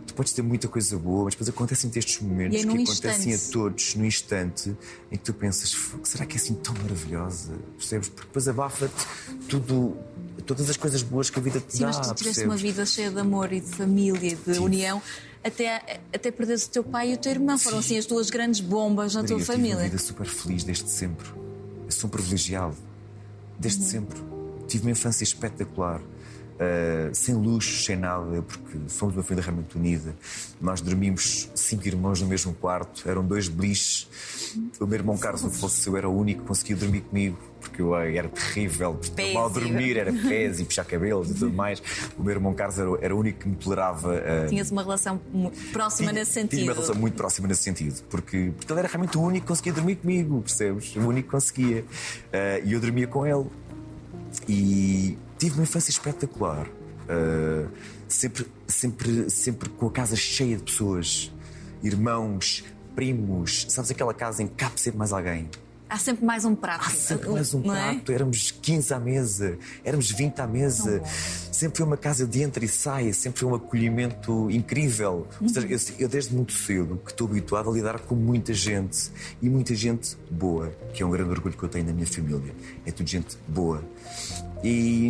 Tu 0.07 0.13
podes 0.15 0.31
ter 0.33 0.41
muita 0.41 0.67
coisa 0.67 0.97
boa, 0.97 1.25
mas 1.25 1.33
depois 1.35 1.49
acontecem 1.49 1.91
estes 1.93 2.21
momentos 2.21 2.57
é 2.57 2.63
que 2.63 2.69
acontecem 2.69 3.33
instante. 3.33 3.49
a 3.49 3.53
todos 3.53 3.95
no 3.95 4.05
instante 4.05 4.75
em 5.11 5.17
que 5.17 5.23
tu 5.23 5.33
pensas, 5.33 5.73
"Fogo, 5.73 6.05
será 6.07 6.25
que 6.25 6.37
é 6.37 6.39
assim 6.39 6.55
tão 6.55 6.73
maravilhosa? 6.81 7.51
Percebes? 7.77 8.07
Porque 8.09 8.27
depois 8.27 8.47
abafa-te 8.47 9.05
tudo, 9.47 9.95
todas 10.45 10.69
as 10.69 10.77
coisas 10.77 11.03
boas 11.03 11.29
que 11.29 11.37
a 11.37 11.41
vida 11.41 11.59
te 11.59 11.73
Sim, 11.73 11.81
dá. 11.81 11.87
mas 11.87 11.99
tu 11.99 12.15
tiveste 12.15 12.45
uma 12.45 12.55
vida 12.57 12.83
cheia 12.85 13.11
de 13.11 13.19
amor 13.19 13.51
e 13.53 13.59
de 13.59 13.69
família, 13.69 14.35
de 14.35 14.43
Tive. 14.43 14.59
união, 14.59 14.99
até, 15.43 15.99
até 16.11 16.31
perderes 16.31 16.65
o 16.65 16.69
teu 16.71 16.83
pai 16.83 17.11
e 17.11 17.13
o 17.13 17.17
teu 17.17 17.31
irmão. 17.33 17.59
Foram 17.59 17.77
assim 17.77 17.95
as 17.95 18.07
duas 18.07 18.31
grandes 18.31 18.59
bombas 18.59 19.13
na 19.13 19.21
Maria, 19.21 19.35
tua 19.35 19.41
eu 19.41 19.45
tive 19.45 19.51
uma 19.51 19.55
família. 19.69 19.83
vida 19.83 19.97
super 19.99 20.25
feliz 20.25 20.63
desde 20.63 20.89
sempre. 20.89 21.27
Eu 21.87 21.91
sou 21.91 22.07
um 22.07 22.11
privilegiado. 22.11 22.75
Desde 23.57 23.81
Uhum. 23.81 23.87
sempre. 23.89 24.19
Tive 24.67 24.83
uma 24.85 24.91
infância 24.91 25.23
espetacular. 25.23 26.01
Uh, 26.59 27.13
sem 27.13 27.35
luxo, 27.35 27.83
sem 27.83 27.95
nada, 27.95 28.41
porque 28.41 28.79
fomos 28.87 29.15
uma 29.15 29.21
família 29.21 29.43
realmente 29.43 29.77
unida. 29.77 30.15
Nós 30.59 30.81
dormimos 30.81 31.51
cinco 31.53 31.87
irmãos 31.87 32.19
no 32.19 32.25
mesmo 32.27 32.51
quarto, 32.51 33.07
eram 33.07 33.23
dois 33.23 33.47
beliches. 33.47 34.07
O 34.79 34.87
meu 34.87 34.95
irmão 34.97 35.15
Carlos 35.19 35.43
não 35.43 35.51
fosse 35.51 35.87
eu, 35.87 35.95
era 35.95 36.09
o 36.09 36.17
único 36.17 36.41
que 36.41 36.47
conseguia 36.47 36.75
dormir 36.75 37.01
comigo, 37.01 37.37
porque 37.61 37.79
eu 37.79 37.95
eh, 37.95 38.15
era 38.15 38.27
terrível, 38.27 38.95
porque 38.95 39.33
mal 39.33 39.51
dormir, 39.51 39.97
era 39.97 40.11
pés 40.11 40.59
e 40.59 40.65
puxar 40.65 40.83
cabelos 40.85 41.29
e 41.29 41.35
tudo 41.35 41.53
mais. 41.53 41.79
O 42.17 42.23
meu 42.23 42.33
irmão 42.33 42.55
Carlos 42.55 42.79
era, 42.79 42.89
era 43.01 43.15
o 43.15 43.19
único 43.19 43.37
que 43.41 43.49
me 43.49 43.55
tolerava. 43.55 44.15
uh, 44.15 44.49
Tinhas 44.49 44.71
uma 44.71 44.81
relação 44.81 45.21
próxima 45.71 46.09
tinha- 46.09 46.21
nesse 46.21 46.31
Tinha 46.31 46.41
sentido. 46.43 46.63
uma 46.63 46.73
relação 46.73 46.95
muito 46.95 47.13
próxima 47.13 47.47
nesse 47.47 47.61
sentido, 47.61 48.01
porque, 48.09 48.51
porque 48.57 48.73
ele 48.73 48.79
era 48.79 48.87
realmente 48.87 49.15
o 49.15 49.21
único 49.21 49.45
que 49.45 49.47
conseguia 49.49 49.73
dormir 49.73 49.97
comigo, 49.97 50.41
percebes? 50.41 50.95
O 50.95 51.01
único 51.01 51.27
que 51.27 51.31
conseguia. 51.35 51.85
Ah, 52.33 52.59
e 52.65 52.73
eu 52.73 52.79
dormia 52.79 53.05
com 53.05 53.27
ele. 53.27 53.45
E 54.47 55.17
tive 55.37 55.55
uma 55.55 55.63
infância 55.63 55.89
espetacular. 55.89 56.67
Ah, 57.09 57.67
sempre, 58.07 58.45
sempre, 58.67 59.29
sempre 59.29 59.69
com 59.69 59.87
a 59.87 59.91
casa 59.91 60.15
cheia 60.15 60.57
de 60.57 60.63
pessoas, 60.63 61.31
irmãos, 61.81 62.63
primos. 62.95 63.65
Sabes 63.69 63.91
aquela 63.91 64.13
casa 64.13 64.43
em 64.43 64.47
que 64.47 64.55
cabe 64.55 64.79
sempre 64.79 64.97
mais 64.97 65.13
alguém? 65.13 65.49
Há 65.89 65.97
sempre 65.97 66.25
mais 66.25 66.43
um 66.43 66.53
prato. 66.53 66.85
Há 66.85 66.89
sempre 66.89 67.29
mais 67.29 67.53
um 67.53 67.61
é? 67.61 67.63
prato. 67.93 68.11
Éramos 68.11 68.51
15 68.51 68.93
à 68.93 68.99
mesa, 68.99 69.57
éramos 69.85 70.11
20 70.11 70.39
à 70.39 70.45
mesa. 70.45 71.01
Sempre 71.49 71.77
foi 71.77 71.85
uma 71.85 71.95
casa 71.95 72.27
de 72.27 72.41
entra 72.41 72.65
e 72.65 72.67
sai, 72.67 73.13
sempre 73.13 73.39
foi 73.39 73.49
um 73.49 73.55
acolhimento 73.55 74.51
incrível. 74.51 75.25
Ou 75.39 75.47
seja, 75.47 75.65
eu, 75.65 75.79
eu 75.99 76.09
desde 76.09 76.35
muito 76.35 76.51
cedo 76.51 77.01
que 77.05 77.11
estou 77.11 77.25
habituado 77.25 77.69
a 77.69 77.73
lidar 77.73 77.99
com 77.99 78.15
muita 78.15 78.53
gente 78.53 79.09
e 79.41 79.49
muita 79.49 79.73
gente 79.73 80.17
boa, 80.29 80.75
que 80.93 81.01
é 81.01 81.05
um 81.05 81.09
grande 81.09 81.29
orgulho 81.29 81.55
que 81.55 81.63
eu 81.63 81.69
tenho 81.69 81.85
na 81.85 81.93
minha 81.93 82.07
família. 82.07 82.53
É 82.85 82.91
tudo 82.91 83.07
gente 83.07 83.37
boa. 83.47 83.81
E 84.63 85.09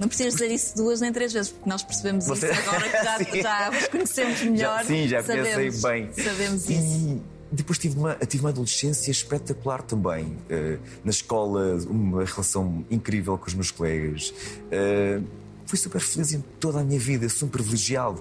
Não 0.00 0.08
precisas 0.08 0.34
dizer 0.34 0.50
isso 0.50 0.76
duas 0.76 1.00
nem 1.00 1.12
três 1.12 1.32
vezes, 1.32 1.50
porque 1.52 1.68
nós 1.68 1.82
percebemos 1.82 2.26
Você- 2.26 2.50
isso 2.50 2.60
agora 2.68 3.24
que 3.24 3.42
já, 3.42 3.42
já 3.68 3.70
vos 3.70 3.88
conhecemos 3.88 4.42
melhor. 4.42 4.78
Já, 4.80 4.84
sim, 4.84 5.08
já 5.08 5.22
sabemos, 5.22 5.82
bem. 5.82 6.10
Sabemos 6.12 6.68
e 6.68 6.72
isso. 6.74 7.22
depois 7.50 7.78
tive 7.78 7.98
uma, 7.98 8.14
tive 8.14 8.42
uma 8.42 8.50
adolescência 8.50 9.10
espetacular 9.10 9.82
também. 9.82 10.36
Eh, 10.48 10.78
na 11.04 11.10
escola, 11.10 11.76
uma 11.88 12.24
relação 12.24 12.84
incrível 12.90 13.36
com 13.38 13.46
os 13.46 13.54
meus 13.54 13.70
colegas. 13.70 14.32
Eh, 14.70 15.20
fui 15.66 15.78
super 15.78 16.00
feliz 16.00 16.32
em 16.32 16.40
toda 16.58 16.80
a 16.80 16.84
minha 16.84 16.98
vida, 17.00 17.28
sou 17.28 17.48
um 17.48 17.50
privilegiado. 17.50 18.20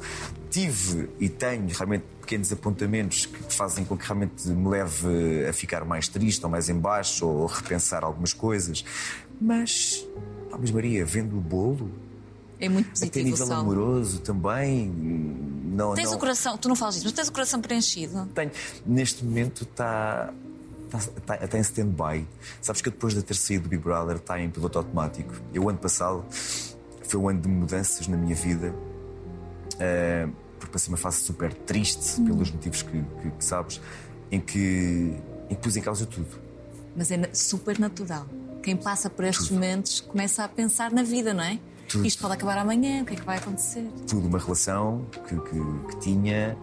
Tive 0.49 1.09
e 1.19 1.29
tenho 1.29 1.67
realmente 1.69 2.03
pequenos 2.19 2.51
apontamentos 2.51 3.25
que 3.25 3.53
fazem 3.53 3.83
com 3.85 3.97
que 3.97 4.05
realmente 4.05 4.47
me 4.49 4.69
leve 4.69 5.45
a 5.49 5.53
ficar 5.53 5.83
mais 5.85 6.07
triste 6.09 6.43
ou 6.43 6.49
mais 6.51 6.69
em 6.69 6.77
baixo 6.77 7.25
ou 7.25 7.45
repensar 7.45 8.03
algumas 8.03 8.33
coisas. 8.33 8.83
Mas, 9.39 10.05
pá, 10.51 10.57
mas 10.59 10.71
Maria, 10.71 11.05
vendo 11.05 11.37
o 11.37 11.41
bolo, 11.41 11.89
É 12.59 12.69
muito 12.69 12.87
até 12.89 12.99
positivo 12.99 13.27
o 13.27 13.31
nível 13.31 13.53
amoroso 13.53 14.19
também. 14.19 14.87
Não, 14.87 15.93
Tens 15.95 16.09
não... 16.09 16.17
o 16.17 16.19
coração, 16.19 16.57
tu 16.57 16.67
não 16.69 16.75
falas 16.75 16.95
disso, 16.95 17.05
mas 17.07 17.13
tens 17.13 17.27
o 17.29 17.31
coração 17.31 17.61
preenchido. 17.61 18.25
Tenho. 18.35 18.51
Neste 18.85 19.23
momento 19.25 19.63
está. 19.63 20.33
Está, 21.17 21.35
está 21.45 21.57
em 21.57 21.61
stand-by. 21.61 22.27
Sabes 22.61 22.81
que 22.81 22.89
depois 22.89 23.13
de 23.13 23.23
ter 23.23 23.33
saído 23.33 23.63
do 23.63 23.69
Big 23.69 23.81
Brother 23.81 24.17
está 24.17 24.37
em 24.39 24.49
piloto 24.49 24.77
automático. 24.77 25.33
Eu, 25.53 25.69
ano 25.69 25.77
passado, 25.77 26.25
foi 26.29 27.17
um 27.19 27.29
ano 27.29 27.39
de 27.41 27.47
mudanças 27.47 28.07
na 28.09 28.17
minha 28.17 28.35
vida. 28.35 28.75
eh, 29.79 30.27
porque 30.59 30.73
passei 30.73 30.89
uma 30.91 30.97
fase 30.97 31.21
super 31.21 31.51
triste, 31.53 32.21
pelos 32.21 32.51
motivos 32.51 32.83
que, 32.83 32.91
que- 32.91 33.31
que 33.31 33.43
sabes, 33.43 33.81
em 34.29 34.39
que, 34.39 35.15
em 35.49 35.55
que 35.55 35.61
pus 35.61 35.75
em 35.75 35.81
causa 35.81 36.05
tudo. 36.05 36.27
Mas 36.95 37.09
é 37.09 37.29
super 37.33 37.79
natural. 37.79 38.27
Quem 38.63 38.75
passa 38.77 39.09
por 39.09 39.25
estes 39.25 39.47
Tudo. 39.47 39.55
momentos 39.55 39.99
começa 40.01 40.43
a 40.43 40.47
pensar 40.47 40.91
na 40.91 41.03
vida, 41.03 41.33
não 41.33 41.43
é? 41.43 41.59
Tudo. 41.87 42.05
Isto 42.05 42.21
pode 42.21 42.35
acabar 42.35 42.57
amanhã, 42.57 43.01
o 43.01 43.05
que 43.05 43.13
é 43.13 43.15
que 43.17 43.25
vai 43.25 43.37
acontecer? 43.37 43.85
tudo, 44.07 44.27
uma 44.27 44.39
relação 44.39 45.05
que, 45.11 45.35
que- 45.35 45.87
que 45.89 45.99
tinha. 45.99 46.57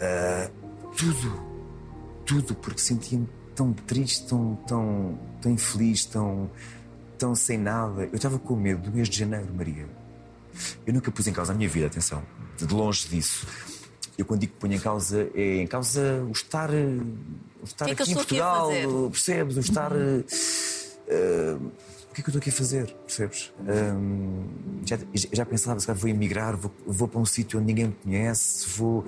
ah, 0.00 0.50
tudo. 0.96 1.52
Tudo, 2.24 2.54
porque 2.54 2.80
sentia-me 2.80 3.28
tão 3.54 3.72
triste, 3.72 4.26
tão, 4.28 4.54
tão, 4.66 5.18
tão 5.40 5.52
infeliz, 5.52 6.04
tão, 6.06 6.50
tão 7.18 7.34
sem 7.34 7.58
nada. 7.58 8.04
Eu 8.04 8.14
estava 8.14 8.38
com 8.38 8.54
medo 8.56 8.82
do 8.90 8.92
mês 8.96 9.08
de 9.08 9.18
janeiro, 9.18 9.52
Maria. 9.54 9.86
Eu 10.86 10.94
nunca 10.94 11.10
pus 11.10 11.26
em 11.26 11.32
causa 11.32 11.52
a 11.52 11.56
minha 11.56 11.68
vida, 11.68 11.86
atenção, 11.88 12.22
de 12.56 12.72
longe 12.72 13.08
disso. 13.08 13.46
Eu 14.18 14.24
quando 14.26 14.40
digo 14.40 14.52
que 14.52 14.58
ponho 14.58 14.74
em 14.74 14.78
causa, 14.78 15.28
é 15.34 15.56
em 15.56 15.66
causa 15.66 16.22
o 16.28 16.32
estar, 16.32 16.72
eh, 16.72 16.84
o 17.60 17.64
estar 17.64 17.86
que 17.86 17.90
é 17.90 17.94
aqui 17.94 18.02
em 18.02 18.04
aqui 18.04 18.12
a 18.12 18.16
Portugal, 18.16 18.68
fazer? 18.68 19.10
percebes? 19.10 19.56
O 19.56 19.60
estar. 19.60 19.92
eh, 19.92 20.24
eh, 21.08 21.56
o 22.10 22.14
que 22.14 22.20
é 22.20 22.24
que 22.24 22.28
eu 22.28 22.32
estou 22.32 22.38
aqui 22.40 22.50
a 22.50 22.52
fazer? 22.52 22.92
Percebes? 23.06 23.52
Hum, 23.60 24.44
já, 24.84 24.98
já 25.32 25.46
pensava, 25.46 25.80
se 25.80 25.86
calhar 25.86 25.98
vou 25.98 26.10
emigrar, 26.10 26.54
vou, 26.56 26.70
vou 26.86 27.08
para 27.08 27.18
um 27.18 27.24
sítio 27.24 27.58
onde 27.58 27.68
ninguém 27.68 27.86
me 27.86 27.94
conhece, 28.04 28.68
vou, 28.76 29.02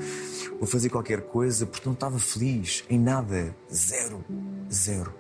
vou 0.58 0.66
fazer 0.66 0.88
qualquer 0.88 1.20
coisa, 1.20 1.66
porque 1.66 1.86
não 1.86 1.92
estava 1.92 2.18
feliz 2.18 2.82
em 2.88 2.98
nada. 2.98 3.54
Zero. 3.70 4.24
Zero. 4.72 5.14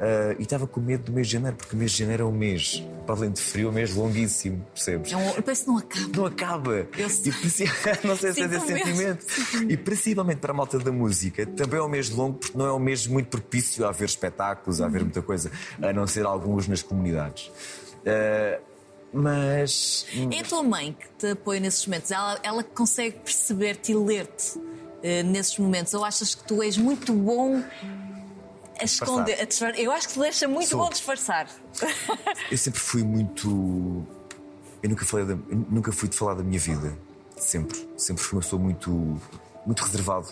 Ah, 0.00 0.34
e 0.38 0.42
estava 0.42 0.66
com 0.66 0.80
medo 0.80 1.04
do 1.04 1.12
mês 1.12 1.26
de 1.26 1.32
janeiro, 1.34 1.56
porque 1.56 1.74
o 1.74 1.78
mês 1.78 1.90
de 1.92 1.98
janeiro 1.98 2.22
é 2.22 2.26
um 2.26 2.32
mês, 2.32 2.84
para 3.04 3.16
além 3.16 3.32
de 3.32 3.40
frio, 3.40 3.68
é 3.68 3.70
um 3.70 3.74
mês 3.74 3.94
longuíssimo, 3.94 4.64
percebes? 4.72 5.12
É 5.12 5.16
um, 5.16 5.30
eu 5.30 5.42
penso 5.42 5.64
que 5.64 5.68
não 5.68 5.78
acaba. 5.78 6.16
Não 6.16 6.26
acaba. 6.26 6.88
Eu 6.96 7.10
sei. 7.10 7.32
E 7.32 8.06
não 8.06 8.16
sei 8.16 8.32
se 8.32 8.42
é 8.42 8.44
esse 8.44 8.66
sentimento. 8.66 9.26
E 9.68 9.76
principalmente 9.76 10.38
para 10.38 10.52
a 10.52 10.54
malta 10.54 10.78
da 10.78 10.92
música, 10.92 11.44
também 11.46 11.80
é 11.80 11.82
um 11.82 11.88
mês 11.88 12.10
longo, 12.10 12.38
porque 12.38 12.56
não 12.56 12.66
é 12.66 12.72
um 12.72 12.78
mês 12.78 13.06
muito 13.06 13.28
propício 13.28 13.84
a 13.84 13.88
haver 13.88 14.04
espetáculos, 14.04 14.80
a 14.80 14.86
haver 14.86 15.02
muita 15.02 15.22
coisa, 15.22 15.50
a 15.82 15.92
não 15.92 16.06
ser 16.06 16.24
alguns 16.24 16.68
nas 16.68 16.82
comunidades. 16.82 17.50
Ah, 18.06 18.60
mas. 19.12 20.06
É 20.30 20.40
a 20.40 20.44
tua 20.44 20.62
mãe 20.62 20.92
que 20.98 21.08
te 21.18 21.32
apoia 21.32 21.58
nesses 21.58 21.84
momentos? 21.86 22.10
Ela, 22.12 22.38
ela 22.42 22.62
consegue 22.62 23.18
perceber-te 23.18 23.92
e 23.92 23.94
ler-te 23.96 24.60
eh, 25.02 25.22
nesses 25.24 25.58
momentos? 25.58 25.92
Ou 25.94 26.04
achas 26.04 26.34
que 26.34 26.44
tu 26.44 26.62
és 26.62 26.76
muito 26.76 27.12
bom 27.12 27.62
a 28.80 28.84
esconder? 28.84 29.40
A 29.40 29.44
disfar- 29.44 29.74
Eu 29.78 29.90
acho 29.92 30.08
que 30.08 30.14
tu 30.14 30.20
deixa 30.20 30.46
muito 30.48 30.68
Sou. 30.68 30.78
bom 30.80 30.90
disfarçar. 30.90 31.48
Eu 32.50 32.58
sempre 32.58 32.80
fui 32.80 33.02
muito. 33.02 34.06
Eu 34.82 34.90
nunca, 34.90 35.04
falei 35.04 35.26
da- 35.26 35.32
eu 35.32 35.66
nunca 35.70 35.90
fui 35.92 36.08
de 36.08 36.16
falar 36.16 36.34
da 36.34 36.42
minha 36.42 36.58
vida. 36.60 36.96
Sempre. 37.36 37.88
Sempre 37.96 38.22
fui 38.22 38.36
uma 38.36 38.42
pessoa 38.42 38.60
muito. 38.62 39.20
Muito 39.66 39.82
reservado 39.84 40.28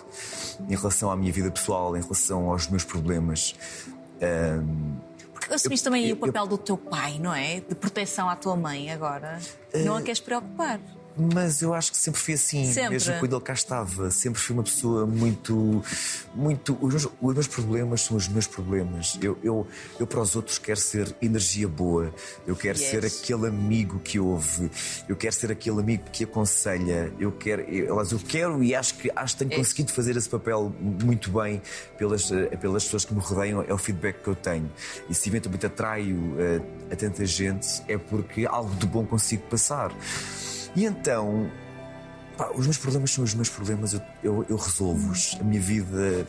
em 0.71 0.75
relação 0.75 1.11
à 1.11 1.17
minha 1.17 1.31
vida 1.33 1.51
pessoal, 1.51 1.95
em 1.97 2.01
relação 2.01 2.49
aos 2.51 2.69
meus 2.69 2.85
problemas. 2.85 3.55
Ahm, 4.23 4.97
Porque 5.35 5.53
assumiste 5.53 5.85
também 5.85 6.05
aí 6.05 6.11
eu- 6.11 6.17
o 6.17 6.19
papel 6.19 6.47
do 6.47 6.57
teu 6.57 6.79
pai, 6.79 7.19
não 7.19 7.35
é? 7.35 7.61
De 7.61 7.75
proteção 7.75 8.31
à 8.31 8.37
tua 8.37 8.57
mãe 8.57 8.91
agora. 8.91 9.39
Eh, 9.75 9.83
Não 9.85 9.97
a 9.97 10.01
queres 10.03 10.21
preocupar. 10.21 10.81
Mas 11.19 11.63
eu 11.63 11.73
acho 11.73 11.91
que 11.93 11.97
sempre 11.97 12.21
fui 12.21 12.35
assim, 12.35 12.71
Sempre. 12.71 12.91
mesmo 12.91 13.19
quando 13.19 13.35
ele 13.37 13.43
cá 13.45 13.55
estava. 13.55 14.11
Sempre 14.11 14.39
fui 14.41 14.55
uma 14.55 14.63
pessoa 14.63 15.07
muito. 15.07 15.83
muito 16.35 16.77
os, 16.81 16.93
meus, 16.93 17.09
os 17.21 17.35
meus 17.35 17.47
problemas 17.47 18.03
são 18.03 18.17
os 18.17 18.29
meus 18.29 18.47
problemas. 18.47 19.19
Eu, 19.23 19.39
eu, 19.43 19.67
eu 19.99 20.07
para 20.07 20.21
os 20.21 20.37
outros 20.37 20.59
quero 20.59 20.79
ser 20.79 21.17
energia 21.23 21.67
boa. 21.67 22.13
Eu 22.47 22.55
quero 22.55 22.79
Yes. 22.79 22.91
ser 22.91 23.05
aquele 23.07 23.47
amigo 23.49 23.99
que 24.01 24.21
ouve. 24.21 24.71
Eu 25.09 25.17
quero 25.17 25.35
ser 25.35 25.51
aquele 25.51 25.81
amigo 25.81 26.05
que 26.13 26.25
aconselha. 26.25 27.11
Eu 27.19 27.33
quero. 27.33 27.63
Eu, 27.63 27.97
eu 27.99 28.19
quero 28.19 28.63
e 28.63 28.75
acho 28.75 28.95
que, 28.95 29.11
acho 29.17 29.35
que 29.35 29.39
tenho 29.39 29.53
Isso. 29.53 29.61
conseguido 29.61 29.93
fazer 29.93 30.17
esse 30.17 30.29
papel 30.29 30.71
muito 30.81 31.31
bem 31.31 31.63
pelas, 31.97 32.31
eh, 32.31 32.47
pelas 32.57 32.85
pessoas 32.85 33.05
que 33.07 33.15
me 33.15 33.21
rodeiam. 33.21 33.65
É 33.67 33.73
o 33.73 33.79
feedback 33.79 34.23
que 34.23 34.29
eu 34.29 34.35
tenho. 34.37 34.71
E 35.09 35.15
se 35.15 35.29
eventualmente 35.31 35.65
atraio 35.65 36.35
eh, 36.39 36.61
a 36.93 36.97
tanta 36.97 37.25
gente, 37.25 37.83
é 37.89 37.97
porque 37.97 38.45
algo 38.47 38.75
de 38.75 38.87
bom 38.87 39.07
consigo 39.07 39.43
passar. 39.45 39.91
E 40.77 40.85
então, 40.85 41.51
pá, 42.37 42.51
os 42.55 42.67
meus 42.67 42.77
problemas 42.77 43.11
são 43.11 43.25
os 43.25 43.35
meus 43.35 43.49
problemas, 43.49 43.95
eu, 43.95 44.03
eu, 44.23 44.47
eu 44.51 44.57
resolvo-os. 44.57 45.37
A 45.41 45.43
minha 45.43 45.61
vida 45.61 46.27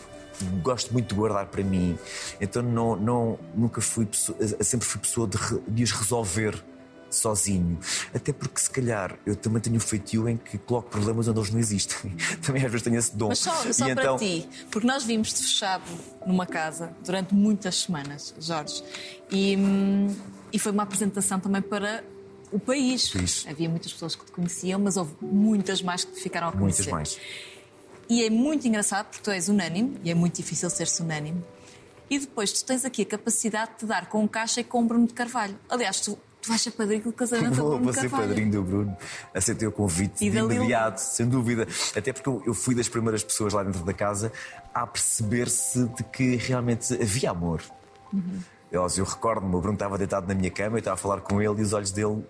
gosto 0.63 0.93
muito 0.93 1.09
de 1.09 1.15
guardar 1.15 1.47
para 1.47 1.63
mim, 1.63 1.97
então 2.39 2.61
não, 2.61 2.95
não, 2.95 3.39
nunca 3.55 3.81
fui 3.81 4.05
pessoa, 4.05 4.37
eu 4.39 4.63
sempre 4.63 4.85
fui 4.87 5.01
pessoa 5.01 5.27
de, 5.27 5.37
de 5.67 5.83
os 5.83 5.91
resolver 5.91 6.63
sozinho. 7.09 7.79
Até 8.13 8.31
porque, 8.33 8.59
se 8.59 8.69
calhar, 8.69 9.17
eu 9.25 9.35
também 9.35 9.61
tenho 9.61 9.75
um 9.75 9.79
feitio 9.79 10.27
em 10.27 10.37
que 10.37 10.57
coloco 10.57 10.89
problemas 10.89 11.27
onde 11.27 11.39
eles 11.39 11.51
não 11.51 11.59
existem. 11.59 12.15
também 12.41 12.63
às 12.63 12.71
vezes 12.71 12.83
tenho 12.83 12.97
esse 12.97 13.15
dom. 13.15 13.29
Mas 13.29 13.39
só, 13.39 13.53
só 13.71 13.87
e 13.87 13.95
para 13.95 14.03
então, 14.03 14.17
ti, 14.17 14.47
porque 14.71 14.87
nós 14.87 15.03
vimos-te 15.03 15.41
fechado 15.41 15.83
numa 16.25 16.45
casa 16.45 16.91
durante 17.03 17.33
muitas 17.33 17.75
semanas, 17.81 18.33
Jorge, 18.39 18.83
e, 19.31 19.55
hum, 19.57 20.15
e 20.51 20.59
foi 20.59 20.71
uma 20.71 20.83
apresentação 20.83 21.39
também 21.39 21.61
para 21.61 22.03
o 22.51 22.59
país. 22.59 23.45
Havia 23.49 23.69
muitas 23.69 23.91
pessoas 23.93 24.15
que 24.15 24.25
te 24.25 24.31
conheciam, 24.31 24.79
mas 24.79 24.97
houve 24.97 25.13
muitas 25.21 25.81
mais 25.81 26.03
que 26.03 26.13
te 26.13 26.21
ficaram 26.21 26.49
a 26.49 26.51
conhecer. 26.51 26.89
Muitas 26.89 27.15
mais. 27.15 27.19
E 28.09 28.23
é 28.23 28.29
muito 28.29 28.67
engraçado 28.67 29.07
porque 29.07 29.21
tu 29.21 29.31
és 29.31 29.49
unânime, 29.49 29.99
e 30.03 30.09
é 30.09 30.15
muito 30.15 30.35
difícil 30.35 30.69
ser-se 30.69 31.01
unânime. 31.01 31.43
E 32.09 32.19
depois 32.19 32.53
tu 32.53 32.65
tens 32.65 32.85
aqui 32.85 33.01
a 33.01 33.05
capacidade 33.05 33.71
de 33.71 33.77
te 33.79 33.85
dar 33.85 34.07
com 34.07 34.23
o 34.23 34.29
Caixa 34.29 34.61
e 34.61 34.63
com 34.63 34.81
o 34.81 34.85
Bruno 34.85 35.07
de 35.07 35.13
Carvalho. 35.13 35.59
Aliás, 35.69 35.99
tu, 35.99 36.17
tu 36.41 36.47
vais 36.47 36.61
ser 36.61 36.71
padrinho 36.71 37.03
do 37.03 37.11
casamento 37.11 37.49
do 37.49 37.55
Vou, 37.61 37.69
Bruno 37.71 37.83
vou 37.83 37.93
ser 37.93 38.01
Carvalho. 38.01 38.27
padrinho 38.29 38.51
do 38.51 38.63
Bruno, 38.63 38.97
aceitei 39.33 39.67
o 39.67 39.71
convite 39.73 40.25
E 40.25 40.29
de 40.29 40.37
imediato, 40.37 40.99
sem 40.99 41.27
dúvida. 41.27 41.67
Até 41.95 42.13
porque 42.13 42.29
eu, 42.29 42.41
eu 42.45 42.53
fui 42.53 42.73
das 42.73 42.87
primeiras 42.87 43.23
pessoas 43.23 43.53
lá 43.53 43.61
dentro 43.61 43.83
da 43.83 43.93
casa 43.93 44.31
a 44.73 44.87
perceber-se 44.87 45.83
de 45.89 46.03
que 46.03 46.37
realmente 46.37 46.93
havia 46.93 47.31
amor. 47.31 47.61
Uhum. 48.13 48.39
Eu, 48.71 48.85
eu 48.97 49.05
recordo-me, 49.05 49.53
o 49.53 49.59
Bruno 49.59 49.73
estava 49.73 49.97
deitado 49.97 50.27
na 50.27 50.33
minha 50.33 50.51
cama, 50.51 50.75
eu 50.77 50.79
estava 50.79 50.95
a 50.95 50.97
falar 50.97 51.21
com 51.21 51.41
ele 51.41 51.59
e 51.59 51.61
os 51.61 51.73
olhos 51.73 51.91
dele. 51.91 52.23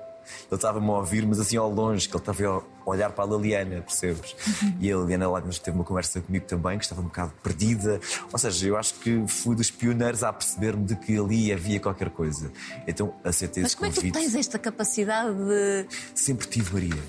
Ele 0.49 0.55
estava-me 0.55 0.89
a 0.89 0.93
ouvir, 0.93 1.25
mas 1.25 1.39
assim 1.39 1.57
ao 1.57 1.69
longe, 1.71 2.07
que 2.07 2.15
ele 2.15 2.21
estava 2.21 2.63
a 2.85 2.89
olhar 2.89 3.11
para 3.11 3.23
a 3.23 3.27
Liliana, 3.27 3.81
percebes? 3.81 4.35
Uhum. 4.61 4.73
E 4.79 4.91
a 4.91 4.97
Liliana 4.97 5.29
lá 5.29 5.41
teve 5.41 5.71
uma 5.77 5.83
conversa 5.83 6.21
comigo 6.21 6.45
também, 6.45 6.77
que 6.77 6.83
estava 6.85 7.01
um 7.01 7.05
bocado 7.05 7.33
perdida. 7.43 7.99
Ou 8.31 8.39
seja, 8.39 8.67
eu 8.67 8.77
acho 8.77 8.93
que 8.95 9.23
fui 9.27 9.55
dos 9.55 9.69
pioneiros 9.71 10.23
a 10.23 10.31
perceber-me 10.31 10.85
de 10.85 10.95
que 10.95 11.17
ali 11.17 11.51
havia 11.51 11.79
qualquer 11.79 12.09
coisa. 12.09 12.51
Então 12.87 13.13
aceitei 13.23 13.63
Mas 13.63 13.71
esse 13.71 13.77
como 13.77 13.87
é 13.87 13.89
que 13.89 13.95
tu 13.95 14.01
convite. 14.01 14.13
tens 14.19 14.35
esta 14.35 14.57
capacidade 14.59 15.33
de. 15.35 15.85
Sempre 16.15 16.47
tive 16.47 16.73
Maria. 16.73 17.03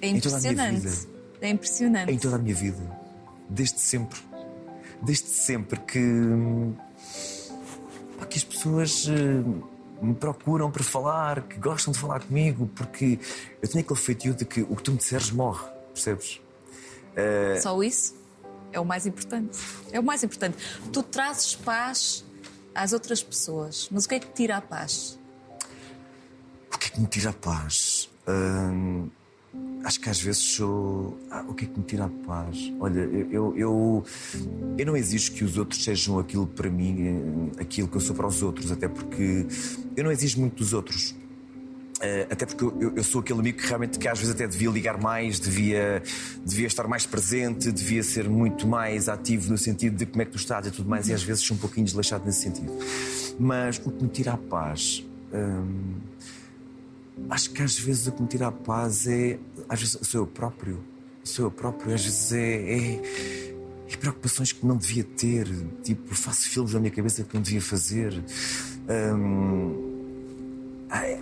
É 0.00 0.08
Em 0.08 0.20
toda 0.20 0.36
a 0.36 0.40
minha 0.40 0.52
impressionante. 0.52 0.80
vida. 0.88 1.12
É 1.40 1.48
impressionante. 1.48 2.12
Em 2.12 2.18
toda 2.18 2.36
a 2.36 2.38
minha 2.38 2.54
vida. 2.54 2.98
Desde 3.48 3.80
sempre. 3.80 4.20
Desde 5.02 5.28
sempre 5.28 5.80
que. 5.80 5.98
hum, 5.98 6.74
pá, 8.18 8.26
que 8.26 8.38
as 8.38 8.44
pessoas 8.44 9.06
hum, 9.08 9.62
me 10.02 10.14
procuram 10.14 10.70
para 10.70 10.82
falar, 10.82 11.42
que 11.42 11.58
gostam 11.58 11.92
de 11.92 11.98
falar 11.98 12.20
comigo, 12.20 12.68
porque 12.74 13.18
eu 13.62 13.68
tenho 13.68 13.84
aquele 13.84 14.00
feitio 14.00 14.34
de 14.34 14.44
que 14.44 14.62
o 14.62 14.76
que 14.76 14.82
tu 14.82 14.92
me 14.92 14.98
disseres 14.98 15.30
morre, 15.30 15.64
percebes? 15.94 16.40
Só 17.62 17.82
isso 17.82 18.22
é 18.72 18.80
o 18.80 18.84
mais 18.84 19.06
importante. 19.06 19.58
É 19.92 20.00
o 20.00 20.02
mais 20.02 20.24
importante. 20.24 20.56
Tu 20.92 21.02
trazes 21.02 21.54
paz 21.54 22.24
às 22.74 22.92
outras 22.92 23.22
pessoas, 23.22 23.88
mas 23.90 24.04
o 24.04 24.08
que 24.08 24.14
é 24.16 24.20
que 24.20 24.26
te 24.26 24.34
tira 24.34 24.56
a 24.56 24.60
paz? 24.60 25.18
O 26.74 26.78
que 26.78 26.88
é 26.88 26.90
que 26.90 27.00
me 27.00 27.06
tira 27.06 27.30
a 27.30 27.34
paz? 27.34 28.10
Hum, 28.26 29.08
acho 29.84 30.00
que 30.00 30.08
às 30.08 30.20
vezes 30.20 30.40
sou. 30.40 31.18
Ah, 31.30 31.44
o 31.48 31.54
que 31.54 31.64
é 31.64 31.68
que 31.68 31.78
me 31.78 31.84
tira 31.84 32.04
a 32.04 32.08
paz? 32.26 32.72
Olha, 32.80 33.00
eu, 33.00 33.54
eu, 33.56 34.04
eu, 34.78 34.86
não 34.86 34.96
exijo 34.96 35.32
que 35.32 35.44
os 35.44 35.56
outros 35.58 35.82
sejam 35.82 36.18
aquilo 36.18 36.46
para 36.46 36.70
mim, 36.70 37.50
eh, 37.58 37.62
aquilo 37.62 37.88
que 37.88 37.96
eu 37.96 38.00
sou 38.00 38.14
para 38.14 38.26
os 38.26 38.42
outros, 38.42 38.70
até 38.72 38.88
porque 38.88 39.46
eu 39.96 40.04
não 40.04 40.10
exijo 40.12 40.40
muito 40.40 40.56
dos 40.56 40.72
outros. 40.72 41.14
Eh, 42.00 42.26
até 42.30 42.44
porque 42.46 42.64
eu, 42.64 42.76
eu- 42.80 42.92
eu 42.96 43.04
sou 43.04 43.20
aquele 43.20 43.38
amigo 43.38 43.58
que 43.58 43.66
realmente 43.66 43.96
que 43.98 44.08
às 44.08 44.18
vezes 44.18 44.34
até 44.34 44.46
devia 44.48 44.70
ligar 44.70 45.00
mais, 45.00 45.38
devia, 45.38 46.02
devia 46.44 46.66
estar 46.66 46.88
mais 46.88 47.06
presente, 47.06 47.70
devia 47.70 48.02
ser 48.02 48.28
muito 48.28 48.66
mais 48.66 49.08
ativo 49.08 49.50
no 49.50 49.58
sentido 49.58 49.96
de 49.96 50.06
como 50.06 50.20
é 50.22 50.24
que 50.24 50.32
tu 50.32 50.36
estás 50.38 50.66
e 50.66 50.70
tudo 50.72 50.88
mais, 50.88 51.08
e 51.08 51.12
às 51.14 51.22
vezes 51.22 51.44
sou 51.44 51.56
um 51.56 51.60
pouquinho 51.60 51.84
desleixado 51.86 52.24
nesse 52.24 52.40
sentido. 52.42 52.72
Mas 53.38 53.78
o 53.84 53.90
que 53.92 54.02
me 54.02 54.08
tira 54.08 54.32
a 54.32 54.36
paz. 54.36 55.04
hum, 55.32 55.94
acho 57.30 57.50
que 57.50 57.62
às 57.62 57.78
vezes 57.78 58.06
o 58.06 58.12
que 58.12 58.22
me 58.22 58.28
tira 58.28 58.48
a 58.48 58.52
paz 58.52 59.06
é. 59.06 59.38
Às 59.68 59.80
vezes 59.80 59.98
sou 60.02 60.22
eu 60.22 60.26
próprio. 60.26 60.78
Sou 61.24 61.46
eu 61.46 61.50
próprio. 61.50 61.94
Às 61.94 62.04
vezes 62.04 62.32
é. 62.32 62.74
é 62.74 63.42
é 63.92 63.96
preocupações 63.96 64.52
que 64.52 64.64
não 64.64 64.76
devia 64.76 65.04
ter, 65.04 65.46
tipo, 65.82 66.14
faço 66.14 66.48
filmes 66.48 66.72
na 66.72 66.80
minha 66.80 66.90
cabeça 66.90 67.22
que 67.22 67.34
não 67.34 67.42
devia 67.42 67.60
fazer. 67.60 68.12
Hum, 68.88 69.92
é, 70.90 71.12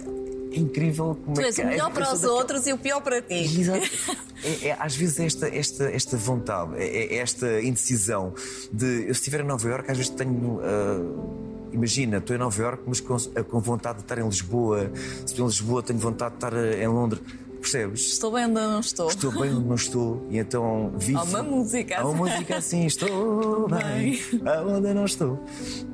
é 0.52 0.58
incrível 0.58 1.18
como 1.24 1.34
Tu 1.34 1.40
é 1.42 1.44
és 1.46 1.56
que 1.56 1.62
o 1.62 1.66
melhor 1.66 1.92
para 1.92 2.12
os 2.12 2.24
outros 2.24 2.66
e 2.66 2.72
o 2.72 2.78
pior 2.78 3.00
para 3.00 3.20
ti. 3.20 3.34
Exato. 3.34 3.88
É, 4.42 4.68
é, 4.68 4.76
às 4.80 4.96
vezes 4.96 5.20
esta, 5.20 5.48
esta, 5.54 5.84
esta 5.90 6.16
vontade, 6.16 6.74
é, 6.78 7.14
é 7.14 7.16
esta 7.16 7.60
indecisão 7.60 8.32
de 8.72 9.02
eu 9.02 9.12
se 9.12 9.20
estiver 9.20 9.42
em 9.42 9.44
Nova 9.44 9.68
Iorque, 9.68 9.90
às 9.90 9.98
vezes 9.98 10.10
tenho. 10.14 10.60
ah, 10.62 11.49
imagina, 11.72 12.18
estou 12.18 12.34
em 12.36 12.38
Nova 12.38 12.60
Iorque, 12.62 12.82
mas 12.86 13.00
com, 13.00 13.16
ah, 13.16 13.42
com 13.42 13.60
vontade 13.60 13.98
de 13.98 14.04
estar 14.04 14.18
em 14.18 14.24
Lisboa. 14.24 14.90
Se 14.94 15.24
estou 15.26 15.44
em 15.44 15.48
Lisboa, 15.48 15.82
tenho 15.82 15.98
vontade 15.98 16.30
de 16.32 16.36
estar 16.36 16.54
ah, 16.54 16.76
em 16.82 16.88
Londres. 16.88 17.22
Percebes? 17.60 18.12
Estou 18.12 18.32
bem 18.32 18.44
onde 18.46 18.54
não 18.54 18.80
estou. 18.80 19.08
Estou 19.08 19.32
bem 19.32 19.54
onde 19.54 19.66
não 19.68 19.74
estou 19.74 20.26
e 20.30 20.38
então 20.38 20.92
vivo. 20.96 21.18
Há 21.18 21.24
uma 21.24 21.42
música 21.42 21.98
Há 22.00 22.06
uma 22.08 22.26
assim. 22.26 22.34
música 22.36 22.56
assim, 22.56 22.86
estou 22.86 23.68
bem 23.68 24.18
aonde 24.46 24.88
eu 24.88 24.94
não 24.94 25.04
estou. 25.04 25.44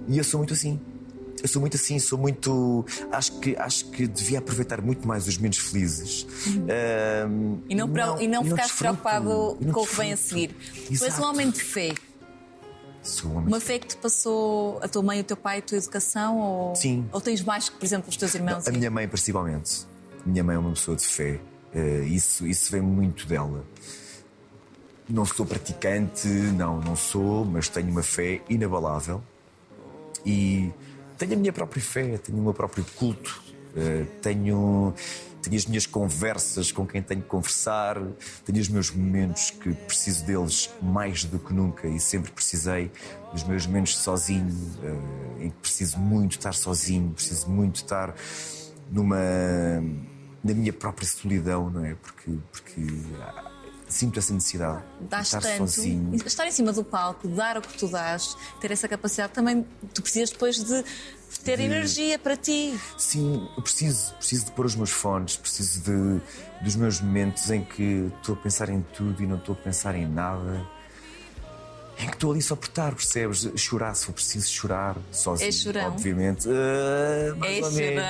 E 0.07 0.17
eu 0.17 0.23
sou 0.23 0.39
muito 0.39 0.55
assim. 0.55 0.79
Eu 1.43 1.49
sou 1.49 1.61
muito 1.61 1.77
assim, 1.77 1.99
sou 1.99 2.19
muito. 2.19 2.85
Acho 3.13 3.39
que, 3.41 3.57
acho 3.57 3.91
que 3.91 4.07
devia 4.07 4.39
aproveitar 4.39 4.81
muito 4.81 5.07
mais 5.09 5.27
os 5.27 5.39
menos 5.39 5.59
felizes. 5.59 6.27
Ahm, 6.47 7.27
Uhum. 7.27 7.61
E 7.69 7.75
não, 7.75 7.89
pre- 7.89 8.03
e 8.25 8.29
não 8.29 8.43
ficares 8.45 8.67
desfruto, 8.71 8.97
preocupado 9.03 9.57
não 9.61 9.73
com 9.73 9.81
o 9.81 9.87
que 9.87 9.97
vem 9.97 10.13
a 10.13 10.17
seguir. 10.17 10.49
Tu 10.87 10.93
és 10.93 11.03
um 11.03 11.07
Exato. 11.07 11.25
homem 11.25 11.51
de 11.51 11.61
fé. 11.61 11.93
Um 13.25 13.39
Uma 13.39 13.61
fé 13.61 13.79
que 13.79 13.87
te 13.87 13.97
passou 13.97 14.79
a 14.83 14.89
tua 14.89 15.03
mãe, 15.03 15.21
o 15.21 15.25
teu 15.25 15.37
pai, 15.37 15.59
a 15.59 15.63
tua 15.63 15.79
educação? 15.79 16.39
Ou, 16.39 16.75
Sim. 16.75 17.09
Ou 17.13 17.21
tens 17.21 17.43
mais 17.43 17.69
que, 17.69 17.77
por 17.77 17.85
exemplo, 17.85 18.09
os 18.09 18.17
teus 18.17 18.35
irmãos? 18.35 18.67
A 18.67 18.71
minha 18.71 18.91
mãe, 18.91 19.07
principalmente. 19.07 19.87
A 20.25 20.29
minha 20.29 20.43
mãe 20.43 20.57
é 20.57 20.59
uma 20.59 20.71
pessoa 20.71 20.97
de 20.97 21.07
fé. 21.07 21.41
Eh, 21.75 22.05
isso, 22.07 22.47
isso 22.47 22.73
vem 22.73 22.81
muito 22.81 23.27
dela. 23.27 23.65
Não 25.09 25.25
sou 25.25 25.47
praticante, 25.47 26.27
não, 26.27 26.81
não 26.81 26.97
sou, 26.97 27.45
mas 27.45 27.69
tenho 27.69 27.89
uma 27.91 28.03
fé 28.03 28.41
inabalável. 28.49 29.23
E 30.25 30.73
tenho 31.17 31.35
a 31.35 31.37
minha 31.37 31.53
própria 31.53 31.83
fé, 31.83 32.19
tenho 32.19 32.39
o 32.39 32.43
meu 32.43 32.55
próprio 32.55 32.85
culto. 32.97 33.43
Eh, 33.77 34.05
tenho, 34.21 34.95
tenho 35.47 35.57
as 35.57 35.67
minhas 35.67 35.87
conversas 35.87 36.73
com 36.73 36.85
quem 36.85 37.01
tenho 37.01 37.23
que 37.23 37.29
conversar, 37.29 37.97
tenho 38.45 38.59
os 38.59 38.69
meus 38.69 38.91
momentos 38.91 39.51
que 39.53 39.73
preciso 39.73 40.25
deles 40.25 40.69
mais 40.83 41.25
do 41.25 41.39
que 41.39 41.53
nunca 41.53 41.87
e 41.87 42.01
sempre 42.01 42.33
precisei. 42.33 42.91
Os 43.33 43.45
meus 43.45 43.65
momentos 43.65 43.97
sozinho, 43.97 44.49
eh, 44.83 45.45
em 45.45 45.51
que 45.51 45.57
preciso 45.57 45.99
muito 45.99 46.33
estar 46.33 46.53
sozinho, 46.53 47.13
preciso 47.13 47.49
muito 47.49 47.77
estar 47.77 48.13
numa 48.91 49.17
na 50.43 50.55
minha 50.55 50.73
própria 50.73 51.07
solidão, 51.07 51.71
não 51.71 51.85
é? 51.85 51.95
Porque, 51.95 52.39
porque 52.51 52.87
ah, 53.21 53.51
sinto 53.89 54.19
essa 54.19 54.33
necessidade 54.33 54.83
de 55.01 55.17
estar 55.21 55.41
tanto. 55.41 55.59
sozinho. 55.59 56.15
Estar 56.27 56.47
em 56.47 56.51
cima 56.51 56.73
do 56.73 56.83
palco, 56.85 57.29
dar 57.29 57.57
o 57.57 57.61
que 57.63 57.77
tu 57.79 57.89
dás, 57.89 58.37
ter 58.61 58.71
essa 58.73 58.89
capacidade 58.89 59.33
também, 59.33 59.67
tu 59.95 60.03
precisas 60.03 60.31
depois 60.31 60.57
de 60.63 60.85
ter 61.45 61.61
energia 61.61 62.19
para 62.19 62.37
ti. 62.37 62.79
Sim, 62.99 63.49
eu 63.57 63.63
preciso, 63.63 64.15
preciso 64.15 64.47
de 64.47 64.51
pôr 64.53 64.67
os 64.67 64.75
meus 64.75 64.91
fones, 64.91 65.37
preciso 65.37 65.81
de, 65.81 66.21
dos 66.63 66.77
meus 66.77 67.01
momentos 67.01 67.51
em 67.51 67.63
que 67.65 68.11
estou 68.19 68.35
a 68.35 68.39
pensar 68.39 68.69
em 68.69 68.83
tudo 68.95 69.23
e 69.23 69.27
não 69.27 69.37
estou 69.37 69.55
a 69.55 69.59
pensar 69.59 69.95
em 69.95 70.07
nada. 70.07 70.67
Em 71.99 72.07
que 72.09 72.13
estou 72.15 72.31
ali 72.33 72.43
só 72.43 72.55
por 72.55 72.69
estar, 72.69 72.95
percebes? 72.95 73.49
Chorar, 73.57 73.95
se 73.95 74.05
for 74.05 74.13
preciso 74.13 74.51
chorar, 74.51 74.97
sozinho. 75.11 75.49
É 75.49 75.53
chorão? 75.53 75.87
Obviamente. 75.87 76.47
Ah, 76.47 77.35
mais 77.37 77.59
É 77.59 77.65
ou 77.65 77.73
menos. 77.73 78.05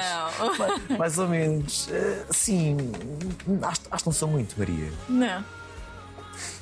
Mais, 0.59 0.99
mais 0.99 1.19
ou 1.19 1.29
menos. 1.29 1.89
Ah, 1.93 2.27
sim, 2.33 2.77
acho, 3.63 3.81
acho 3.91 4.03
que 4.03 4.09
não 4.09 4.13
sou 4.13 4.29
muito, 4.29 4.59
Maria. 4.59 4.93
Não. 5.09 5.45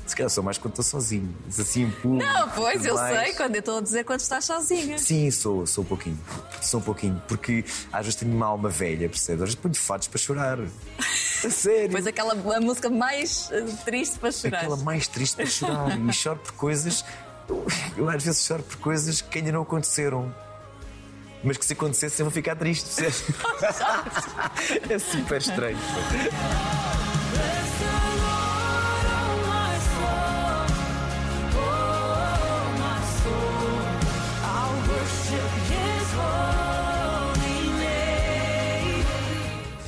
Se 0.06 0.14
calhar 0.14 0.28
sou 0.28 0.44
mais 0.44 0.58
quando 0.58 0.72
estou 0.72 0.84
sozinho. 0.84 1.34
Mas 1.46 1.58
Assim, 1.58 1.90
pum, 2.02 2.16
Não, 2.16 2.48
pois, 2.50 2.84
eu 2.84 2.94
mais. 2.94 3.24
sei 3.24 3.34
quando 3.34 3.54
eu 3.54 3.60
estou 3.60 3.78
a 3.78 3.80
dizer 3.80 4.04
quando 4.04 4.20
estás 4.20 4.44
sozinha. 4.44 4.98
Sim, 4.98 5.30
sou, 5.30 5.66
sou 5.66 5.82
um 5.82 5.86
pouquinho. 5.86 6.18
Sou 6.60 6.80
um 6.80 6.82
pouquinho. 6.82 7.22
Porque 7.26 7.64
às 7.92 8.04
vezes 8.04 8.16
tenho 8.16 8.32
uma 8.34 8.46
alma 8.46 8.68
velha, 8.68 9.08
percebes? 9.08 9.42
Às 9.42 9.48
vezes 9.48 9.54
ponho 9.54 9.74
fados 9.74 10.06
para 10.08 10.18
chorar. 10.18 10.58
A 10.60 11.50
sério. 11.50 11.90
Pois 11.90 12.06
aquela 12.06 12.32
a 12.32 12.60
música 12.60 12.90
mais 12.90 13.48
eh, 13.50 13.62
triste 13.84 14.18
para 14.18 14.30
chorar. 14.30 14.58
Aquela 14.58 14.76
mais 14.76 15.08
triste 15.08 15.36
para 15.36 15.46
chorar. 15.46 15.98
e 15.98 16.12
choro 16.12 16.38
por 16.38 16.52
coisas. 16.52 17.04
Eu, 17.48 17.66
eu 17.96 18.08
às 18.08 18.22
vezes 18.22 18.44
choro 18.44 18.62
por 18.62 18.76
coisas 18.76 19.20
que 19.22 19.38
ainda 19.38 19.52
não 19.52 19.62
aconteceram. 19.62 20.34
Mas 21.42 21.58
que 21.58 21.64
se 21.66 21.74
acontecessem 21.74 22.20
eu 22.20 22.26
vou 22.26 22.32
ficar 22.32 22.56
triste, 22.56 22.88
percebes? 22.94 23.24
é 24.88 24.98
super 24.98 25.38
estranho. 25.40 25.78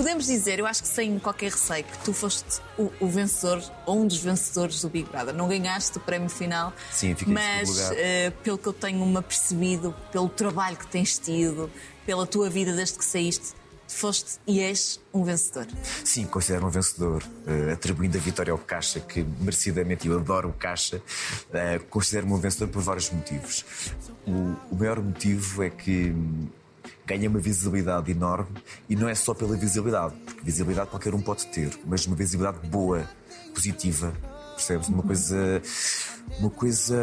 Podemos 0.06 0.26
dizer, 0.26 0.60
eu 0.60 0.66
acho 0.66 0.82
que 0.82 0.88
sem 0.88 1.18
qualquer 1.18 1.50
receio, 1.50 1.82
que 1.82 1.98
tu 2.04 2.12
foste 2.12 2.60
o, 2.78 2.92
o 3.00 3.08
vencedor, 3.08 3.60
ou 3.84 4.02
um 4.02 4.06
dos 4.06 4.18
vencedores 4.18 4.80
do 4.80 4.88
Big 4.88 5.10
Brother. 5.10 5.34
Não 5.34 5.48
ganhaste 5.48 5.98
o 5.98 6.00
prémio 6.00 6.28
final, 6.28 6.72
Sim, 6.92 7.12
fiquei 7.16 7.34
mas 7.34 7.90
eh, 7.90 8.30
pelo 8.44 8.56
que 8.56 8.68
eu 8.68 8.72
tenho-me 8.72 9.16
apercebido, 9.16 9.92
pelo 10.12 10.28
trabalho 10.28 10.76
que 10.76 10.86
tens 10.86 11.18
tido, 11.18 11.68
pela 12.06 12.24
tua 12.24 12.48
vida 12.48 12.72
desde 12.72 12.96
que 12.96 13.04
saíste, 13.04 13.54
foste 13.88 14.38
e 14.46 14.60
és 14.60 15.00
um 15.12 15.24
vencedor. 15.24 15.66
Sim, 16.04 16.24
considero 16.26 16.68
um 16.68 16.70
vencedor, 16.70 17.24
eh, 17.44 17.72
atribuindo 17.72 18.16
a 18.16 18.20
vitória 18.20 18.52
ao 18.52 18.58
Caixa, 18.58 19.00
que 19.00 19.24
merecidamente 19.40 20.06
eu 20.06 20.16
adoro 20.16 20.50
o 20.50 20.52
Caixa, 20.52 21.02
eh, 21.52 21.80
considero-me 21.90 22.32
um 22.32 22.38
vencedor 22.38 22.68
por 22.68 22.80
vários 22.80 23.10
motivos. 23.10 23.64
O, 24.24 24.54
o 24.70 24.78
maior 24.78 25.02
motivo 25.02 25.64
é 25.64 25.70
que 25.70 26.10
hum, 26.10 26.46
ganha 27.06 27.30
uma 27.30 27.38
visibilidade 27.38 28.10
enorme 28.10 28.56
e 28.88 28.96
não 28.96 29.08
é 29.08 29.14
só 29.14 29.32
pela 29.32 29.56
visibilidade, 29.56 30.14
porque 30.24 30.42
visibilidade 30.42 30.90
qualquer 30.90 31.14
um 31.14 31.20
pode 31.20 31.46
ter, 31.46 31.70
mas 31.86 32.06
uma 32.06 32.16
visibilidade 32.16 32.66
boa, 32.66 33.08
positiva, 33.54 34.12
percebes? 34.54 34.88
Uma 34.88 35.02
coisa. 35.02 35.62
Uma 36.40 36.50
coisa 36.50 36.96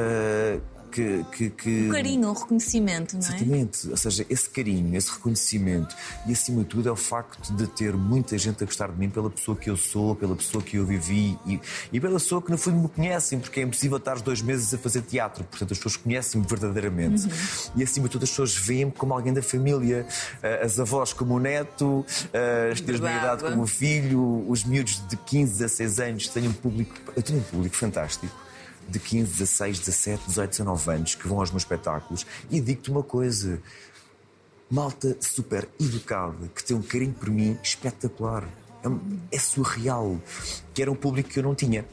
que. 0.93 1.25
que, 1.31 1.49
que... 1.49 1.87
Um 1.87 1.91
carinho, 1.91 2.29
um 2.29 2.33
reconhecimento, 2.33 3.17
não 3.17 3.23
é? 3.23 3.29
Exatamente, 3.29 3.89
ou 3.89 3.97
seja, 3.97 4.25
esse 4.29 4.49
carinho, 4.49 4.95
esse 4.95 5.11
reconhecimento. 5.11 5.95
E 6.27 6.33
acima 6.33 6.61
de 6.61 6.69
tudo 6.69 6.87
é 6.87 6.91
o 6.91 6.95
facto 6.95 7.51
de 7.53 7.67
ter 7.67 7.93
muita 7.93 8.37
gente 8.37 8.63
a 8.63 8.65
gostar 8.65 8.91
de 8.91 8.99
mim 8.99 9.09
pela 9.09 9.29
pessoa 9.29 9.57
que 9.57 9.69
eu 9.69 9.75
sou, 9.75 10.15
pela 10.15 10.35
pessoa 10.35 10.63
que 10.63 10.77
eu 10.77 10.85
vivi 10.85 11.37
e, 11.45 11.59
e 11.91 11.99
pela 11.99 12.13
pessoa 12.13 12.41
que 12.41 12.51
no 12.51 12.57
fundo 12.57 12.77
me 12.77 12.89
conhecem, 12.89 13.39
porque 13.39 13.59
é 13.59 13.63
impossível 13.63 13.97
estar 13.97 14.19
dois 14.21 14.41
meses 14.41 14.73
a 14.73 14.77
fazer 14.77 15.01
teatro, 15.01 15.43
portanto 15.43 15.71
as 15.71 15.77
pessoas 15.77 15.97
conhecem-me 15.97 16.45
verdadeiramente. 16.47 17.27
E 17.75 17.83
acima 17.83 18.07
de 18.07 18.11
tudo 18.11 18.23
as 18.23 18.29
pessoas 18.29 18.55
veem-me 18.55 18.91
como 18.91 19.13
alguém 19.13 19.33
da 19.33 19.41
família, 19.41 20.05
eh, 20.41 20.61
as 20.63 20.79
avós 20.79 21.11
como 21.11 21.35
o 21.35 21.39
neto, 21.39 22.05
eh, 22.31 22.69
as 22.71 22.81
tias 22.81 22.99
de 22.99 23.05
idade 23.05 23.43
como 23.43 23.63
o 23.63 23.67
filho, 23.67 24.45
os 24.47 24.63
miúdos 24.63 25.01
de 25.07 25.17
15, 25.17 25.53
16 25.53 25.99
anos, 25.99 26.27
tenho 26.27 26.49
um 26.49 26.53
público, 26.53 26.93
eu 27.15 27.23
tenho 27.23 27.39
um 27.39 27.43
público 27.43 27.75
fantástico 27.75 28.42
de 28.89 28.99
15, 28.99 29.31
16, 29.31 29.79
17, 29.79 30.23
18, 30.27 30.49
19 30.49 30.91
anos 30.91 31.15
que 31.15 31.27
vão 31.27 31.39
aos 31.39 31.51
meus 31.51 31.63
espetáculos 31.63 32.25
e 32.49 32.59
digo-te 32.59 32.91
uma 32.91 33.03
coisa: 33.03 33.61
malta 34.69 35.15
super 35.19 35.67
educada, 35.79 36.47
que 36.55 36.63
tem 36.63 36.75
um 36.75 36.81
carinho 36.81 37.13
por 37.13 37.29
mim 37.29 37.57
espetacular. 37.61 38.43
É, 38.83 39.35
é 39.35 39.39
surreal. 39.39 40.19
Que 40.73 40.81
era 40.81 40.91
um 40.91 40.95
público 40.95 41.29
que 41.29 41.39
eu 41.39 41.43
não 41.43 41.55
tinha. 41.55 41.85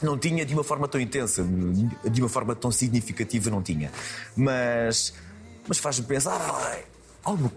Não 0.00 0.16
tinha 0.16 0.46
de 0.46 0.54
uma 0.54 0.62
forma 0.62 0.86
tão 0.86 1.00
intensa, 1.00 1.44
de 2.04 2.22
uma 2.22 2.28
forma 2.28 2.54
tão 2.54 2.70
significativa, 2.70 3.50
não 3.50 3.60
tinha. 3.60 3.90
Mas, 4.36 5.12
mas 5.66 5.78
faz-me 5.78 6.06
pensar: 6.06 6.38
ai, 6.40 6.84
algo, 7.24 7.50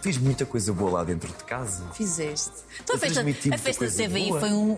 fiz 0.00 0.16
muita 0.16 0.46
coisa 0.46 0.72
boa 0.72 0.90
lá 0.90 1.04
dentro 1.04 1.28
de 1.28 1.44
casa. 1.44 1.84
Fizeste. 1.94 2.52
Então 2.82 2.96
a 2.96 2.98
festa, 2.98 3.20
a 3.20 3.58
festa 3.58 3.86
da 3.86 3.90
TVI 3.90 4.28
boa. 4.28 4.40
foi 4.40 4.50
um, 4.50 4.76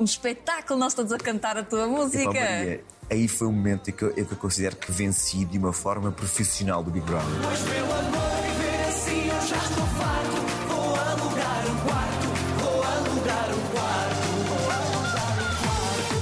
um 0.00 0.04
espetáculo, 0.04 0.78
nós 0.78 0.94
todos 0.94 1.12
a 1.12 1.18
cantar 1.18 1.56
a 1.56 1.62
tua 1.62 1.86
música. 1.86 2.30
Epá, 2.30 2.40
Maria, 2.40 2.84
aí 3.10 3.28
foi 3.28 3.46
o 3.48 3.52
momento 3.52 3.88
em 3.90 3.92
que, 3.92 4.02
eu, 4.04 4.10
em 4.16 4.24
que 4.24 4.32
eu 4.32 4.36
considero 4.38 4.76
que 4.76 4.90
venci 4.92 5.44
de 5.44 5.58
uma 5.58 5.72
forma 5.72 6.10
profissional 6.12 6.82
do 6.82 6.90
Big 6.90 7.04
Brother. 7.06 7.26
Pois 7.42 7.60
pelo 7.60 7.92
amor 7.92 8.42
viver 8.42 8.88
assim 8.88 9.28
eu 9.28 9.40
já 9.46 9.56
estou 9.56 9.86
farto. 9.86 10.44
Vou 10.68 10.96
alugar 10.96 11.66
um 11.70 11.76
quarto, 11.86 12.26
vou 12.60 12.82
alugar 12.82 13.50
um 13.50 13.60
quarto, 13.72 14.26
vou 14.48 14.70
alugar 14.70 15.32
um 15.32 15.62
quarto. 15.62 16.14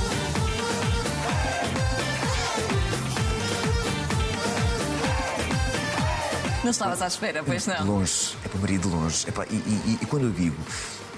Não 6.65 6.71
estavas 6.71 7.03
à 7.03 7.07
espera, 7.09 7.43
pois 7.45 7.65
De 7.65 7.71
não. 7.71 7.85
longe, 7.87 8.37
é 8.45 8.49
para 8.49 8.61
Maria 8.61 8.79
de 8.79 8.89
longe. 8.89 9.29
Epá, 9.29 9.45
e, 9.51 9.55
e- 9.55 9.99
e 10.01 10.07
quando 10.07 10.27
eu 10.27 10.31
digo 10.33 10.57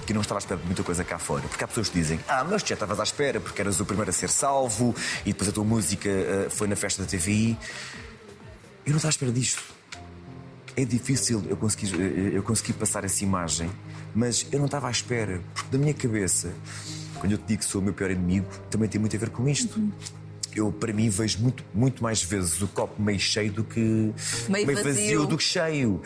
que 0.05 0.13
não 0.13 0.21
estava 0.21 0.37
à 0.37 0.41
espera 0.41 0.59
de 0.59 0.65
muita 0.65 0.83
coisa 0.83 1.03
cá 1.03 1.17
fora, 1.17 1.41
porque 1.47 1.63
há 1.63 1.67
pessoas 1.67 1.89
que 1.89 1.99
dizem, 1.99 2.19
ah, 2.27 2.43
mas 2.43 2.61
já 2.61 2.73
estavas 2.73 2.99
à 2.99 3.03
espera 3.03 3.39
porque 3.39 3.61
eras 3.61 3.79
o 3.79 3.85
primeiro 3.85 4.09
a 4.09 4.13
ser 4.13 4.29
salvo 4.29 4.95
e 5.25 5.31
depois 5.31 5.49
a 5.49 5.51
tua 5.51 5.63
música 5.63 6.09
ah, 6.09 6.49
foi 6.49 6.67
na 6.67 6.75
festa 6.75 7.01
da 7.01 7.07
TVI. 7.07 7.57
Eu 8.85 8.91
não 8.91 8.97
estava 8.97 9.09
à 9.09 9.11
espera 9.11 9.31
disto. 9.31 9.63
É 10.77 10.83
difícil 10.85 11.43
eu 11.49 11.57
conseguir, 11.57 11.93
eu 12.33 12.43
conseguir 12.43 12.73
passar 12.73 13.03
essa 13.05 13.23
imagem, 13.23 13.71
mas 14.13 14.45
eu 14.51 14.59
não 14.59 14.65
estava 14.65 14.87
à 14.87 14.91
espera, 14.91 15.41
porque 15.53 15.75
na 15.75 15.81
minha 15.81 15.93
cabeça, 15.93 16.53
quando 17.15 17.31
eu 17.31 17.37
te 17.37 17.45
digo 17.45 17.59
que 17.63 17.65
sou 17.65 17.79
o 17.79 17.83
meu 17.83 17.93
pior 17.93 18.11
inimigo, 18.11 18.47
também 18.69 18.89
tem 18.89 18.99
muito 18.99 19.15
a 19.15 19.19
ver 19.19 19.29
com 19.29 19.47
isto. 19.47 19.81
Eu, 20.55 20.71
para 20.71 20.93
mim, 20.93 21.09
vejo 21.09 21.39
muito, 21.39 21.63
muito 21.73 22.01
mais 22.01 22.23
vezes 22.23 22.61
o 22.61 22.67
copo 22.67 23.01
meio 23.01 23.19
cheio 23.19 23.51
do 23.51 23.63
que 23.63 24.13
Meio 24.47 24.65
vazio. 24.83 25.25
do 25.25 25.37
que 25.37 25.43
cheio. 25.43 26.01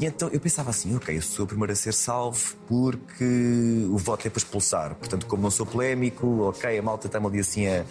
E 0.00 0.06
então 0.06 0.28
eu 0.30 0.40
pensava 0.40 0.70
assim: 0.70 0.96
ok, 0.96 1.16
eu 1.16 1.22
sou 1.22 1.44
o 1.44 1.48
primeiro 1.48 1.72
a 1.72 1.76
ser 1.76 1.94
salvo 1.94 2.56
porque 2.66 3.86
o 3.88 3.96
voto 3.96 4.26
é 4.26 4.30
para 4.30 4.38
expulsar. 4.38 4.94
Portanto, 4.96 5.26
como 5.26 5.42
não 5.42 5.50
sou 5.50 5.64
polémico, 5.64 6.42
ok, 6.48 6.78
a 6.78 6.82
malta 6.82 7.06
está-me 7.06 7.26
ali 7.26 7.40
assim 7.40 7.66
a, 7.66 7.84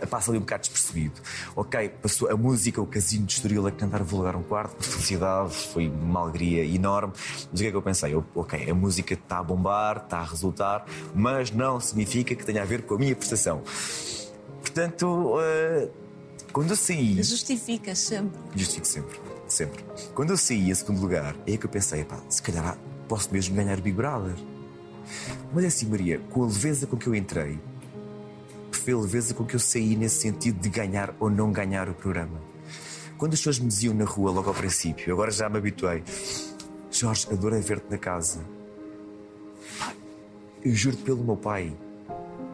a, 0.00 0.04
a 0.04 0.06
passa 0.06 0.30
ali 0.30 0.38
um 0.38 0.42
bocado 0.42 0.60
despercebido. 0.62 1.20
Ok, 1.56 1.88
passou 2.00 2.30
a 2.30 2.36
música, 2.36 2.80
o 2.80 2.86
casino 2.86 3.26
de 3.26 3.32
Estoril 3.34 3.66
a 3.66 3.72
cantar 3.72 4.02
Vou 4.02 4.20
Lugar 4.20 4.36
um 4.36 4.42
Quarto, 4.42 4.76
que 4.76 4.84
felicidade, 4.84 5.54
foi 5.72 5.88
uma 5.88 6.20
alegria 6.20 6.64
enorme. 6.64 7.12
Mas 7.50 7.60
o 7.60 7.62
que 7.62 7.66
é 7.66 7.70
que 7.70 7.76
eu 7.76 7.82
pensei? 7.82 8.14
Eu, 8.14 8.24
ok, 8.34 8.70
a 8.70 8.74
música 8.74 9.14
está 9.14 9.38
a 9.38 9.42
bombar, 9.42 9.98
está 10.04 10.18
a 10.18 10.24
resultar, 10.24 10.84
mas 11.14 11.50
não 11.50 11.80
significa 11.80 12.34
que 12.34 12.44
tenha 12.44 12.62
a 12.62 12.64
ver 12.64 12.82
com 12.82 12.94
a 12.94 12.98
minha 12.98 13.16
prestação. 13.16 13.62
Portanto, 14.60 15.36
eh, 15.40 15.88
quando 16.52 16.70
eu 16.70 16.76
saí. 16.76 17.22
Justificas 17.22 17.98
sempre. 17.98 18.40
Justifico 18.54 18.86
sempre, 18.86 19.20
sempre. 19.48 19.84
Quando 20.14 20.30
eu 20.30 20.36
saí 20.36 20.70
em 20.70 20.74
segundo 20.74 21.00
lugar, 21.00 21.36
é 21.46 21.56
que 21.56 21.66
eu 21.66 21.70
pensei, 21.70 22.04
pá, 22.04 22.20
se 22.28 22.42
calhar 22.42 22.76
posso 23.08 23.32
mesmo 23.32 23.54
ganhar 23.56 23.78
o 23.78 23.82
Big 23.82 23.96
Brother. 23.96 24.34
Mas 25.52 25.64
é 25.64 25.66
assim, 25.68 25.86
Maria, 25.86 26.20
com 26.30 26.44
a 26.44 26.46
leveza 26.46 26.86
com 26.86 26.96
que 26.96 27.06
eu 27.06 27.14
entrei, 27.14 27.58
foi 28.70 28.92
a 28.92 28.96
leveza 28.96 29.34
com 29.34 29.44
que 29.44 29.54
eu 29.54 29.60
saí 29.60 29.96
nesse 29.96 30.20
sentido 30.20 30.60
de 30.60 30.68
ganhar 30.68 31.14
ou 31.20 31.28
não 31.28 31.52
ganhar 31.52 31.88
o 31.88 31.94
programa. 31.94 32.40
quando 33.18 33.34
as 33.34 33.40
pessoas 33.40 33.58
me 33.58 33.68
diziam 33.68 33.92
na 33.92 34.04
rua 34.04 34.30
logo 34.30 34.48
ao 34.48 34.54
princípio, 34.54 35.12
agora 35.12 35.30
já 35.30 35.46
me 35.48 35.58
habituei, 35.58 36.02
Jorge, 36.90 37.28
adorei 37.30 37.60
ver-te 37.60 37.90
na 37.90 37.98
casa. 37.98 38.40
Eu 40.64 40.74
juro-te 40.74 41.02
pelo 41.02 41.22
meu 41.22 41.36
pai. 41.36 41.76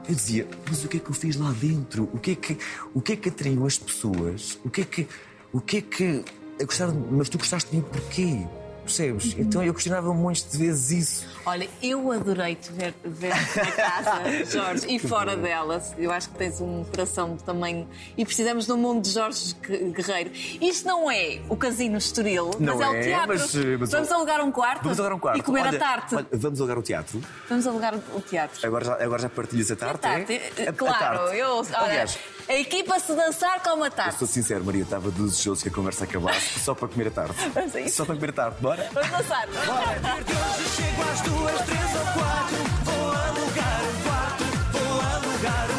Eu 0.09 0.15
dizia, 0.15 0.47
mas 0.69 0.85
o 0.85 0.89
que 0.89 0.99
é 0.99 1.01
que 1.01 1.11
eu 1.11 1.15
fiz 1.15 1.37
lá 1.37 1.51
dentro? 1.53 2.09
O 2.13 2.19
que 2.19 2.33
é 2.33 2.35
que, 2.37 2.59
o 2.95 3.01
que, 3.01 3.13
é 3.15 3.17
que 3.17 3.29
atraiu 3.29 3.67
as 3.67 3.77
pessoas? 3.79 4.59
O 4.65 4.71
que 4.71 4.83
é 4.83 4.85
que. 4.85 5.09
O 5.53 5.61
que 5.61 5.79
é 5.79 5.81
que. 5.81 6.25
Gostaram, 6.65 6.95
mas 7.11 7.29
tu 7.29 7.39
gostaste 7.39 7.71
de 7.71 7.77
mim 7.77 7.83
porquê? 7.83 8.47
Percebes? 8.87 9.35
Então 9.37 9.63
eu 9.63 9.75
questionava 9.75 10.15
montes 10.15 10.51
de 10.51 10.57
vezes 10.59 10.91
isso. 10.91 11.27
Olha, 11.45 11.69
eu 11.83 12.11
adorei-te 12.13 12.73
ver, 12.73 12.95
ver 13.05 13.31
na 13.31 13.73
casa, 13.73 14.23
Jorge, 14.51 14.87
e 14.89 14.99
fora 14.99 15.37
dela. 15.37 15.83
Eu 15.99 16.11
acho 16.13 16.29
que 16.31 16.37
tens 16.37 16.61
um 16.61 16.85
coração 16.85 17.37
de 17.37 17.43
tamanho. 17.45 17.89
E 18.17 18.25
precisamos 18.25 18.67
de 18.67 18.73
um 18.73 18.77
mundo 18.77 19.03
de 19.03 19.11
Jorge 19.11 19.55
Gue- 19.67 19.91
Guerreiro. 19.91 20.31
Isto 20.61 20.87
não 20.87 21.11
é 21.11 21.41
o 21.49 21.57
casino 21.57 21.99
Estoril, 21.99 22.51
Não 22.61 22.77
mas 22.79 22.81
é, 22.81 22.89
o 22.91 22.95
é, 22.95 23.01
teatro. 23.03 23.29
mas, 23.29 23.55
eh, 23.57 23.77
mas- 23.79 23.91
Vamos 23.91 24.13
alugar 24.13 24.41
um 24.41 24.53
quarto 24.53 24.83
Vamos 24.85 24.99
alugar 25.01 25.17
um 25.17 25.21
quarto. 25.21 25.39
e 25.39 25.43
comer 25.43 25.67
Olha, 25.67 25.77
a 25.77 25.79
tarte. 25.81 26.15
olha, 26.15 26.27
vamos 26.33 26.61
alugar 26.61 26.79
o 26.79 26.83
teatro. 26.83 27.21
Vamos 27.49 27.67
alugar 27.67 27.95
o 28.15 28.21
teatro. 28.21 28.67
Agora 28.67 28.85
já, 28.85 28.95
agora 29.05 29.23
já 29.23 29.29
partilhas 29.29 29.71
a 29.71 29.75
A 29.75 29.77
tarte? 29.77 30.01
tarte, 30.01 30.33
é? 30.33 30.53
eh, 30.59 30.67
A- 30.67 30.71
a 30.71 30.73
claro, 30.73 30.99
tarte. 30.99 31.37
eu. 31.37 31.51
Olha, 31.57 31.77
Aliás, 31.79 32.19
a 32.49 32.55
equipa-se 32.55 33.13
dançar 33.15 33.61
com 33.63 33.83
a 33.83 33.91
tarde. 33.91 34.13
Eu 34.15 34.19
sou 34.19 34.29
sincero, 34.29 34.65
Maria, 34.65 34.83
estava 34.85 35.11
desejoso 35.11 35.63
que 35.63 35.69
a 35.69 35.73
conversa 35.73 36.05
acabasse 36.05 36.61
só 36.61 36.75
para 36.75 36.87
comer 36.89 37.09
a 37.09 37.11
tarde. 37.11 37.35
É 37.77 37.89
só 37.89 38.05
para 38.05 38.15
comer 38.15 38.31
a 38.31 38.33
tarde, 38.33 38.57
bora? 38.61 38.89
Vamos 38.93 39.11
dançar. 39.11 39.47
Bora. 39.49 40.17
Hoje 40.21 40.69
chego 40.77 41.03
às 41.03 41.21
duas, 41.23 41.67
três 41.67 41.95
ou 41.97 42.07
quatro, 42.13 42.57
vou 42.85 43.11
alugar 43.11 43.83
um 43.83 44.03
quarto, 44.03 44.45
vou 44.73 45.01
alugar 45.01 45.71
um 45.71 45.76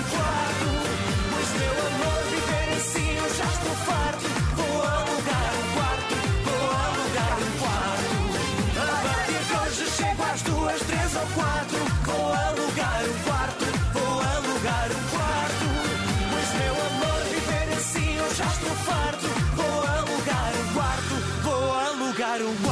matter 22.37 22.66